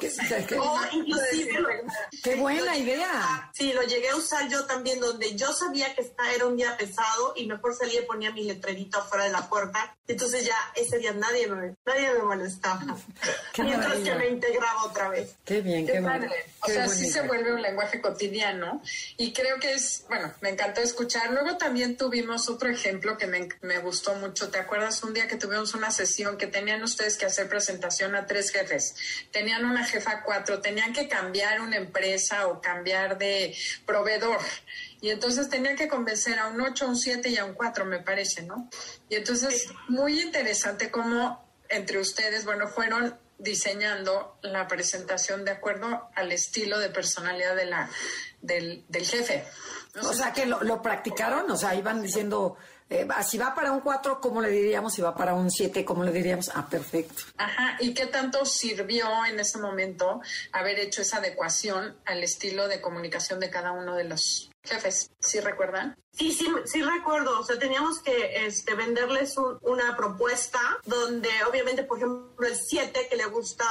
inclusive 0.93 1.83
qué 2.23 2.35
buena 2.35 2.77
idea. 2.77 3.51
Sí, 3.53 3.73
lo 3.73 3.83
llegué 3.83 4.09
a 4.09 4.15
usar 4.15 4.49
yo 4.49 4.65
también, 4.65 4.99
donde 4.99 5.35
yo 5.35 5.51
sabía 5.53 5.93
que 5.93 6.01
esta 6.01 6.33
era 6.33 6.45
un 6.45 6.57
día 6.57 6.75
pesado 6.77 7.33
y 7.35 7.45
mejor 7.45 7.75
salía 7.75 8.01
y 8.01 8.05
ponía 8.05 8.31
mi 8.31 8.43
letrerito 8.43 8.99
afuera 8.99 9.25
de 9.25 9.31
la 9.31 9.47
puerta. 9.47 9.95
Entonces 10.07 10.45
ya 10.45 10.55
ese 10.75 10.99
día 10.99 11.13
nadie 11.13 11.47
me, 11.47 11.75
nadie 11.85 12.13
me 12.13 12.19
molestaba. 12.19 12.83
Mientras 13.57 13.97
que 13.99 14.15
me 14.15 14.27
integraba 14.29 14.85
otra 14.85 15.09
vez. 15.09 15.35
Qué 15.43 15.61
bien, 15.61 15.85
qué, 15.85 16.01
padre. 16.01 16.29
o 16.61 16.67
sea, 16.67 16.87
sí 16.87 17.09
se 17.09 17.21
vuelve 17.21 17.53
un 17.53 17.61
lenguaje 17.61 18.01
cotidiano 18.01 18.81
y 19.17 19.33
creo 19.33 19.59
que 19.59 19.73
es, 19.73 20.05
bueno, 20.07 20.33
me 20.41 20.49
encantó 20.49 20.81
escuchar. 20.81 21.31
Luego 21.31 21.57
también 21.57 21.97
tuvimos 21.97 22.49
otro 22.49 22.69
ejemplo 22.69 23.17
que 23.17 23.27
me, 23.27 23.49
me 23.61 23.79
gustó 23.79 24.15
mucho. 24.15 24.49
¿Te 24.49 24.59
acuerdas 24.59 25.03
un 25.03 25.13
día 25.13 25.27
que 25.27 25.35
tuvimos 25.35 25.73
una 25.73 25.91
sesión 25.91 26.37
que 26.37 26.47
tenían 26.47 26.83
ustedes 26.83 27.17
que 27.17 27.25
hacer 27.25 27.47
presentación 27.49 28.15
a 28.15 28.25
tres 28.25 28.51
jefes? 28.51 28.95
Tenían 29.35 29.65
una 29.65 29.83
jefa 29.83 30.23
cuatro, 30.23 30.61
tenían 30.61 30.93
que 30.93 31.09
cambiar 31.09 31.59
una 31.59 31.75
empresa 31.75 32.47
o 32.47 32.61
cambiar 32.61 33.17
de 33.17 33.53
proveedor. 33.85 34.39
Y 35.01 35.09
entonces 35.09 35.49
tenían 35.49 35.75
que 35.75 35.89
convencer 35.89 36.39
a 36.39 36.47
un 36.47 36.61
8, 36.61 36.87
un 36.87 36.95
7 36.95 37.27
y 37.27 37.37
a 37.37 37.43
un 37.43 37.53
4, 37.53 37.83
me 37.83 37.99
parece, 37.99 38.43
¿no? 38.43 38.69
Y 39.09 39.15
entonces, 39.15 39.67
muy 39.89 40.21
interesante 40.21 40.89
cómo 40.89 41.45
entre 41.67 41.99
ustedes, 41.99 42.45
bueno, 42.45 42.69
fueron 42.69 43.19
diseñando 43.37 44.37
la 44.41 44.69
presentación 44.69 45.43
de 45.43 45.51
acuerdo 45.51 46.09
al 46.15 46.31
estilo 46.31 46.79
de 46.79 46.89
personalidad 46.89 47.57
de 47.57 47.65
la, 47.65 47.89
del, 48.41 48.85
jefe. 48.93 49.43
O 50.01 50.13
sea, 50.13 50.33
que 50.33 50.45
lo, 50.45 50.63
lo, 50.63 50.81
practicaron, 50.81 51.49
o 51.49 51.57
sea, 51.57 51.75
iban 51.75 52.01
diciendo, 52.01 52.57
eh, 52.89 53.07
si 53.27 53.37
va 53.39 53.55
para 53.55 53.71
un 53.71 53.79
4, 53.79 54.21
¿cómo 54.21 54.41
le 54.41 54.49
diríamos? 54.49 54.93
Si 54.93 55.01
va 55.01 55.15
para 55.15 55.33
un 55.33 55.49
7, 55.49 55.83
¿cómo 55.83 56.03
le 56.03 56.11
diríamos? 56.11 56.51
Ah, 56.53 56.67
perfecto. 56.69 57.23
Ajá, 57.37 57.77
¿y 57.79 57.93
qué 57.95 58.05
tanto 58.05 58.45
sirvió 58.45 59.07
en 59.25 59.39
ese 59.39 59.57
momento 59.57 60.21
haber 60.51 60.79
hecho 60.79 61.01
esa 61.01 61.17
adecuación 61.17 61.97
al 62.05 62.23
estilo 62.23 62.67
de 62.67 62.81
comunicación 62.81 63.39
de 63.39 63.49
cada 63.49 63.71
uno 63.71 63.95
de 63.95 64.03
los 64.03 64.51
jefes? 64.63 65.09
¿Sí 65.19 65.39
recuerdan? 65.39 65.95
Sí, 66.11 66.31
sí, 66.31 66.47
sí 66.65 66.83
recuerdo. 66.83 67.39
O 67.39 67.43
sea, 67.43 67.57
teníamos 67.57 68.01
que 68.01 68.45
este, 68.45 68.75
venderles 68.75 69.35
una 69.61 69.97
propuesta 69.97 70.59
donde 70.85 71.29
obviamente, 71.49 71.83
por 71.83 71.97
ejemplo, 71.97 72.47
el 72.47 72.55
7 72.55 73.07
que 73.09 73.15
le 73.15 73.25
gusta 73.25 73.65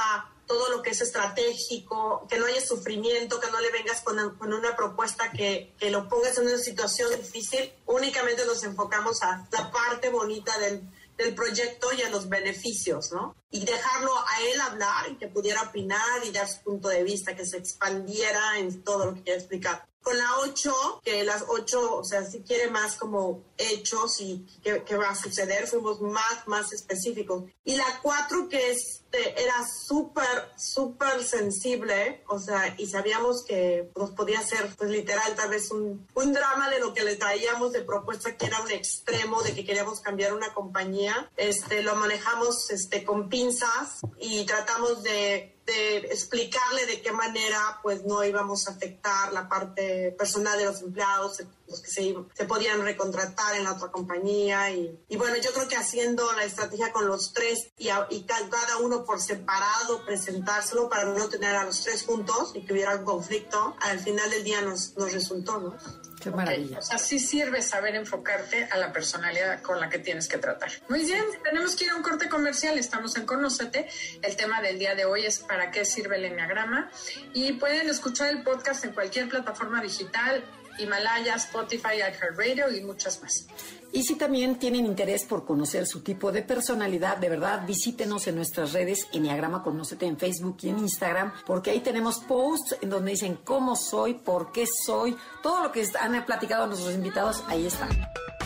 todo 0.45 0.69
lo 0.69 0.81
que 0.81 0.91
es 0.91 1.01
estratégico, 1.01 2.25
que 2.29 2.37
no 2.37 2.45
haya 2.45 2.61
sufrimiento, 2.61 3.39
que 3.39 3.51
no 3.51 3.59
le 3.59 3.71
vengas 3.71 4.01
con, 4.01 4.19
una 4.19 4.75
propuesta 4.75 5.31
que, 5.31 5.73
que, 5.79 5.89
lo 5.89 6.07
pongas 6.07 6.37
en 6.37 6.47
una 6.47 6.57
situación 6.57 7.09
difícil. 7.15 7.71
Únicamente 7.85 8.45
nos 8.45 8.63
enfocamos 8.63 9.21
a 9.23 9.47
la 9.51 9.71
parte 9.71 10.09
bonita 10.09 10.57
del, 10.59 10.81
del 11.17 11.33
proyecto 11.33 11.87
y 11.93 12.01
a 12.01 12.09
los 12.09 12.29
beneficios, 12.29 13.11
¿no? 13.11 13.35
Y 13.49 13.65
dejarlo 13.65 14.11
a 14.17 14.41
él 14.51 14.61
hablar 14.61 15.09
y 15.11 15.15
que 15.15 15.27
pudiera 15.27 15.61
opinar 15.61 16.25
y 16.25 16.31
dar 16.31 16.47
su 16.47 16.61
punto 16.61 16.89
de 16.89 17.03
vista, 17.03 17.35
que 17.35 17.45
se 17.45 17.57
expandiera 17.57 18.59
en 18.59 18.83
todo 18.83 19.05
lo 19.05 19.13
que 19.15 19.23
quiera 19.23 19.39
explicar 19.39 19.87
con 20.05 20.15
la 20.15 20.37
8, 20.41 21.01
que 21.03 21.23
las 21.23 21.45
8, 21.47 21.97
o 21.97 22.03
sea, 22.03 22.23
si 22.23 22.41
quiere 22.41 22.69
más 22.69 22.95
como 22.95 23.43
hechos 23.57 24.21
y 24.21 24.45
qué, 24.61 24.95
va 24.95 25.09
a 25.09 25.15
suceder, 25.15 25.65
fuimos 25.65 25.99
más, 25.99 26.47
más 26.47 26.71
específicos. 26.73 27.45
Y 27.63 27.75
la 27.75 27.99
4, 28.03 28.47
que 28.47 28.69
este, 28.69 29.41
era 29.41 29.65
súper, 29.65 30.51
súper 30.57 31.23
sensible, 31.23 32.23
o 32.27 32.37
sea, 32.37 32.75
y 32.77 32.85
sabíamos 32.85 33.43
que 33.45 33.89
nos 33.95 34.11
podía 34.11 34.43
ser, 34.43 34.75
pues 34.77 34.91
literal, 34.91 35.35
tal 35.35 35.49
vez 35.49 35.71
un, 35.71 36.07
un 36.13 36.33
drama 36.33 36.69
de 36.69 36.79
lo 36.79 36.93
que 36.93 37.03
le 37.03 37.15
traíamos 37.15 37.71
de 37.71 37.81
propuesta, 37.81 38.37
que 38.37 38.45
era 38.45 38.61
un 38.61 38.69
extremo, 38.69 39.41
de 39.41 39.55
que 39.55 39.65
queríamos 39.65 40.01
cambiar 40.01 40.35
una 40.35 40.53
compañía. 40.53 41.31
Este, 41.35 41.81
lo 41.81 41.95
manejamos 41.95 42.69
este, 42.69 43.03
con 43.03 43.27
pinzas 43.27 44.01
y 44.19 44.45
tratamos 44.45 45.01
de 45.01 45.54
de 45.65 45.97
explicarle 45.97 46.85
de 46.85 47.01
qué 47.01 47.11
manera 47.11 47.79
pues 47.81 48.03
no 48.05 48.23
íbamos 48.23 48.67
a 48.67 48.71
afectar 48.71 49.33
la 49.33 49.49
parte 49.49 50.11
personal 50.11 50.57
de 50.59 50.65
los 50.65 50.81
empleados, 50.81 51.43
los 51.67 51.81
que 51.81 51.89
se, 51.89 52.15
se 52.33 52.45
podían 52.45 52.81
recontratar 52.81 53.55
en 53.55 53.63
la 53.63 53.73
otra 53.73 53.89
compañía 53.91 54.71
y, 54.71 55.03
y, 55.07 55.17
bueno, 55.17 55.35
yo 55.37 55.51
creo 55.53 55.67
que 55.67 55.75
haciendo 55.75 56.31
la 56.33 56.43
estrategia 56.43 56.91
con 56.91 57.07
los 57.07 57.33
tres 57.33 57.71
y, 57.77 57.89
y, 58.09 58.25
cada 58.25 58.77
uno 58.77 59.03
por 59.03 59.21
separado 59.21 60.05
presentárselo 60.05 60.89
para 60.89 61.05
no 61.05 61.29
tener 61.29 61.55
a 61.55 61.65
los 61.65 61.83
tres 61.83 62.03
juntos 62.03 62.51
y 62.53 62.65
que 62.65 62.73
hubiera 62.73 62.95
un 62.95 63.05
conflicto, 63.05 63.75
al 63.81 63.99
final 63.99 64.29
del 64.29 64.43
día 64.43 64.61
nos, 64.61 64.95
nos 64.95 65.11
resultó, 65.11 65.59
¿no? 65.59 65.75
Qué 66.21 66.31
maravilla. 66.31 66.79
Así 66.89 67.19
sirve 67.19 67.61
saber 67.61 67.95
enfocarte 67.95 68.65
a 68.71 68.77
la 68.77 68.91
personalidad 68.91 69.61
con 69.61 69.79
la 69.79 69.89
que 69.89 69.99
tienes 69.99 70.27
que 70.27 70.37
tratar. 70.37 70.71
Muy 70.89 71.05
bien, 71.05 71.23
tenemos 71.43 71.75
que 71.75 71.85
ir 71.85 71.91
a 71.91 71.95
un 71.95 72.03
corte 72.03 72.29
comercial. 72.29 72.77
Estamos 72.77 73.15
en 73.17 73.25
Conócete. 73.25 73.87
El 74.21 74.35
tema 74.35 74.61
del 74.61 74.79
día 74.79 74.95
de 74.95 75.05
hoy 75.05 75.25
es 75.25 75.39
para 75.39 75.71
qué 75.71 75.85
sirve 75.85 76.17
el 76.17 76.25
enneagrama. 76.25 76.89
Y 77.33 77.53
pueden 77.53 77.89
escuchar 77.89 78.29
el 78.29 78.43
podcast 78.43 78.85
en 78.85 78.93
cualquier 78.93 79.29
plataforma 79.29 79.81
digital, 79.81 80.43
Himalaya, 80.77 81.35
Spotify, 81.35 81.97
iHeartRadio 81.97 82.71
y 82.75 82.81
muchas 82.81 83.21
más. 83.21 83.47
Y 83.91 84.03
si 84.03 84.15
también 84.15 84.59
tienen 84.59 84.85
interés 84.85 85.23
por 85.23 85.45
conocer 85.45 85.87
su 85.87 86.01
tipo 86.01 86.31
de 86.31 86.41
personalidad, 86.41 87.17
de 87.17 87.29
verdad, 87.29 87.65
visítenos 87.65 88.27
en 88.27 88.35
nuestras 88.35 88.73
redes 88.73 89.07
Enneagrama 89.13 89.63
Conócete 89.63 90.05
en 90.05 90.17
Facebook 90.17 90.57
y 90.61 90.69
en 90.69 90.79
Instagram, 90.79 91.31
porque 91.45 91.71
ahí 91.71 91.79
tenemos 91.79 92.19
posts 92.19 92.75
en 92.81 92.89
donde 92.89 93.11
dicen 93.11 93.39
cómo 93.43 93.75
soy, 93.75 94.15
por 94.15 94.51
qué 94.51 94.65
soy, 94.85 95.15
todo 95.41 95.63
lo 95.63 95.71
que 95.71 95.87
han 95.99 96.25
platicado 96.25 96.67
nuestros 96.67 96.93
invitados, 96.93 97.43
ahí 97.47 97.65
está. 97.65 97.87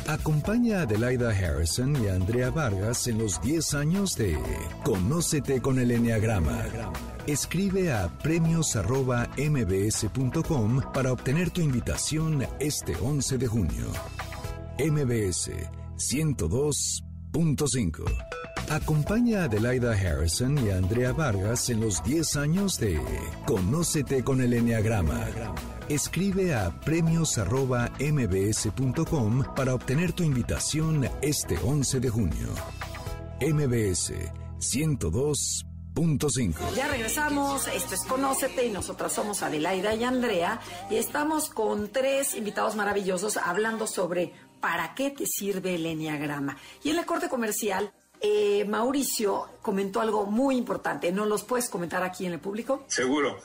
Acompaña 0.07 0.79
a 0.79 0.83
Adelaida 0.83 1.29
Harrison 1.29 1.95
y 2.03 2.07
a 2.07 2.15
Andrea 2.15 2.49
Vargas 2.49 3.05
en 3.07 3.19
los 3.19 3.39
10 3.41 3.73
años 3.75 4.15
de 4.15 4.37
Conócete 4.83 5.61
con 5.61 5.77
el 5.79 5.91
Enneagrama. 5.91 6.65
Escribe 7.27 7.93
a 7.93 8.09
premios.mbs.com 8.19 10.81
para 10.93 11.11
obtener 11.11 11.49
tu 11.51 11.59
invitación 11.61 12.47
este 12.59 12.95
11 12.95 13.37
de 13.37 13.47
junio. 13.47 13.85
MBS 14.79 15.51
102.5. 15.97 18.48
Acompaña 18.69 19.41
a 19.41 19.45
Adelaida 19.45 19.93
Harrison 19.93 20.55
y 20.63 20.69
a 20.69 20.77
Andrea 20.77 21.11
Vargas 21.11 21.71
en 21.71 21.79
los 21.79 22.03
10 22.03 22.35
años 22.35 22.77
de 22.77 23.01
Conócete 23.47 24.23
con 24.23 24.41
el 24.41 24.53
Enneagrama. 24.53 25.25
Escribe 25.87 26.53
a 26.53 26.69
premios.mbs.com 26.81 29.55
para 29.55 29.73
obtener 29.73 30.13
tu 30.13 30.21
invitación 30.21 31.09
este 31.23 31.57
11 31.57 31.99
de 31.99 32.09
junio. 32.09 32.49
MBS 33.41 34.13
102.5. 34.59 36.75
Ya 36.75 36.89
regresamos, 36.89 37.67
esto 37.69 37.95
es 37.95 38.01
Conócete 38.01 38.67
y 38.67 38.69
nosotras 38.69 39.13
somos 39.13 39.41
Adelaida 39.41 39.95
y 39.95 40.03
Andrea 40.03 40.59
y 40.91 40.97
estamos 40.97 41.49
con 41.49 41.91
tres 41.91 42.35
invitados 42.35 42.75
maravillosos 42.75 43.37
hablando 43.37 43.87
sobre 43.87 44.31
¿para 44.61 44.93
qué 44.93 45.09
te 45.09 45.25
sirve 45.25 45.73
el 45.73 45.87
enneagrama? 45.87 46.55
Y 46.83 46.91
en 46.91 46.97
la 46.97 47.07
corte 47.07 47.29
comercial, 47.29 47.91
eh, 48.21 48.65
Mauricio 48.65 49.47
comentó 49.61 50.01
algo 50.01 50.25
muy 50.25 50.57
importante. 50.57 51.11
¿No 51.11 51.25
los 51.25 51.43
puedes 51.43 51.69
comentar 51.69 52.03
aquí 52.03 52.25
en 52.25 52.33
el 52.33 52.39
público? 52.39 52.85
Seguro. 52.87 53.39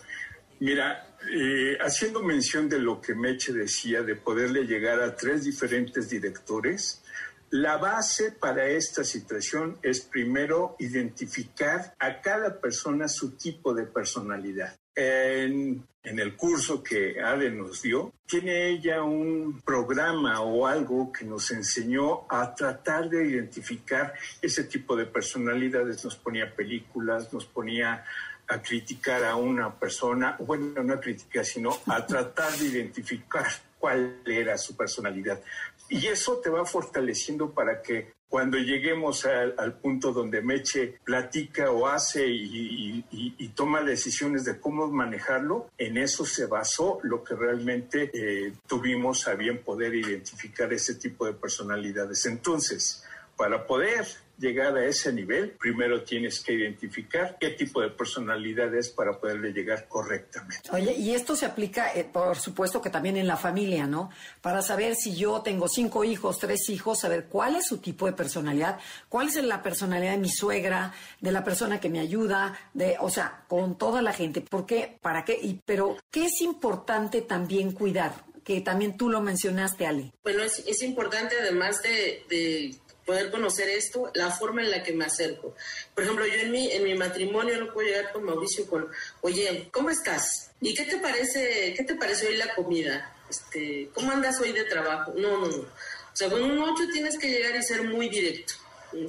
Mira, 0.61 1.17
eh, 1.31 1.77
haciendo 1.81 2.23
mención 2.23 2.69
de 2.69 2.79
lo 2.79 3.01
que 3.01 3.15
Meche 3.15 3.53
decía, 3.53 4.03
de 4.03 4.15
poderle 4.15 4.65
llegar 4.65 5.01
a 5.01 5.15
tres 5.15 5.45
diferentes 5.45 6.09
directores, 6.11 7.03
La 7.51 7.77
base 7.77 8.33
para 8.33 8.67
esta 8.67 9.05
situación 9.05 9.79
es 9.81 10.01
primero 10.01 10.75
identificar 10.81 11.95
a 12.01 12.21
cada 12.21 12.61
persona 12.61 13.07
su 13.07 13.37
tipo 13.37 13.73
de 13.73 13.85
personalidad. 13.85 14.75
En, 14.97 15.85
en, 16.05 16.19
el 16.21 16.37
curso 16.37 16.83
que 16.83 17.21
Ale 17.21 17.51
nos 17.51 17.83
dio, 17.83 18.13
tiene 18.27 18.69
ella 18.69 19.03
un 19.03 19.61
programa 19.63 20.41
o 20.41 20.67
algo 20.67 21.13
que 21.13 21.25
nos 21.25 21.51
enseñó 21.51 22.27
a 22.29 22.55
tratar 22.55 23.11
de 23.11 23.27
identificar 23.27 24.15
ese 24.41 24.65
tipo 24.65 24.95
de 24.95 25.07
personalidades. 25.07 26.05
Nos 26.05 26.15
ponía 26.17 26.55
películas, 26.55 27.33
nos 27.33 27.47
ponía 27.47 28.05
a 28.47 28.63
criticar 28.63 29.25
a 29.25 29.37
una 29.37 29.79
persona, 29.79 30.37
bueno, 30.39 30.83
no 30.83 30.95
a 30.95 31.01
criticar, 31.01 31.45
sino 31.45 31.77
a 31.87 32.05
tratar 32.07 32.53
de 32.53 32.67
identificar 32.67 33.47
cuál 33.79 34.21
era 34.27 34.57
su 34.59 34.77
personalidad. 34.77 35.41
Y 35.89 36.07
eso 36.07 36.39
te 36.39 36.51
va 36.51 36.65
fortaleciendo 36.65 37.53
para 37.53 37.83
que 37.83 38.15
cuando 38.35 38.59
lleguemos 38.59 39.27
al, 39.27 39.75
punto 39.75 40.11
donde 40.11 40.43
Meche 40.43 40.99
platica 41.05 41.71
o 41.71 41.87
hace 41.87 42.27
y, 42.27 43.53
toma 43.55 43.81
decisiones 43.81 44.45
de 44.45 44.59
cómo 44.59 44.89
manejarlo, 44.89 45.71
en 45.79 45.99
eso 45.99 46.27
se 46.27 46.47
basó 46.47 46.99
lo 47.05 47.23
que 47.23 47.37
realmente 47.37 48.11
eh, 48.13 48.53
tuvimos 48.67 49.29
a 49.29 49.35
bien 49.35 49.63
poder 49.63 49.95
identificar 49.95 50.73
ese 50.73 50.97
tipo 50.97 51.27
de 51.27 51.35
personalidades. 51.35 52.27
Entonces, 52.27 53.05
para 53.37 53.69
poder 53.69 54.05
llegar 54.39 54.77
a 54.77 54.85
ese 54.85 55.13
nivel, 55.13 55.51
primero 55.53 56.03
tienes 56.03 56.41
que 56.41 56.53
identificar 56.53 57.37
qué 57.39 57.51
tipo 57.51 57.81
de 57.81 57.91
personalidad 57.91 58.75
es 58.75 58.89
para 58.89 59.19
poderle 59.19 59.53
llegar 59.53 59.87
correctamente. 59.89 60.69
Oye, 60.73 60.93
y 60.95 61.15
esto 61.15 61.37
se 61.37 61.47
aplica, 61.47 61.95
eh, 61.95 62.05
por 62.05 62.37
supuesto, 62.37 62.81
que 62.81 62.91
también 62.91 63.17
en 63.17 63.27
la 63.27 63.37
familia, 63.37 63.87
¿no? 63.87 64.11
Para 64.41 64.63
saber 64.63 64.97
si 64.97 65.15
yo 65.15 65.43
tengo 65.43 65.69
cinco 65.69 66.05
hijos, 66.05 66.39
tres 66.39 66.69
hijos, 66.69 67.01
saber 67.01 67.27
cuál 67.27 67.57
es 67.57 67.67
su 67.67 67.79
tipo 67.79 68.07
de 68.07 68.13
personalidad, 68.13 68.79
cuál 69.09 69.29
es 69.29 69.43
la 69.43 69.63
personalidad 69.63 70.13
de 70.13 70.19
mi 70.19 70.31
suegra, 70.31 70.93
de 71.21 71.33
la 71.33 71.45
persona 71.45 71.81
que 71.81 71.89
me 71.89 72.01
ayuda, 72.01 72.59
de, 72.73 72.97
o 73.01 73.11
sea, 73.11 73.45
con 73.49 73.79
toda 73.79 74.03
la 74.03 74.13
gente. 74.13 74.41
¿Por 74.41 74.67
qué? 74.67 74.99
¿Para 75.01 75.25
qué? 75.25 75.39
Y, 75.41 75.61
pero, 75.65 75.97
¿qué 76.11 76.27
es 76.27 76.41
importante 76.41 77.23
también 77.23 77.73
cuidar? 77.73 78.13
Que 78.45 78.61
también 78.61 78.99
tú 78.99 79.09
lo 79.09 79.23
mencionaste, 79.23 79.87
Ali. 79.87 80.13
Bueno, 80.23 80.43
es, 80.43 80.59
es 80.67 80.83
importante 80.83 81.35
además 81.41 81.83
de, 81.83 82.25
de 82.29 82.75
poder 83.05 83.31
conocer 83.31 83.69
esto, 83.69 84.11
la 84.15 84.31
forma 84.31 84.63
en 84.63 84.71
la 84.71 84.83
que 84.83 84.93
me 84.93 85.05
acerco. 85.05 85.55
Por 85.95 86.05
ejemplo, 86.05 86.27
yo 86.27 86.35
en 86.35 86.51
mi, 86.51 86.71
en 86.73 86.85
mi 86.85 86.95
matrimonio 86.95 87.59
no 87.59 87.73
puedo 87.73 87.89
llegar 87.89 88.13
con 88.13 88.25
Mauricio 88.25 88.67
con, 88.67 88.89
oye, 89.21 89.69
¿cómo 89.73 89.91
estás? 89.91 90.51
¿Y 90.61 90.75
qué 90.75 90.85
te 90.85 90.99
parece, 90.99 91.75
qué 91.77 91.85
te 91.85 91.95
parece 91.95 92.29
hoy 92.29 92.37
la 92.37 92.55
comida? 92.55 93.15
Este, 93.29 93.91
¿Cómo 93.95 94.13
andas 94.13 94.41
hoy 94.41 94.53
de 94.53 94.65
trabajo? 94.65 95.13
No, 95.17 95.39
no, 95.39 95.47
no. 95.47 95.57
O 95.57 96.17
sea, 96.17 96.31
con 96.31 96.43
un 96.43 96.59
8 96.59 96.85
tienes 96.93 97.19
que 97.19 97.29
llegar 97.29 97.57
y 97.57 97.63
ser 97.63 97.83
muy 97.83 98.09
directo, 98.09 98.55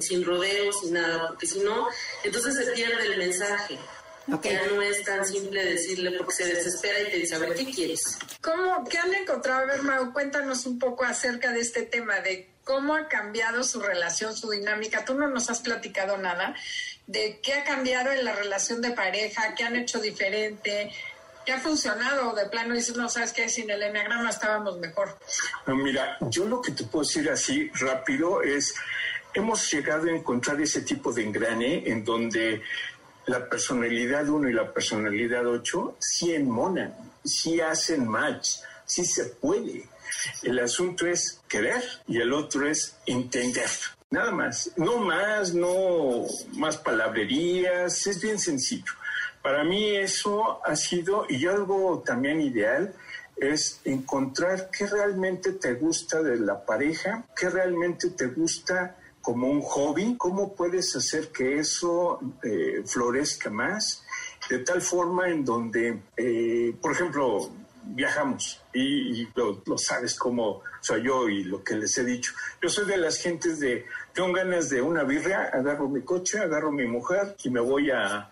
sin 0.00 0.24
rodeos, 0.24 0.80
sin 0.80 0.94
nada, 0.94 1.28
porque 1.28 1.46
si 1.46 1.60
no, 1.60 1.88
entonces 2.24 2.56
se 2.56 2.72
pierde 2.72 3.06
el 3.06 3.18
mensaje. 3.18 3.78
Ya 4.42 4.66
no 4.66 4.82
es 4.82 5.04
tan 5.04 5.24
simple 5.24 5.64
decirle 5.64 6.10
porque 6.18 6.34
se 6.34 6.46
desespera 6.46 7.00
y 7.00 7.12
te 7.12 7.16
dice, 7.18 7.36
a 7.36 7.38
ver, 7.38 7.54
¿qué 7.54 7.64
quieres? 7.66 8.18
¿Cómo, 8.40 8.84
¿Qué 8.88 8.98
han 8.98 9.14
encontrado? 9.14 9.60
A 9.60 9.66
ver, 9.66 9.82
Mau, 9.82 10.12
cuéntanos 10.12 10.66
un 10.66 10.80
poco 10.80 11.04
acerca 11.04 11.52
de 11.52 11.60
este 11.60 11.82
tema 11.82 12.18
de 12.20 12.50
cómo 12.66 12.96
ha 12.96 13.06
cambiado 13.06 13.62
su 13.62 13.80
relación, 13.80 14.36
su 14.36 14.50
dinámica. 14.50 15.04
Tú 15.04 15.14
no 15.14 15.28
nos 15.28 15.48
has 15.48 15.60
platicado 15.60 16.18
nada 16.18 16.52
de 17.06 17.38
qué 17.40 17.54
ha 17.54 17.64
cambiado 17.64 18.10
en 18.10 18.24
la 18.24 18.32
relación 18.32 18.82
de 18.82 18.90
pareja, 18.90 19.54
qué 19.54 19.62
han 19.62 19.76
hecho 19.76 20.00
diferente, 20.00 20.90
qué 21.44 21.52
ha 21.52 21.60
funcionado. 21.60 22.34
De 22.34 22.46
plano 22.46 22.74
dices, 22.74 22.96
no 22.96 23.08
sabes 23.08 23.32
qué, 23.32 23.48
sin 23.48 23.70
el 23.70 23.84
enagrama 23.84 24.28
estábamos 24.28 24.80
mejor. 24.80 25.16
No, 25.64 25.76
mira, 25.76 26.18
yo 26.22 26.44
lo 26.44 26.60
que 26.60 26.72
te 26.72 26.82
puedo 26.82 27.04
decir 27.04 27.30
así 27.30 27.70
rápido 27.74 28.42
es, 28.42 28.74
hemos 29.32 29.70
llegado 29.70 30.08
a 30.08 30.10
encontrar 30.10 30.60
ese 30.60 30.80
tipo 30.80 31.12
de 31.12 31.22
engrane 31.22 31.88
en 31.88 32.04
donde 32.04 32.62
la 33.26 33.48
personalidad 33.48 34.28
1 34.28 34.48
y 34.48 34.52
la 34.52 34.72
personalidad 34.72 35.46
8 35.46 35.98
sí 36.00 36.34
enmonan, 36.34 36.92
sí 37.24 37.60
hacen 37.60 38.08
match, 38.08 38.56
sí 38.84 39.04
se 39.04 39.26
puede 39.26 39.84
el 40.42 40.58
asunto 40.58 41.06
es 41.06 41.40
querer 41.48 41.82
y 42.06 42.18
el 42.20 42.32
otro 42.32 42.68
es 42.68 42.96
entender. 43.06 43.70
Nada 44.10 44.30
más, 44.30 44.70
no 44.76 44.98
más, 44.98 45.52
no 45.52 46.24
más 46.54 46.76
palabrerías, 46.76 48.06
es 48.06 48.20
bien 48.20 48.38
sencillo. 48.38 48.92
Para 49.42 49.64
mí 49.64 49.96
eso 49.96 50.60
ha 50.64 50.76
sido, 50.76 51.26
y 51.28 51.46
algo 51.46 52.02
también 52.04 52.40
ideal, 52.40 52.94
es 53.36 53.80
encontrar 53.84 54.70
qué 54.70 54.86
realmente 54.86 55.52
te 55.52 55.74
gusta 55.74 56.22
de 56.22 56.38
la 56.38 56.64
pareja, 56.64 57.24
qué 57.36 57.50
realmente 57.50 58.10
te 58.10 58.26
gusta 58.26 58.96
como 59.20 59.48
un 59.48 59.60
hobby, 59.60 60.14
cómo 60.16 60.54
puedes 60.54 60.94
hacer 60.94 61.32
que 61.32 61.58
eso 61.58 62.20
eh, 62.42 62.82
florezca 62.86 63.50
más, 63.50 64.04
de 64.48 64.60
tal 64.60 64.80
forma 64.80 65.28
en 65.28 65.44
donde, 65.44 66.00
eh, 66.16 66.74
por 66.80 66.92
ejemplo, 66.92 67.50
viajamos 67.86 68.62
y, 68.72 69.26
lo, 69.34 69.62
sabes 69.78 70.14
como 70.14 70.62
soy 70.80 71.04
yo 71.04 71.28
y 71.28 71.44
lo 71.44 71.62
que 71.62 71.74
les 71.74 71.96
he 71.98 72.04
dicho. 72.04 72.32
Yo 72.62 72.68
soy 72.68 72.86
de 72.86 72.96
las 72.96 73.18
gentes 73.18 73.60
de, 73.60 73.86
tengo 74.12 74.32
ganas 74.32 74.68
de 74.68 74.82
una 74.82 75.04
birria, 75.04 75.50
agarro 75.52 75.88
mi 75.88 76.02
coche, 76.02 76.38
agarro 76.38 76.72
mi 76.72 76.86
mujer 76.86 77.36
y 77.42 77.50
me 77.50 77.60
voy 77.60 77.90
a, 77.90 78.30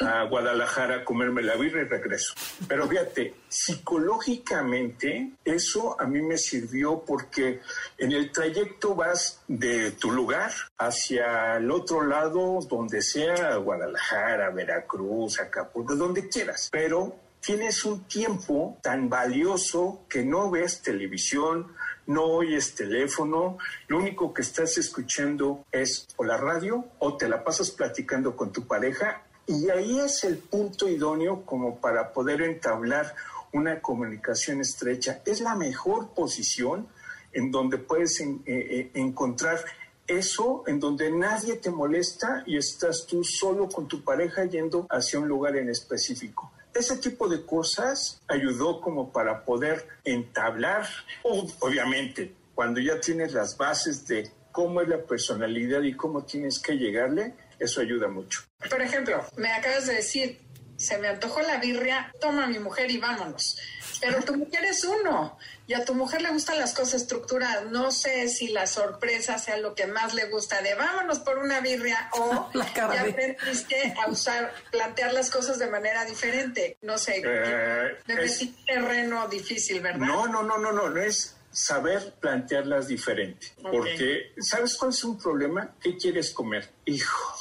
a 0.00 0.24
Guadalajara 0.24 0.96
a 0.96 1.04
comerme 1.04 1.42
la 1.42 1.56
birria 1.56 1.82
y 1.82 1.86
regreso. 1.86 2.34
Pero 2.68 2.88
fíjate, 2.88 3.34
psicológicamente 3.48 5.32
eso 5.44 6.00
a 6.00 6.06
mí 6.06 6.22
me 6.22 6.38
sirvió 6.38 7.04
porque 7.04 7.60
en 7.98 8.12
el 8.12 8.30
trayecto 8.30 8.94
vas 8.94 9.42
de 9.48 9.92
tu 9.92 10.10
lugar 10.10 10.52
hacia 10.78 11.56
el 11.56 11.70
otro 11.70 12.04
lado, 12.04 12.60
donde 12.68 13.02
sea, 13.02 13.56
Guadalajara, 13.56 14.50
Veracruz, 14.50 15.40
Acapulco, 15.40 15.94
donde 15.94 16.28
quieras. 16.28 16.68
Pero 16.70 17.16
tienes 17.44 17.84
un 17.84 18.04
tiempo 18.04 18.78
tan 18.82 19.08
valioso 19.08 20.06
que 20.08 20.24
no 20.24 20.50
ves 20.50 20.80
televisión, 20.80 21.74
no 22.06 22.24
oyes 22.24 22.74
teléfono, 22.74 23.58
lo 23.88 23.98
único 23.98 24.32
que 24.32 24.42
estás 24.42 24.78
escuchando 24.78 25.64
es 25.72 26.06
o 26.16 26.24
la 26.24 26.36
radio 26.36 26.86
o 27.00 27.16
te 27.16 27.28
la 27.28 27.42
pasas 27.42 27.72
platicando 27.72 28.36
con 28.36 28.52
tu 28.52 28.66
pareja 28.66 29.24
y 29.46 29.68
ahí 29.70 29.98
es 29.98 30.22
el 30.22 30.38
punto 30.38 30.88
idóneo 30.88 31.44
como 31.44 31.80
para 31.80 32.12
poder 32.12 32.42
entablar 32.42 33.14
una 33.52 33.80
comunicación 33.80 34.60
estrecha. 34.60 35.20
Es 35.26 35.40
la 35.40 35.56
mejor 35.56 36.14
posición 36.14 36.86
en 37.32 37.50
donde 37.50 37.78
puedes 37.78 38.20
eh, 38.20 38.40
eh, 38.46 38.90
encontrar 38.94 39.64
eso, 40.06 40.62
en 40.66 40.78
donde 40.78 41.10
nadie 41.10 41.56
te 41.56 41.70
molesta 41.70 42.44
y 42.46 42.56
estás 42.56 43.06
tú 43.06 43.24
solo 43.24 43.68
con 43.68 43.88
tu 43.88 44.04
pareja 44.04 44.44
yendo 44.44 44.86
hacia 44.90 45.18
un 45.18 45.28
lugar 45.28 45.56
en 45.56 45.68
específico. 45.70 46.52
Ese 46.74 46.96
tipo 46.96 47.28
de 47.28 47.44
cosas 47.44 48.20
ayudó 48.28 48.80
como 48.80 49.12
para 49.12 49.44
poder 49.44 49.86
entablar, 50.04 50.86
obviamente, 51.22 52.34
cuando 52.54 52.80
ya 52.80 53.00
tienes 53.00 53.32
las 53.32 53.56
bases 53.56 54.06
de 54.06 54.30
cómo 54.52 54.80
es 54.80 54.88
la 54.88 54.98
personalidad 54.98 55.82
y 55.82 55.94
cómo 55.94 56.24
tienes 56.24 56.58
que 56.58 56.74
llegarle, 56.74 57.34
eso 57.58 57.80
ayuda 57.80 58.08
mucho. 58.08 58.40
Por 58.70 58.80
ejemplo, 58.80 59.24
me 59.36 59.50
acabas 59.52 59.86
de 59.86 59.94
decir, 59.94 60.40
se 60.82 60.98
me 60.98 61.08
antojó 61.08 61.40
la 61.42 61.58
birria, 61.58 62.12
toma 62.20 62.44
a 62.44 62.46
mi 62.48 62.58
mujer 62.58 62.90
y 62.90 62.98
vámonos. 62.98 63.56
Pero 64.00 64.20
tu 64.22 64.36
mujer 64.36 64.64
es 64.64 64.82
uno 64.84 65.38
y 65.68 65.74
a 65.74 65.84
tu 65.84 65.94
mujer 65.94 66.22
le 66.22 66.30
gustan 66.30 66.58
las 66.58 66.74
cosas 66.74 67.02
estructuradas. 67.02 67.66
No 67.66 67.92
sé 67.92 68.28
si 68.28 68.48
la 68.48 68.66
sorpresa 68.66 69.38
sea 69.38 69.58
lo 69.58 69.76
que 69.76 69.86
más 69.86 70.12
le 70.14 70.24
gusta 70.26 70.60
de 70.60 70.74
vámonos 70.74 71.20
por 71.20 71.38
una 71.38 71.60
birria 71.60 72.10
o 72.12 72.50
ya 72.74 72.86
aprendiste 73.00 73.94
a 74.04 74.10
usar, 74.10 74.52
plantear 74.72 75.12
las 75.12 75.30
cosas 75.30 75.60
de 75.60 75.70
manera 75.70 76.04
diferente. 76.04 76.78
No 76.82 76.98
sé, 76.98 77.22
eh, 77.24 77.98
es 78.08 78.48
terreno 78.66 79.28
difícil, 79.28 79.80
¿verdad? 79.80 80.04
No, 80.04 80.26
no, 80.26 80.42
no, 80.42 80.58
no, 80.58 80.72
no, 80.72 80.90
no 80.90 81.00
es 81.00 81.36
saber 81.52 82.14
plantearlas 82.18 82.88
diferente. 82.88 83.54
Porque, 83.62 84.32
¿sabes 84.40 84.74
cuál 84.76 84.90
es 84.90 85.04
un 85.04 85.16
problema? 85.16 85.76
¿Qué 85.80 85.96
quieres 85.96 86.30
comer? 86.30 86.68
Hijo, 86.86 87.36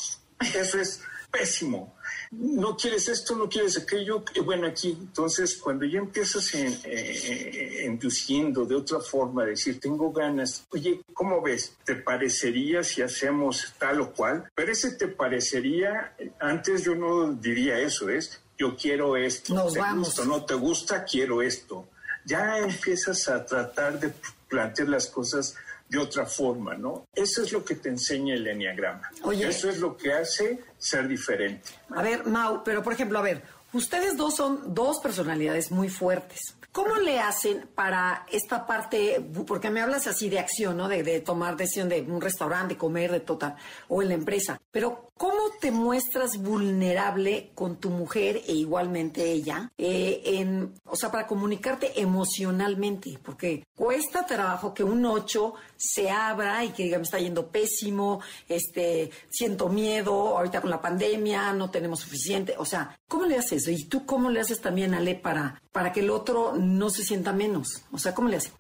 eso 0.54 0.80
es 0.80 1.02
pésimo 1.32 1.96
no 2.32 2.78
quieres 2.78 3.10
esto, 3.10 3.36
no 3.36 3.50
quieres 3.50 3.78
aquello, 3.78 4.24
bueno, 4.46 4.68
aquí, 4.68 4.98
entonces 4.98 5.58
cuando 5.58 5.86
ya 5.86 6.00
empiezas 6.00 6.54
en, 6.54 6.80
eh, 6.86 7.84
induciendo 7.86 8.66
de 8.66 8.76
otra 8.76 9.00
forma, 9.00 9.46
decir, 9.46 9.80
tengo 9.80 10.12
ganas, 10.12 10.66
oye, 10.72 11.02
¿cómo 11.14 11.42
ves? 11.42 11.74
¿Te 11.84 11.96
parecería 11.96 12.84
si 12.84 13.02
hacemos 13.02 13.74
tal 13.78 14.00
o 14.02 14.14
cual? 14.14 14.50
Pero 14.56 14.72
ese 14.72 14.92
te 14.92 15.10
parecería, 15.10 16.16
antes 16.40 16.84
yo 16.84 16.96
no 16.96 17.34
diría 17.34 17.80
eso, 17.80 18.10
es, 18.10 18.42
yo 18.58 18.78
quiero 18.78 19.18
esto, 19.18 19.54
Nos 19.54 19.74
¿te 19.74 19.82
gusta 19.82 20.26
no 20.26 20.46
te 20.46 20.54
gusta? 20.54 21.04
Quiero 21.04 21.42
esto. 21.42 21.88
Ya 22.26 22.60
empiezas 22.60 23.28
a 23.28 23.44
tratar 23.46 24.00
de 24.00 24.14
plantear 24.48 24.88
las 24.88 25.08
cosas 25.08 25.56
de 25.92 26.00
otra 26.00 26.26
forma, 26.26 26.74
¿no? 26.76 27.06
Eso 27.14 27.44
es 27.44 27.52
lo 27.52 27.66
que 27.66 27.76
te 27.76 27.90
enseña 27.90 28.34
el 28.34 28.48
enneagrama. 28.48 29.12
Eso 29.34 29.70
es 29.70 29.78
lo 29.80 29.98
que 29.98 30.14
hace 30.14 30.60
ser 30.78 31.06
diferente. 31.06 31.72
A 31.90 32.02
ver, 32.02 32.26
Mau, 32.26 32.64
pero 32.64 32.82
por 32.82 32.94
ejemplo, 32.94 33.20
a 33.20 33.22
ver, 33.22 33.44
Ustedes 33.74 34.18
dos 34.18 34.36
son 34.36 34.74
dos 34.74 35.00
personalidades 35.00 35.72
muy 35.72 35.88
fuertes. 35.88 36.56
¿Cómo 36.74 36.98
le 36.98 37.20
hacen 37.20 37.70
para 37.74 38.26
esta 38.30 38.66
parte? 38.66 39.26
Porque 39.48 39.70
me 39.70 39.82
hablas 39.82 40.08
así 40.08 40.30
de 40.30 40.40
acción, 40.40 40.76
¿no? 40.76 40.90
De, 40.90 41.22
tomar 41.22 41.56
decisión 41.56 41.88
de 41.88 42.02
un 42.02 42.20
restaurante, 42.20 42.74
de 42.74 42.78
comer, 42.78 43.12
de 43.12 43.22
total, 43.22 43.56
o 43.88 44.02
en 44.02 44.10
la 44.10 44.14
empresa. 44.16 44.60
Pero 44.72 45.12
¿cómo 45.18 45.41
te 45.60 45.72
muestras 45.72 46.38
vulnerable 46.38 47.52
con 47.56 47.78
tu 47.78 47.90
mujer 47.90 48.42
e 48.48 48.54
igualmente 48.54 49.32
ella? 49.32 49.72
Eh, 49.78 50.22
en, 50.26 50.74
o 50.86 50.96
sea, 50.96 51.12
para 51.12 51.28
comunicarte 51.28 52.00
emocionalmente, 52.00 53.20
porque 53.24 53.66
cuesta 53.76 54.26
trabajo 54.26 54.74
que 54.74 54.84
un 54.84 55.06
ocho 55.06 55.56
se 55.76 56.10
abra 56.10 56.64
y 56.64 56.70
que 56.70 56.84
diga, 56.84 56.98
me 56.98 57.04
está 57.04 57.20
yendo 57.20 57.48
pésimo, 57.48 58.22
este, 58.48 59.10
siento 59.30 59.70
miedo, 59.70 60.38
ahorita 60.38 60.62
con 60.62 60.70
la 60.70 60.82
pandemia 60.82 61.54
no 61.54 61.70
tenemos 61.70 62.00
suficiente. 62.00 62.56
O 62.58 62.66
sea, 62.66 63.00
¿cómo 63.08 63.26
le 63.26 63.38
haces? 63.38 63.68
¿Y 63.68 63.86
tú 63.86 64.06
cómo 64.06 64.30
le 64.30 64.42
haces 64.42 64.62
también, 64.62 64.94
Ale, 64.94 65.16
para, 65.16 65.62
para 65.72 65.92
que 65.92 66.02
el 66.02 66.10
otro 66.10 66.54
no 66.58 66.90
se 66.90 67.04
sienta 67.04 67.34
menos? 67.34 67.84
O 67.92 67.98
sea, 67.98 68.14
¿cómo 68.14 68.30
le 68.30 68.38
hace? 68.38 68.52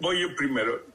Voy 0.00 0.22
yo 0.22 0.34
primero. 0.36 0.86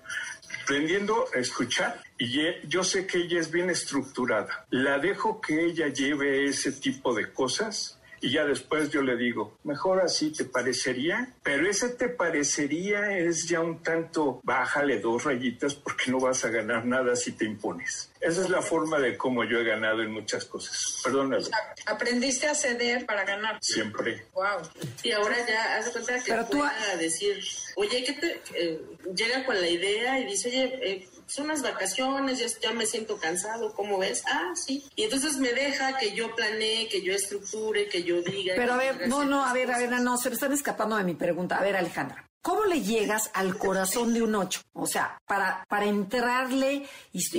Aprendiendo 0.63 1.25
a 1.35 1.39
escuchar 1.39 2.01
y 2.17 2.39
yo 2.69 2.85
sé 2.85 3.05
que 3.05 3.17
ella 3.17 3.37
es 3.37 3.51
bien 3.51 3.69
estructurada. 3.69 4.65
La 4.69 4.97
dejo 4.97 5.41
que 5.41 5.65
ella 5.65 5.89
lleve 5.89 6.45
ese 6.45 6.71
tipo 6.71 7.13
de 7.13 7.33
cosas 7.33 7.99
y 8.23 8.31
ya 8.31 8.45
después 8.45 8.89
yo 8.89 9.01
le 9.01 9.17
digo, 9.17 9.57
mejor 9.65 9.99
así 9.99 10.31
te 10.31 10.45
parecería, 10.45 11.35
pero 11.43 11.69
ese 11.69 11.89
te 11.89 12.07
parecería 12.07 13.17
es 13.17 13.49
ya 13.49 13.59
un 13.59 13.83
tanto, 13.83 14.39
bájale 14.43 15.01
dos 15.01 15.25
rayitas 15.25 15.75
porque 15.75 16.09
no 16.09 16.21
vas 16.21 16.45
a 16.45 16.49
ganar 16.49 16.85
nada 16.85 17.17
si 17.17 17.33
te 17.33 17.43
impones. 17.43 18.09
Esa 18.21 18.41
es 18.43 18.49
la 18.49 18.61
forma 18.61 18.97
de 18.99 19.17
cómo 19.17 19.43
yo 19.43 19.59
he 19.59 19.65
ganado 19.65 20.01
en 20.01 20.11
muchas 20.11 20.45
cosas. 20.45 21.01
Perdónalo. 21.03 21.45
Aprendiste 21.85 22.47
a 22.47 22.55
ceder 22.55 23.05
para 23.05 23.25
ganar. 23.25 23.57
Siempre. 23.61 24.25
Wow. 24.33 24.61
Y 25.03 25.11
ahora 25.11 25.35
ya 25.45 25.75
haz 25.75 25.89
cuenta 25.89 26.23
que 26.23 26.31
Pero 26.31 26.45
tú 26.45 26.63
a 26.63 26.95
decir, 26.95 27.43
oye, 27.75 28.05
que 28.05 28.13
te 28.13 28.41
eh, 28.55 28.81
llega 29.13 29.45
con 29.45 29.59
la 29.59 29.67
idea 29.67 30.17
y 30.21 30.25
dice, 30.27 30.47
oye, 30.47 30.79
eh, 30.81 31.09
son 31.27 31.45
unas 31.45 31.61
vacaciones, 31.61 32.39
ya, 32.39 32.47
ya, 32.61 32.73
me 32.73 32.85
siento 32.85 33.17
cansado, 33.17 33.73
¿cómo 33.73 33.97
ves? 33.97 34.23
Ah, 34.27 34.53
sí. 34.55 34.83
Y 34.95 35.03
entonces 35.03 35.37
me 35.37 35.53
deja 35.53 35.97
que 35.97 36.13
yo 36.13 36.33
planee, 36.35 36.87
que 36.89 37.01
yo 37.01 37.13
estructure, 37.13 37.87
que 37.87 38.03
yo 38.03 38.21
diga. 38.21 38.53
Pero 38.55 38.73
a 38.73 38.77
ver, 38.77 39.07
no, 39.07 39.23
no, 39.25 39.45
a 39.45 39.53
ver, 39.53 39.71
a 39.71 39.77
ver, 39.77 39.89
no, 39.89 40.17
se 40.17 40.29
me 40.29 40.35
están 40.35 40.53
escapando 40.53 40.95
de 40.97 41.03
mi 41.03 41.15
pregunta. 41.15 41.57
A 41.57 41.61
ver, 41.61 41.75
Alejandra. 41.75 42.29
¿Cómo 42.43 42.65
le 42.65 42.81
llegas 42.81 43.31
al 43.33 43.57
corazón 43.57 44.13
de 44.13 44.21
un 44.21 44.35
ocho? 44.35 44.59
O 44.73 44.85
sea, 44.85 45.17
para, 45.25 45.65
para 45.69 45.85
entrarle 45.85 46.85
y, 47.13 47.29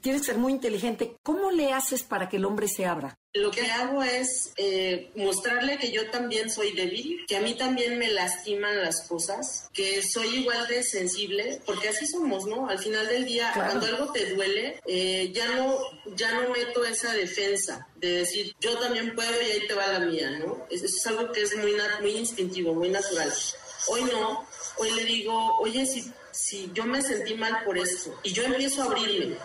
tienes 0.00 0.20
que 0.20 0.26
ser 0.26 0.38
muy 0.38 0.52
inteligente, 0.52 1.16
¿cómo 1.24 1.50
le 1.50 1.72
haces 1.72 2.04
para 2.04 2.28
que 2.28 2.36
el 2.36 2.44
hombre 2.44 2.68
se 2.68 2.86
abra? 2.86 3.18
Lo 3.32 3.50
que 3.50 3.62
hago 3.62 4.04
es 4.04 4.52
eh, 4.56 5.10
mostrarle 5.16 5.76
que 5.76 5.90
yo 5.90 6.08
también 6.08 6.48
soy 6.50 6.70
débil, 6.70 7.24
que 7.26 7.36
a 7.36 7.40
mí 7.40 7.54
también 7.54 7.98
me 7.98 8.06
lastiman 8.06 8.80
las 8.80 9.08
cosas, 9.08 9.68
que 9.72 10.00
soy 10.02 10.36
igual 10.36 10.68
de 10.68 10.84
sensible, 10.84 11.60
porque 11.66 11.88
así 11.88 12.06
somos, 12.06 12.46
¿no? 12.46 12.68
Al 12.68 12.78
final 12.78 13.08
del 13.08 13.24
día, 13.24 13.50
cuando 13.56 13.86
algo 13.86 14.12
te 14.12 14.34
duele, 14.36 14.80
eh, 14.86 15.32
ya 15.34 15.48
no 15.56 15.78
ya 16.14 16.32
no 16.32 16.50
meto 16.50 16.84
esa 16.84 17.12
defensa 17.12 17.88
de 17.96 18.18
decir 18.18 18.54
yo 18.60 18.78
también 18.78 19.16
puedo 19.16 19.32
y 19.42 19.50
ahí 19.50 19.66
te 19.66 19.74
va 19.74 19.88
la 19.88 19.98
mía, 19.98 20.30
¿no? 20.38 20.64
Eso 20.70 20.86
es 20.86 21.04
algo 21.08 21.32
que 21.32 21.42
es 21.42 21.56
muy, 21.56 21.72
muy 22.02 22.16
instintivo, 22.18 22.72
muy 22.72 22.90
natural. 22.90 23.32
Hoy 23.88 24.04
no, 24.04 24.46
hoy 24.76 24.90
le 24.92 25.04
digo, 25.04 25.58
oye, 25.58 25.86
si, 25.86 26.10
si 26.32 26.70
yo 26.72 26.84
me 26.84 27.02
sentí 27.02 27.34
mal 27.34 27.64
por 27.64 27.76
esto, 27.76 28.18
y 28.22 28.32
yo 28.32 28.44
empiezo 28.44 28.82
a 28.82 28.86
abrirme, 28.86 29.36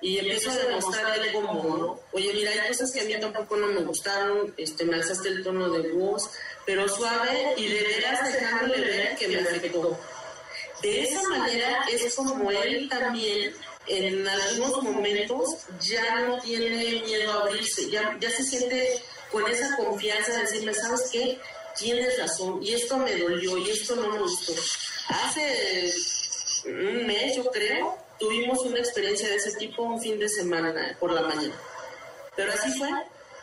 y 0.00 0.18
empiezo 0.18 0.50
a 0.50 0.56
demostrarle 0.56 1.32
cómo, 1.32 1.76
¿no? 1.76 2.00
Oye, 2.12 2.32
mira, 2.32 2.52
hay 2.52 2.68
cosas 2.68 2.92
que 2.92 3.00
a 3.00 3.04
mí 3.04 3.18
tampoco 3.20 3.56
no 3.56 3.66
me 3.68 3.80
gustaron, 3.82 4.54
este, 4.56 4.84
me 4.84 4.96
alzaste 4.96 5.28
el 5.28 5.42
tono 5.42 5.70
de 5.70 5.92
voz, 5.92 6.30
pero 6.64 6.88
suave 6.88 7.54
y 7.56 7.68
de 7.68 7.82
veras 7.82 8.32
dejándole 8.32 8.80
ver 8.80 9.16
que 9.16 9.28
me 9.28 9.40
afectó. 9.40 9.98
De 10.82 11.02
esa 11.02 11.22
manera 11.28 11.84
es 11.90 12.14
como 12.14 12.50
él 12.52 12.88
también 12.88 13.52
en 13.88 14.28
algunos 14.28 14.82
momentos 14.82 15.56
ya 15.80 16.20
no 16.20 16.38
tiene 16.38 17.02
miedo 17.02 17.32
a 17.32 17.42
abrirse, 17.42 17.90
ya, 17.90 18.16
ya 18.20 18.30
se 18.30 18.44
siente 18.44 19.02
con 19.32 19.46
esa 19.50 19.76
confianza 19.76 20.32
de 20.32 20.40
decirme, 20.42 20.74
¿sabes 20.74 21.08
qué? 21.10 21.38
Tienes 21.78 22.18
razón, 22.18 22.62
y 22.62 22.74
esto 22.74 22.96
me 22.98 23.14
dolió, 23.16 23.58
y 23.58 23.70
esto 23.70 23.96
no 23.96 24.08
me 24.08 24.18
gustó. 24.18 24.52
Hace 25.08 25.92
un 26.66 27.06
mes, 27.06 27.36
yo 27.36 27.44
creo, 27.46 27.96
tuvimos 28.18 28.58
una 28.60 28.78
experiencia 28.78 29.28
de 29.28 29.36
ese 29.36 29.52
tipo 29.52 29.82
un 29.82 30.00
fin 30.00 30.18
de 30.18 30.28
semana 30.28 30.96
por 30.98 31.12
la 31.12 31.22
mañana. 31.22 31.54
Pero 32.36 32.52
así 32.52 32.70
fue, 32.78 32.90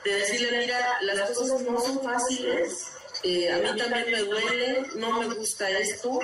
de 0.03 0.13
decirle, 0.13 0.59
mira, 0.59 0.99
las 1.01 1.31
cosas 1.31 1.61
no 1.61 1.79
son 1.81 2.01
fáciles, 2.01 2.88
eh, 3.23 3.51
a 3.51 3.57
mí 3.57 3.77
también 3.77 4.11
me 4.11 4.19
duele, 4.19 4.86
no 4.95 5.19
me 5.19 5.33
gusta 5.33 5.69
esto, 5.69 6.19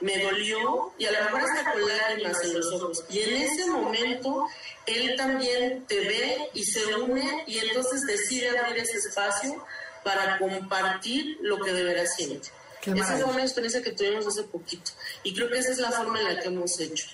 me 0.00 0.18
dolió, 0.22 0.92
y 0.98 1.04
a 1.06 1.12
lo 1.12 1.24
mejor 1.24 1.42
hasta 1.42 1.72
con 1.72 1.86
lágrimas 1.86 2.42
en 2.42 2.54
los 2.54 2.72
ojos. 2.72 3.04
Y 3.10 3.20
en 3.20 3.36
ese 3.36 3.66
momento, 3.66 4.46
él 4.86 5.14
también 5.16 5.84
te 5.86 6.00
ve 6.00 6.48
y 6.54 6.64
se 6.64 6.94
une, 6.96 7.44
y 7.46 7.58
entonces 7.58 8.02
decide 8.06 8.58
abrir 8.58 8.82
ese 8.82 8.96
espacio 8.96 9.64
para 10.04 10.38
compartir 10.38 11.38
lo 11.42 11.58
que 11.60 11.72
de 11.72 11.84
veras 11.84 12.14
siente. 12.14 12.50
Esa 12.82 13.18
es 13.18 13.24
una 13.24 13.42
experiencia 13.42 13.82
que 13.82 13.92
tuvimos 13.92 14.26
hace 14.26 14.44
poquito 14.44 14.92
y 15.22 15.34
creo 15.34 15.50
que 15.50 15.58
esa 15.58 15.72
es 15.72 15.78
la 15.78 15.90
forma 15.90 16.18
en 16.20 16.34
la 16.34 16.40
que 16.40 16.48
hemos 16.48 16.80
hecho. 16.80 17.08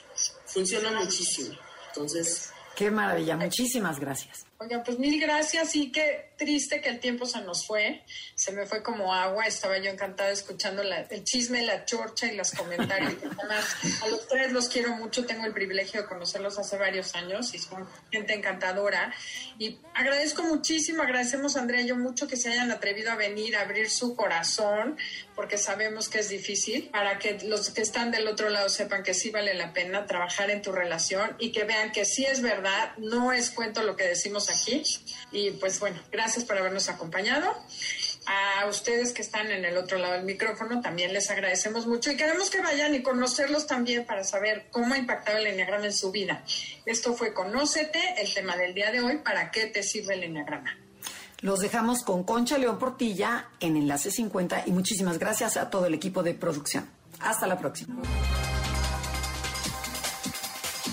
Funciona 0.46 0.92
muchísimo. 0.92 1.56
Entonces... 1.88 2.50
Qué 2.76 2.90
maravilla, 2.90 3.36
muchísimas 3.36 3.98
gracias. 3.98 4.46
Oigan, 4.58 4.82
pues 4.84 4.98
mil 4.98 5.20
gracias 5.20 5.76
y 5.76 5.92
qué 5.92 6.30
triste 6.38 6.80
que 6.80 6.88
el 6.88 6.98
tiempo 6.98 7.26
se 7.26 7.42
nos 7.42 7.66
fue, 7.66 8.02
se 8.34 8.52
me 8.52 8.64
fue 8.64 8.82
como 8.82 9.12
agua, 9.12 9.46
estaba 9.46 9.76
yo 9.76 9.90
encantada 9.90 10.30
escuchando 10.30 10.80
el 10.82 11.24
chisme, 11.24 11.60
la 11.62 11.84
chorcha 11.84 12.32
y 12.32 12.36
los 12.36 12.52
comentarios. 12.52 13.14
Además, 13.38 13.76
a 14.02 14.08
los 14.08 14.26
tres 14.28 14.52
los 14.52 14.68
quiero 14.68 14.96
mucho, 14.96 15.26
tengo 15.26 15.44
el 15.44 15.52
privilegio 15.52 16.00
de 16.00 16.08
conocerlos 16.08 16.58
hace 16.58 16.78
varios 16.78 17.14
años 17.14 17.52
y 17.54 17.58
son 17.58 17.86
gente 18.10 18.32
encantadora. 18.32 19.12
Y 19.58 19.78
agradezco 19.92 20.42
muchísimo, 20.42 21.02
agradecemos 21.02 21.56
a 21.56 21.60
Andrea 21.60 21.82
y 21.82 21.88
yo 21.88 21.96
mucho 21.96 22.26
que 22.26 22.36
se 22.36 22.50
hayan 22.50 22.70
atrevido 22.70 23.10
a 23.12 23.16
venir 23.16 23.56
a 23.56 23.60
abrir 23.60 23.90
su 23.90 24.16
corazón, 24.16 24.96
porque 25.34 25.58
sabemos 25.58 26.08
que 26.08 26.20
es 26.20 26.30
difícil, 26.30 26.88
para 26.88 27.18
que 27.18 27.38
los 27.44 27.68
que 27.70 27.82
están 27.82 28.10
del 28.10 28.26
otro 28.26 28.48
lado 28.48 28.70
sepan 28.70 29.02
que 29.02 29.12
sí 29.12 29.30
vale 29.30 29.52
la 29.52 29.74
pena 29.74 30.06
trabajar 30.06 30.50
en 30.50 30.62
tu 30.62 30.72
relación 30.72 31.36
y 31.38 31.52
que 31.52 31.64
vean 31.64 31.92
que 31.92 32.06
sí 32.06 32.24
es 32.24 32.40
verdad, 32.40 32.92
no 32.96 33.32
es 33.32 33.50
cuento 33.50 33.82
lo 33.82 33.96
que 33.96 34.04
decimos 34.04 34.45
aquí. 34.50 34.82
Y 35.32 35.50
pues 35.52 35.80
bueno, 35.80 36.00
gracias 36.10 36.44
por 36.44 36.58
habernos 36.58 36.88
acompañado. 36.88 37.54
A 38.26 38.66
ustedes 38.66 39.12
que 39.12 39.22
están 39.22 39.50
en 39.52 39.64
el 39.64 39.76
otro 39.76 39.98
lado 39.98 40.14
del 40.14 40.24
micrófono 40.24 40.80
también 40.80 41.12
les 41.12 41.30
agradecemos 41.30 41.86
mucho 41.86 42.10
y 42.10 42.16
queremos 42.16 42.50
que 42.50 42.60
vayan 42.60 42.92
y 42.94 43.02
conocerlos 43.02 43.68
también 43.68 44.04
para 44.04 44.24
saber 44.24 44.66
cómo 44.72 44.94
ha 44.94 44.98
impactado 44.98 45.38
el 45.38 45.46
Enneagrama 45.46 45.86
en 45.86 45.92
su 45.92 46.10
vida. 46.10 46.42
Esto 46.84 47.14
fue 47.14 47.32
Conócete, 47.32 48.00
el 48.18 48.34
tema 48.34 48.56
del 48.56 48.74
día 48.74 48.90
de 48.90 49.00
hoy, 49.00 49.18
¿para 49.18 49.52
qué 49.52 49.66
te 49.66 49.84
sirve 49.84 50.14
el 50.14 50.24
Enneagrama? 50.24 50.76
Los 51.40 51.60
dejamos 51.60 52.02
con 52.02 52.24
Concha 52.24 52.58
León 52.58 52.78
Portilla 52.78 53.48
en 53.60 53.76
Enlace 53.76 54.10
50 54.10 54.64
y 54.66 54.72
muchísimas 54.72 55.18
gracias 55.18 55.56
a 55.56 55.70
todo 55.70 55.86
el 55.86 55.94
equipo 55.94 56.24
de 56.24 56.34
producción. 56.34 56.88
Hasta 57.20 57.46
la 57.46 57.58
próxima. 57.58 57.94